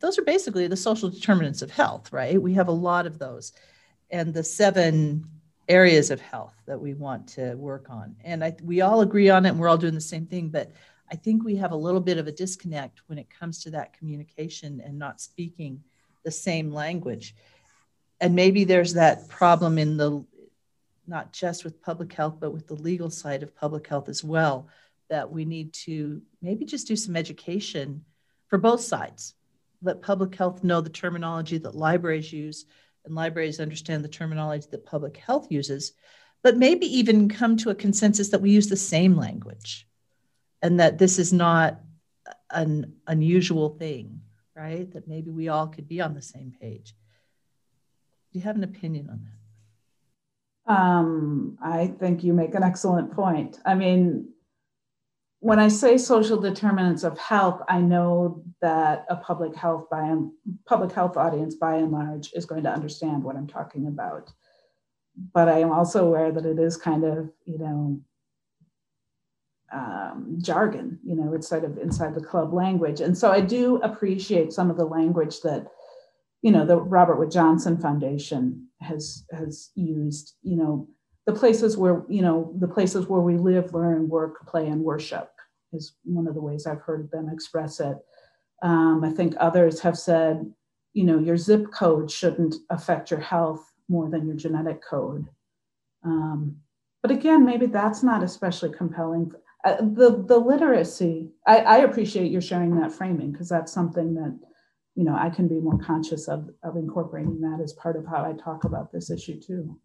those 0.00 0.18
are 0.18 0.24
basically 0.24 0.66
the 0.66 0.76
social 0.76 1.08
determinants 1.08 1.62
of 1.62 1.70
health 1.70 2.12
right? 2.12 2.40
We 2.40 2.54
have 2.54 2.68
a 2.68 2.72
lot 2.72 3.06
of 3.06 3.18
those. 3.18 3.52
And 4.10 4.34
the 4.34 4.44
seven 4.44 5.24
areas 5.66 6.10
of 6.10 6.20
health 6.20 6.54
that 6.66 6.78
we 6.78 6.92
want 6.92 7.26
to 7.26 7.54
work 7.54 7.86
on. 7.88 8.16
And 8.22 8.44
I, 8.44 8.54
we 8.62 8.82
all 8.82 9.00
agree 9.00 9.30
on 9.30 9.46
it 9.46 9.50
and 9.50 9.58
we're 9.58 9.68
all 9.68 9.78
doing 9.78 9.94
the 9.94 10.00
same 10.00 10.26
thing 10.26 10.50
but 10.50 10.72
I 11.14 11.16
think 11.16 11.44
we 11.44 11.54
have 11.54 11.70
a 11.70 11.76
little 11.76 12.00
bit 12.00 12.18
of 12.18 12.26
a 12.26 12.32
disconnect 12.32 13.02
when 13.06 13.18
it 13.18 13.30
comes 13.30 13.62
to 13.62 13.70
that 13.70 13.96
communication 13.96 14.82
and 14.84 14.98
not 14.98 15.20
speaking 15.20 15.80
the 16.24 16.30
same 16.32 16.72
language. 16.72 17.36
And 18.20 18.34
maybe 18.34 18.64
there's 18.64 18.94
that 18.94 19.28
problem 19.28 19.78
in 19.78 19.96
the 19.96 20.26
not 21.06 21.32
just 21.32 21.62
with 21.62 21.80
public 21.80 22.12
health, 22.12 22.38
but 22.40 22.50
with 22.50 22.66
the 22.66 22.74
legal 22.74 23.10
side 23.10 23.44
of 23.44 23.54
public 23.54 23.86
health 23.86 24.08
as 24.08 24.24
well, 24.24 24.66
that 25.08 25.30
we 25.30 25.44
need 25.44 25.72
to 25.84 26.20
maybe 26.42 26.64
just 26.64 26.88
do 26.88 26.96
some 26.96 27.14
education 27.14 28.04
for 28.48 28.58
both 28.58 28.80
sides. 28.80 29.34
Let 29.82 30.02
public 30.02 30.34
health 30.34 30.64
know 30.64 30.80
the 30.80 30.90
terminology 30.90 31.58
that 31.58 31.76
libraries 31.76 32.32
use 32.32 32.66
and 33.04 33.14
libraries 33.14 33.60
understand 33.60 34.02
the 34.02 34.08
terminology 34.08 34.66
that 34.72 34.84
public 34.84 35.16
health 35.16 35.46
uses, 35.48 35.92
but 36.42 36.56
maybe 36.56 36.86
even 36.86 37.28
come 37.28 37.56
to 37.58 37.70
a 37.70 37.74
consensus 37.76 38.30
that 38.30 38.40
we 38.40 38.50
use 38.50 38.66
the 38.66 38.76
same 38.76 39.14
language 39.14 39.86
and 40.64 40.80
that 40.80 40.96
this 40.96 41.18
is 41.18 41.30
not 41.30 41.78
an 42.50 42.94
unusual 43.06 43.68
thing, 43.68 44.22
right? 44.56 44.90
That 44.92 45.06
maybe 45.06 45.30
we 45.30 45.48
all 45.48 45.66
could 45.66 45.86
be 45.86 46.00
on 46.00 46.14
the 46.14 46.22
same 46.22 46.54
page. 46.58 46.94
Do 48.32 48.38
you 48.38 48.44
have 48.44 48.56
an 48.56 48.64
opinion 48.64 49.10
on 49.10 49.20
that? 50.66 50.72
Um, 50.74 51.58
I 51.62 51.88
think 51.88 52.24
you 52.24 52.32
make 52.32 52.54
an 52.54 52.62
excellent 52.62 53.12
point. 53.12 53.60
I 53.66 53.74
mean, 53.74 54.30
when 55.40 55.58
I 55.58 55.68
say 55.68 55.98
social 55.98 56.40
determinants 56.40 57.04
of 57.04 57.18
health, 57.18 57.60
I 57.68 57.82
know 57.82 58.42
that 58.62 59.04
a 59.10 59.16
public 59.16 59.54
health 59.54 59.90
by 59.90 60.06
and 60.06 60.30
public 60.64 60.92
health 60.92 61.18
audience 61.18 61.56
by 61.56 61.74
and 61.74 61.92
large 61.92 62.32
is 62.32 62.46
going 62.46 62.62
to 62.62 62.72
understand 62.72 63.22
what 63.22 63.36
I'm 63.36 63.46
talking 63.46 63.86
about. 63.86 64.32
But 65.34 65.50
I 65.50 65.58
am 65.58 65.72
also 65.72 66.06
aware 66.06 66.32
that 66.32 66.46
it 66.46 66.58
is 66.58 66.78
kind 66.78 67.04
of, 67.04 67.30
you 67.44 67.58
know, 67.58 68.00
um, 69.74 70.38
jargon, 70.40 70.98
you 71.04 71.16
know, 71.16 71.34
it's 71.34 71.48
sort 71.48 71.64
of 71.64 71.78
inside 71.78 72.14
the 72.14 72.20
club 72.20 72.54
language. 72.54 73.00
And 73.00 73.18
so 73.18 73.32
I 73.32 73.40
do 73.40 73.76
appreciate 73.82 74.52
some 74.52 74.70
of 74.70 74.76
the 74.76 74.84
language 74.84 75.40
that, 75.40 75.66
you 76.42 76.52
know, 76.52 76.64
the 76.64 76.76
Robert 76.76 77.18
Wood 77.18 77.32
Johnson 77.32 77.76
Foundation 77.76 78.68
has 78.80 79.24
has 79.32 79.70
used, 79.74 80.34
you 80.42 80.56
know, 80.56 80.88
the 81.26 81.32
places 81.32 81.76
where, 81.76 82.04
you 82.08 82.22
know, 82.22 82.54
the 82.58 82.68
places 82.68 83.08
where 83.08 83.20
we 83.20 83.36
live, 83.36 83.74
learn, 83.74 84.08
work, 84.08 84.46
play, 84.46 84.68
and 84.68 84.82
worship 84.82 85.30
is 85.72 85.96
one 86.04 86.28
of 86.28 86.34
the 86.34 86.40
ways 86.40 86.66
I've 86.66 86.82
heard 86.82 87.10
them 87.10 87.28
express 87.28 87.80
it. 87.80 87.96
Um, 88.62 89.02
I 89.04 89.10
think 89.10 89.34
others 89.38 89.80
have 89.80 89.98
said, 89.98 90.52
you 90.92 91.04
know, 91.04 91.18
your 91.18 91.36
zip 91.36 91.72
code 91.72 92.10
shouldn't 92.10 92.54
affect 92.70 93.10
your 93.10 93.20
health 93.20 93.72
more 93.88 94.08
than 94.08 94.26
your 94.26 94.36
genetic 94.36 94.80
code. 94.88 95.26
Um, 96.04 96.58
but 97.02 97.10
again, 97.10 97.44
maybe 97.44 97.66
that's 97.66 98.02
not 98.02 98.22
especially 98.22 98.72
compelling. 98.72 99.32
Uh, 99.64 99.76
the 99.76 100.24
the 100.26 100.36
literacy, 100.36 101.30
I, 101.46 101.58
I 101.58 101.76
appreciate 101.78 102.30
your 102.30 102.42
sharing 102.42 102.78
that 102.80 102.92
framing 102.92 103.32
because 103.32 103.48
that's 103.48 103.72
something 103.72 104.14
that, 104.14 104.38
you 104.94 105.04
know, 105.04 105.16
I 105.16 105.30
can 105.30 105.48
be 105.48 105.60
more 105.60 105.78
conscious 105.78 106.28
of 106.28 106.50
of 106.62 106.76
incorporating 106.76 107.40
that 107.40 107.60
as 107.62 107.72
part 107.72 107.96
of 107.96 108.06
how 108.06 108.24
I 108.24 108.32
talk 108.34 108.64
about 108.64 108.92
this 108.92 109.10
issue 109.10 109.40
too. 109.40 109.78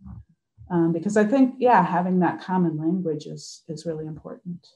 Um, 0.71 0.91
because 0.91 1.17
I 1.17 1.23
think, 1.23 1.55
yeah, 1.57 1.83
having 1.83 2.19
that 2.19 2.41
common 2.41 2.77
language 2.77 3.25
is 3.25 3.63
is 3.67 3.85
really 3.85 4.05
important 4.05 4.67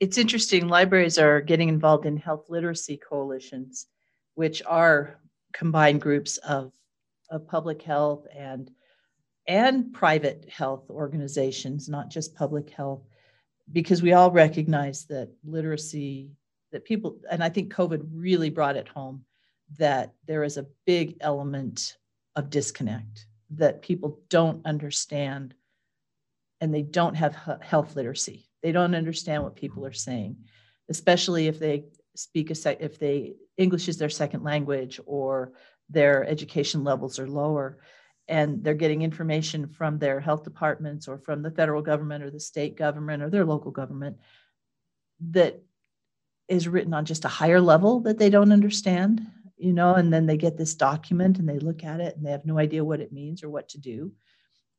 it's 0.00 0.16
interesting. 0.16 0.66
Libraries 0.66 1.18
are 1.18 1.42
getting 1.42 1.68
involved 1.68 2.06
in 2.06 2.16
health 2.16 2.46
literacy 2.48 2.96
coalitions, 2.96 3.86
which 4.34 4.62
are 4.66 5.20
combined 5.52 6.00
groups 6.00 6.38
of, 6.38 6.72
of 7.30 7.46
public 7.46 7.82
health 7.82 8.26
and 8.34 8.70
and 9.46 9.92
private 9.92 10.48
health 10.48 10.88
organizations, 10.90 11.88
not 11.88 12.08
just 12.08 12.36
public 12.36 12.70
health, 12.70 13.02
because 13.72 14.02
we 14.02 14.12
all 14.12 14.30
recognize 14.30 15.04
that 15.06 15.30
literacy, 15.44 16.32
that 16.72 16.84
people, 16.84 17.18
and 17.30 17.42
I 17.42 17.48
think 17.48 17.72
COVID 17.72 18.08
really 18.12 18.50
brought 18.50 18.76
it 18.76 18.88
home, 18.88 19.24
that 19.78 20.14
there 20.26 20.42
is 20.42 20.56
a 20.56 20.66
big 20.86 21.16
element 21.20 21.96
of 22.36 22.50
disconnect, 22.50 23.26
that 23.50 23.82
people 23.82 24.20
don't 24.28 24.64
understand 24.66 25.54
and 26.60 26.74
they 26.74 26.82
don't 26.82 27.14
have 27.14 27.36
health 27.62 27.96
literacy. 27.96 28.46
They 28.62 28.72
don't 28.72 28.94
understand 28.94 29.42
what 29.42 29.56
people 29.56 29.86
are 29.86 29.92
saying, 29.92 30.36
especially 30.88 31.46
if 31.46 31.58
they 31.58 31.84
speak 32.14 32.50
a 32.50 32.54
sec- 32.54 32.80
if 32.80 32.98
they 32.98 33.34
English 33.56 33.88
is 33.88 33.96
their 33.96 34.10
second 34.10 34.42
language 34.42 35.00
or 35.06 35.52
their 35.88 36.24
education 36.24 36.84
levels 36.84 37.18
are 37.18 37.28
lower 37.28 37.78
and 38.30 38.62
they're 38.62 38.74
getting 38.74 39.02
information 39.02 39.66
from 39.66 39.98
their 39.98 40.20
health 40.20 40.44
departments 40.44 41.08
or 41.08 41.18
from 41.18 41.42
the 41.42 41.50
federal 41.50 41.82
government 41.82 42.22
or 42.22 42.30
the 42.30 42.38
state 42.38 42.76
government 42.76 43.24
or 43.24 43.28
their 43.28 43.44
local 43.44 43.72
government 43.72 44.16
that 45.30 45.60
is 46.48 46.68
written 46.68 46.94
on 46.94 47.04
just 47.04 47.24
a 47.24 47.28
higher 47.28 47.60
level 47.60 47.98
that 48.00 48.18
they 48.18 48.30
don't 48.30 48.52
understand 48.52 49.26
you 49.58 49.72
know 49.72 49.94
and 49.94 50.12
then 50.12 50.26
they 50.26 50.36
get 50.36 50.56
this 50.56 50.74
document 50.74 51.38
and 51.38 51.48
they 51.48 51.58
look 51.58 51.82
at 51.82 52.00
it 52.00 52.16
and 52.16 52.24
they 52.24 52.30
have 52.30 52.46
no 52.46 52.56
idea 52.56 52.84
what 52.84 53.00
it 53.00 53.12
means 53.12 53.42
or 53.42 53.50
what 53.50 53.68
to 53.68 53.78
do. 53.78 54.12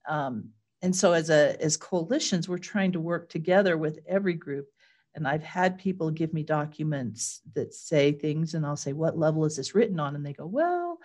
Um, 0.08 0.49
and 0.82 0.95
so 0.95 1.12
as 1.12 1.30
a 1.30 1.62
as 1.62 1.78
coalitions 1.78 2.49
we're 2.49 2.58
trying 2.58 2.93
to 2.93 2.99
work 2.99 3.30
together 3.30 3.78
with 3.78 3.99
every 4.08 4.34
group. 4.34 4.68
And 5.14 5.28
i've 5.28 5.43
had 5.43 5.78
people 5.78 6.10
give 6.10 6.34
me 6.34 6.41
documents 6.41 7.41
that 7.54 7.74
say 7.74 8.14
things 8.14 8.54
and 8.54 8.66
i'll 8.66 8.78
say 8.78 8.93
what 8.93 9.20
level 9.20 9.43
is 9.43 9.58
this 9.58 9.76
written 9.76 9.99
on? 9.99 10.16
And 10.16 10.26
they 10.26 10.34
go 10.34 10.45
well 10.45 10.99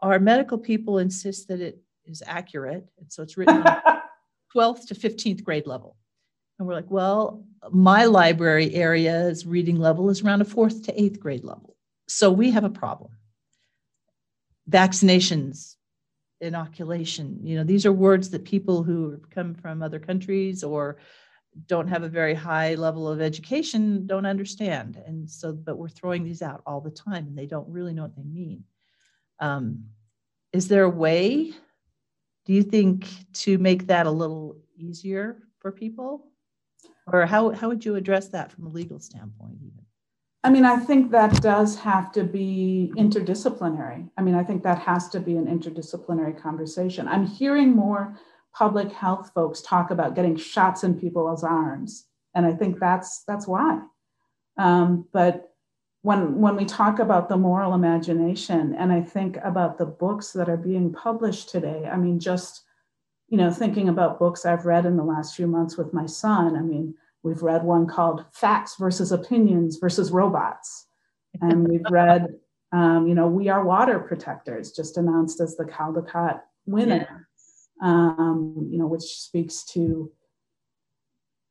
our 0.00 0.18
medical 0.18 0.58
people 0.58 0.98
insist 0.98 1.48
that 1.48 1.60
it 1.60 1.78
is 2.06 2.22
accurate. 2.26 2.86
And 2.98 3.12
so 3.12 3.22
it's 3.22 3.36
written 3.36 3.62
on 3.62 3.80
12th 4.56 4.86
to 4.88 4.94
15th 4.94 5.42
grade 5.42 5.66
level. 5.66 5.96
And 6.58 6.68
we're 6.68 6.74
like 6.74 6.90
well 6.90 7.44
my 7.70 8.04
library 8.04 8.74
area's 8.74 9.46
reading 9.46 9.78
level 9.78 10.10
is 10.10 10.22
around 10.22 10.42
a 10.42 10.44
fourth 10.44 10.84
to 10.84 11.00
eighth 11.00 11.18
grade 11.20 11.44
level. 11.44 11.76
So 12.08 12.30
we 12.30 12.50
have 12.50 12.64
a 12.64 12.70
problem. 12.70 13.12
Vaccinations 14.70 15.76
inoculation 16.40 17.38
you 17.44 17.54
know 17.56 17.62
these 17.62 17.86
are 17.86 17.92
words 17.92 18.30
that 18.30 18.44
people 18.44 18.82
who 18.82 19.16
come 19.30 19.54
from 19.54 19.80
other 19.80 20.00
countries 20.00 20.64
or 20.64 20.98
don't 21.66 21.86
have 21.86 22.02
a 22.02 22.08
very 22.08 22.34
high 22.34 22.74
level 22.74 23.06
of 23.08 23.20
education 23.20 24.06
don't 24.06 24.26
understand. 24.26 25.00
And 25.06 25.30
so 25.30 25.52
but 25.52 25.76
we're 25.76 25.88
throwing 25.88 26.24
these 26.24 26.42
out 26.42 26.62
all 26.66 26.80
the 26.80 26.90
time 26.90 27.26
and 27.26 27.36
they 27.36 27.46
don't 27.46 27.68
really 27.68 27.92
know 27.92 28.02
what 28.02 28.16
they 28.16 28.24
mean. 28.24 28.64
Um, 29.38 29.84
is 30.52 30.68
there 30.68 30.84
a 30.84 30.90
way 30.90 31.52
do 32.44 32.52
you 32.52 32.62
think 32.62 33.08
to 33.32 33.58
make 33.58 33.86
that 33.86 34.06
a 34.06 34.10
little 34.10 34.56
easier 34.76 35.38
for 35.60 35.70
people 35.70 36.26
or 37.06 37.26
how, 37.26 37.50
how 37.50 37.68
would 37.68 37.84
you 37.84 37.96
address 37.96 38.28
that 38.28 38.50
from 38.52 38.66
a 38.66 38.70
legal 38.70 38.98
standpoint 38.98 39.58
even 39.60 39.82
I 40.44 40.50
mean, 40.50 40.64
I 40.64 40.76
think 40.76 41.12
that 41.12 41.40
does 41.40 41.76
have 41.76 42.10
to 42.12 42.24
be 42.24 42.92
interdisciplinary. 42.96 44.10
I 44.18 44.22
mean, 44.22 44.34
I 44.34 44.42
think 44.42 44.64
that 44.64 44.78
has 44.80 45.08
to 45.10 45.20
be 45.20 45.36
an 45.36 45.46
interdisciplinary 45.46 46.40
conversation. 46.40 47.06
I'm 47.06 47.26
hearing 47.26 47.70
more 47.70 48.18
public 48.52 48.90
health 48.92 49.30
folks 49.34 49.62
talk 49.62 49.92
about 49.92 50.16
getting 50.16 50.36
shots 50.36 50.82
in 50.82 50.98
people's 50.98 51.44
arms, 51.44 52.06
and 52.34 52.44
I 52.44 52.54
think 52.54 52.80
that's 52.80 53.22
that's 53.22 53.46
why. 53.46 53.82
Um, 54.58 55.06
but 55.12 55.51
when 56.02 56.40
when 56.40 56.56
we 56.56 56.64
talk 56.64 56.98
about 56.98 57.28
the 57.28 57.36
moral 57.36 57.74
imagination, 57.74 58.74
and 58.74 58.92
I 58.92 59.00
think 59.00 59.38
about 59.42 59.78
the 59.78 59.86
books 59.86 60.32
that 60.32 60.48
are 60.48 60.56
being 60.56 60.92
published 60.92 61.48
today, 61.48 61.88
I 61.90 61.96
mean, 61.96 62.20
just 62.20 62.64
you 63.28 63.38
know, 63.38 63.50
thinking 63.50 63.88
about 63.88 64.18
books 64.18 64.44
I've 64.44 64.66
read 64.66 64.84
in 64.84 64.98
the 64.98 65.04
last 65.04 65.34
few 65.34 65.46
months 65.46 65.78
with 65.78 65.94
my 65.94 66.04
son. 66.04 66.54
I 66.54 66.60
mean 66.60 66.94
We've 67.22 67.42
read 67.42 67.62
one 67.62 67.86
called 67.86 68.24
Facts 68.32 68.76
versus 68.78 69.12
Opinions 69.12 69.76
versus 69.76 70.10
Robots. 70.10 70.86
And 71.40 71.66
we've 71.68 71.86
read, 71.90 72.26
um, 72.72 73.06
you 73.06 73.14
know, 73.14 73.28
We 73.28 73.48
Are 73.48 73.64
Water 73.64 74.00
Protectors, 74.00 74.72
just 74.72 74.96
announced 74.96 75.40
as 75.40 75.56
the 75.56 75.64
Caldecott 75.64 76.40
winner, 76.66 77.26
yeah. 77.80 77.88
um, 77.88 78.68
you 78.70 78.78
know, 78.78 78.86
which 78.86 79.02
speaks 79.02 79.64
to, 79.66 80.10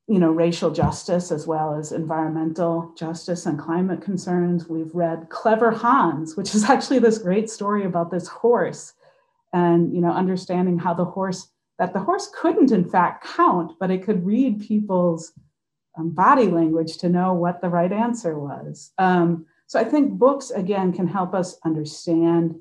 you 0.08 0.20
know, 0.20 0.32
racial 0.32 0.72
justice 0.72 1.32
as 1.32 1.47
well 1.47 1.74
as 1.74 1.91
environmental 1.91 2.93
justice 2.97 3.45
and 3.45 3.60
climate 3.60 4.02
concerns. 4.02 4.68
We've 4.68 4.93
read 4.93 5.30
Clever 5.30 5.72
Hans, 5.72 6.36
which 6.36 6.54
is 6.56 6.64
actually 6.70 6.99
this 6.99 7.18
great 7.18 7.49
story 7.49 7.86
about 7.86 8.12
this 8.12 8.28
horse 8.28 8.93
and, 9.54 9.93
you 9.93 10.02
know, 10.02 10.12
understanding 10.12 10.80
how 10.80 10.93
the 10.93 11.06
horse, 11.06 11.49
that 11.80 11.93
the 11.93 11.99
horse 11.99 12.30
couldn't 12.36 12.72
in 12.72 12.89
fact 12.89 13.26
count, 13.26 13.74
but 13.80 13.91
it 13.91 14.04
could 14.04 14.26
read 14.26 14.62
people's 14.62 15.34
um, 15.97 16.10
body 16.12 16.47
language 16.47 16.97
to 16.97 17.10
know 17.10 17.34
what 17.34 17.62
the 17.62 17.70
right 17.70 17.91
answer 17.91 18.39
was. 18.39 18.91
Um, 18.97 19.45
so 19.68 19.80
I 19.80 19.84
think 19.84 20.14
books, 20.14 20.52
again, 20.52 20.91
can 20.91 21.08
help 21.08 21.34
us 21.34 21.58
understand 21.64 22.56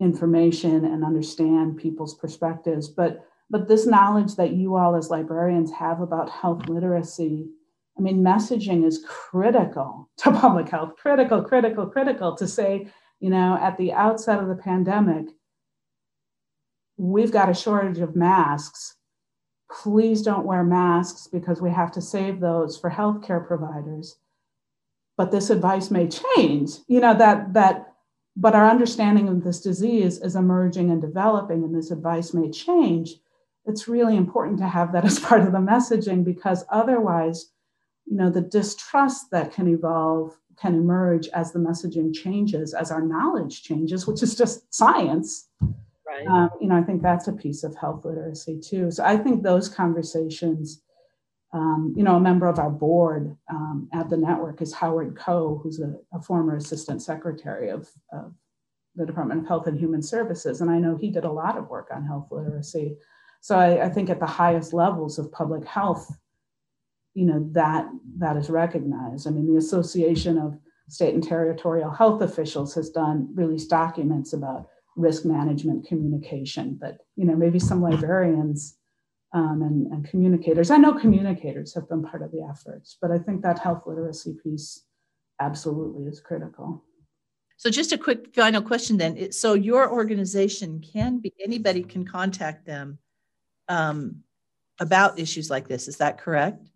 information 0.00 0.84
and 0.84 1.04
understand 1.04 1.76
people's 1.76 2.14
perspectives. 2.14 2.88
But, 2.88 3.26
but 3.52 3.68
this 3.68 3.86
knowledge 3.86 4.34
that 4.34 4.54
you 4.54 4.74
all 4.74 4.96
as 4.96 5.10
librarians 5.10 5.70
have 5.70 6.00
about 6.00 6.28
health 6.28 6.68
literacy, 6.68 7.46
I 7.96 8.00
mean, 8.00 8.24
messaging 8.24 8.84
is 8.84 9.04
critical 9.06 10.10
to 10.18 10.32
public 10.32 10.68
health, 10.68 10.96
critical, 10.96 11.42
critical, 11.42 11.86
critical 11.86 12.36
to 12.36 12.48
say, 12.48 12.88
you 13.20 13.30
know, 13.30 13.56
at 13.62 13.76
the 13.78 13.92
outset 13.92 14.40
of 14.40 14.48
the 14.48 14.56
pandemic, 14.56 15.26
we've 16.96 17.30
got 17.30 17.48
a 17.48 17.54
shortage 17.54 18.00
of 18.00 18.16
masks 18.16 18.96
please 19.80 20.22
don't 20.22 20.44
wear 20.44 20.62
masks 20.62 21.26
because 21.26 21.60
we 21.60 21.70
have 21.70 21.90
to 21.92 22.00
save 22.00 22.40
those 22.40 22.76
for 22.76 22.90
healthcare 22.90 23.46
providers. 23.46 24.16
But 25.16 25.30
this 25.30 25.50
advice 25.50 25.90
may 25.90 26.08
change, 26.08 26.72
you 26.88 27.00
know, 27.00 27.14
that, 27.14 27.52
that, 27.54 27.94
but 28.36 28.54
our 28.54 28.68
understanding 28.68 29.28
of 29.28 29.44
this 29.44 29.60
disease 29.60 30.18
is 30.20 30.36
emerging 30.36 30.90
and 30.90 31.00
developing, 31.00 31.64
and 31.64 31.74
this 31.74 31.90
advice 31.90 32.32
may 32.32 32.50
change. 32.50 33.14
It's 33.66 33.88
really 33.88 34.16
important 34.16 34.58
to 34.58 34.66
have 34.66 34.92
that 34.92 35.04
as 35.10 35.18
part 35.18 35.42
of 35.42 35.52
the 35.52 35.58
messaging 35.58 36.24
because 36.24 36.64
otherwise, 36.70 37.50
you 38.06 38.16
know, 38.16 38.30
the 38.30 38.40
distrust 38.40 39.30
that 39.30 39.52
can 39.52 39.68
evolve 39.68 40.36
can 40.56 40.74
emerge 40.74 41.28
as 41.28 41.52
the 41.52 41.58
messaging 41.58 42.14
changes, 42.14 42.74
as 42.74 42.90
our 42.90 43.02
knowledge 43.02 43.62
changes, 43.62 44.06
which 44.06 44.22
is 44.22 44.36
just 44.36 44.72
science. 44.72 45.48
Right. 46.06 46.26
Um, 46.26 46.50
you 46.60 46.68
know, 46.68 46.76
I 46.76 46.82
think 46.82 47.02
that's 47.02 47.28
a 47.28 47.32
piece 47.32 47.64
of 47.64 47.74
health 47.74 48.04
literacy 48.04 48.60
too. 48.60 48.90
So 48.90 49.04
I 49.04 49.16
think 49.16 49.42
those 49.42 49.68
conversations, 49.68 50.82
um, 51.54 51.94
you 51.96 52.04
know, 52.04 52.16
a 52.16 52.20
member 52.20 52.46
of 52.48 52.58
our 52.58 52.70
board 52.70 53.36
um, 53.50 53.88
at 53.94 54.10
the 54.10 54.16
network 54.16 54.60
is 54.60 54.74
Howard 54.74 55.16
Koh, 55.16 55.60
who's 55.62 55.80
a, 55.80 55.94
a 56.12 56.20
former 56.20 56.56
assistant 56.56 57.02
secretary 57.02 57.70
of, 57.70 57.88
of, 58.12 58.34
the 58.94 59.06
Department 59.06 59.40
of 59.40 59.46
Health 59.46 59.66
and 59.66 59.78
Human 59.78 60.02
Services. 60.02 60.60
And 60.60 60.70
I 60.70 60.78
know 60.78 60.96
he 60.96 61.10
did 61.10 61.24
a 61.24 61.32
lot 61.32 61.56
of 61.56 61.70
work 61.70 61.88
on 61.90 62.04
health 62.04 62.28
literacy. 62.30 62.98
So 63.42 63.58
I, 63.58 63.86
I 63.86 63.88
think 63.88 64.08
at 64.08 64.20
the 64.20 64.26
highest 64.26 64.72
levels 64.72 65.18
of 65.18 65.32
public 65.32 65.66
health, 65.66 66.16
you 67.12 67.26
know, 67.26 67.44
that 67.52 67.90
that 68.18 68.36
is 68.36 68.48
recognized. 68.48 69.26
I 69.26 69.30
mean, 69.30 69.48
the 69.48 69.58
Association 69.58 70.38
of 70.38 70.56
State 70.88 71.12
and 71.12 71.22
Territorial 71.22 71.90
Health 71.90 72.22
Officials 72.22 72.72
has 72.76 72.88
done 72.88 73.28
released 73.34 73.68
documents 73.68 74.32
about 74.32 74.68
risk 74.94 75.24
management 75.24 75.86
communication, 75.86 76.78
but 76.80 76.98
you 77.16 77.24
know, 77.24 77.34
maybe 77.34 77.58
some 77.58 77.82
librarians 77.82 78.78
um, 79.32 79.62
and, 79.62 79.88
and 79.88 80.08
communicators. 80.08 80.70
I 80.70 80.76
know 80.76 80.94
communicators 80.94 81.74
have 81.74 81.88
been 81.88 82.04
part 82.04 82.22
of 82.22 82.30
the 82.30 82.46
efforts, 82.48 82.96
but 83.02 83.10
I 83.10 83.18
think 83.18 83.42
that 83.42 83.58
health 83.58 83.82
literacy 83.86 84.36
piece 84.40 84.84
absolutely 85.40 86.04
is 86.04 86.20
critical. 86.20 86.84
So, 87.56 87.70
just 87.70 87.90
a 87.90 87.98
quick 87.98 88.36
final 88.36 88.62
question 88.62 88.98
then. 88.98 89.32
So, 89.32 89.54
your 89.54 89.90
organization 89.90 90.80
can 90.80 91.18
be 91.18 91.32
anybody 91.42 91.82
can 91.82 92.04
contact 92.04 92.66
them 92.66 92.98
um, 93.68 94.22
about 94.80 95.18
issues 95.18 95.50
like 95.50 95.68
this. 95.68 95.88
Is 95.88 95.98
that 95.98 96.18
correct? 96.18 96.66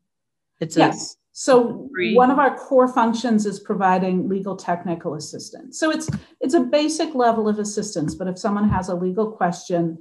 It's 0.61 0.77
yes. 0.77 1.13
A- 1.13 1.17
so 1.33 1.91
one 2.15 2.31
of 2.31 2.39
our 2.39 2.57
core 2.57 2.89
functions 2.89 3.45
is 3.45 3.61
providing 3.61 4.27
legal 4.27 4.57
technical 4.57 5.15
assistance. 5.15 5.79
So 5.79 5.91
it's 5.91 6.09
it's 6.41 6.55
a 6.55 6.61
basic 6.61 7.15
level 7.15 7.47
of 7.47 7.59
assistance, 7.59 8.15
but 8.15 8.27
if 8.27 8.39
someone 8.39 8.69
has 8.71 8.89
a 8.89 8.95
legal 8.95 9.31
question 9.33 9.99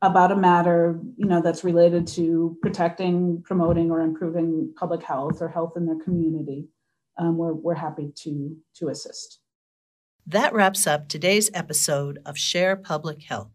about 0.00 0.32
a 0.32 0.36
matter, 0.36 0.98
you 1.16 1.26
know, 1.26 1.42
that's 1.42 1.64
related 1.64 2.06
to 2.06 2.56
protecting, 2.62 3.42
promoting, 3.42 3.90
or 3.90 4.00
improving 4.00 4.72
public 4.78 5.02
health 5.02 5.42
or 5.42 5.48
health 5.48 5.72
in 5.76 5.86
their 5.86 5.98
community, 5.98 6.68
um, 7.18 7.36
we're, 7.36 7.52
we're 7.52 7.74
happy 7.74 8.12
to, 8.14 8.56
to 8.76 8.88
assist. 8.88 9.40
That 10.26 10.54
wraps 10.54 10.86
up 10.86 11.08
today's 11.08 11.50
episode 11.52 12.20
of 12.24 12.38
Share 12.38 12.76
Public 12.76 13.22
Health. 13.22 13.50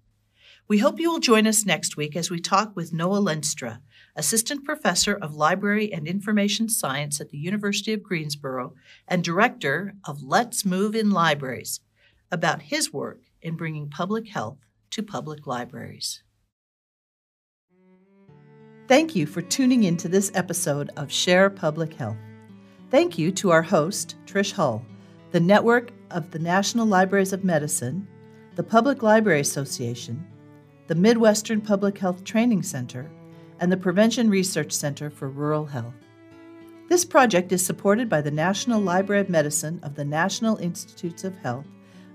We 0.70 0.78
hope 0.78 0.98
you 0.98 1.12
will 1.12 1.20
join 1.20 1.46
us 1.46 1.66
next 1.66 1.98
week 1.98 2.16
as 2.16 2.32
we 2.32 2.40
talk 2.40 2.74
with 2.74 2.94
Noah 2.94 3.20
Lenstra, 3.20 3.80
Assistant 4.16 4.64
Professor 4.64 5.14
of 5.14 5.36
Library 5.36 5.92
and 5.92 6.08
Information 6.08 6.70
Science 6.70 7.20
at 7.20 7.32
the 7.32 7.38
University 7.38 7.92
of 7.92 8.02
Greensboro 8.02 8.74
and 9.06 9.26
Director 9.26 9.94
of 10.06 10.24
Let's 10.24 10.64
Move 10.64 10.96
in 10.96 11.12
Libraries, 11.12 11.82
about 12.32 12.62
his 12.62 12.94
work 12.94 13.20
in 13.42 13.58
bringing 13.58 13.90
public 13.90 14.30
health 14.30 14.58
to 14.92 15.04
public 15.04 15.46
libraries. 15.46 16.24
Thank 18.88 19.18
you 19.18 19.26
for 19.26 19.42
tuning 19.42 19.84
in 19.84 19.98
to 19.98 20.08
this 20.08 20.32
episode 20.34 20.92
of 20.96 21.12
Share 21.12 21.50
Public 21.50 21.94
Health. 21.94 22.18
Thank 22.90 23.18
you 23.18 23.34
to 23.34 23.52
our 23.52 23.64
host, 23.64 24.16
Trish 24.26 24.54
Hull, 24.54 24.86
the 25.32 25.42
network 25.42 25.92
of 26.10 26.32
the 26.32 26.40
National 26.40 26.86
Libraries 26.86 27.34
of 27.34 27.44
Medicine, 27.44 28.08
the 28.56 28.64
Public 28.64 29.04
Library 29.04 29.42
Association, 29.42 30.26
the 30.94 31.00
Midwestern 31.00 31.60
Public 31.60 31.98
Health 31.98 32.24
Training 32.24 32.62
Center, 32.62 33.10
and 33.60 33.72
the 33.72 33.78
Prevention 33.78 34.30
Research 34.30 34.72
Center 34.72 35.10
for 35.10 35.28
Rural 35.28 35.66
Health. 35.66 35.96
This 36.88 37.04
project 37.04 37.52
is 37.52 37.66
supported 37.66 38.08
by 38.08 38.22
the 38.22 38.30
National 38.30 38.80
Library 38.80 39.22
of 39.22 39.28
Medicine 39.28 39.80
of 39.82 39.96
the 39.96 40.06
National 40.06 40.58
Institutes 40.58 41.24
of 41.24 41.36
Health 41.38 41.66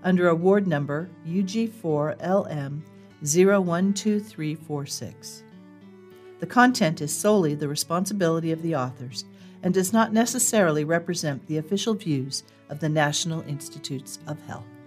under 0.04 0.28
award 0.28 0.68
number 0.68 1.10
UG4LM 1.26 2.82
012346. 3.24 5.42
The 6.38 6.46
content 6.46 7.00
is 7.00 7.12
solely 7.12 7.56
the 7.56 7.66
responsibility 7.66 8.52
of 8.52 8.62
the 8.62 8.76
authors 8.76 9.24
and 9.60 9.74
does 9.74 9.92
not 9.92 10.12
necessarily 10.12 10.84
represent 10.84 11.48
the 11.48 11.58
official 11.58 11.94
views 11.94 12.44
of 12.68 12.78
the 12.78 12.88
National 12.88 13.40
Institutes 13.40 14.20
of 14.28 14.40
Health. 14.42 14.77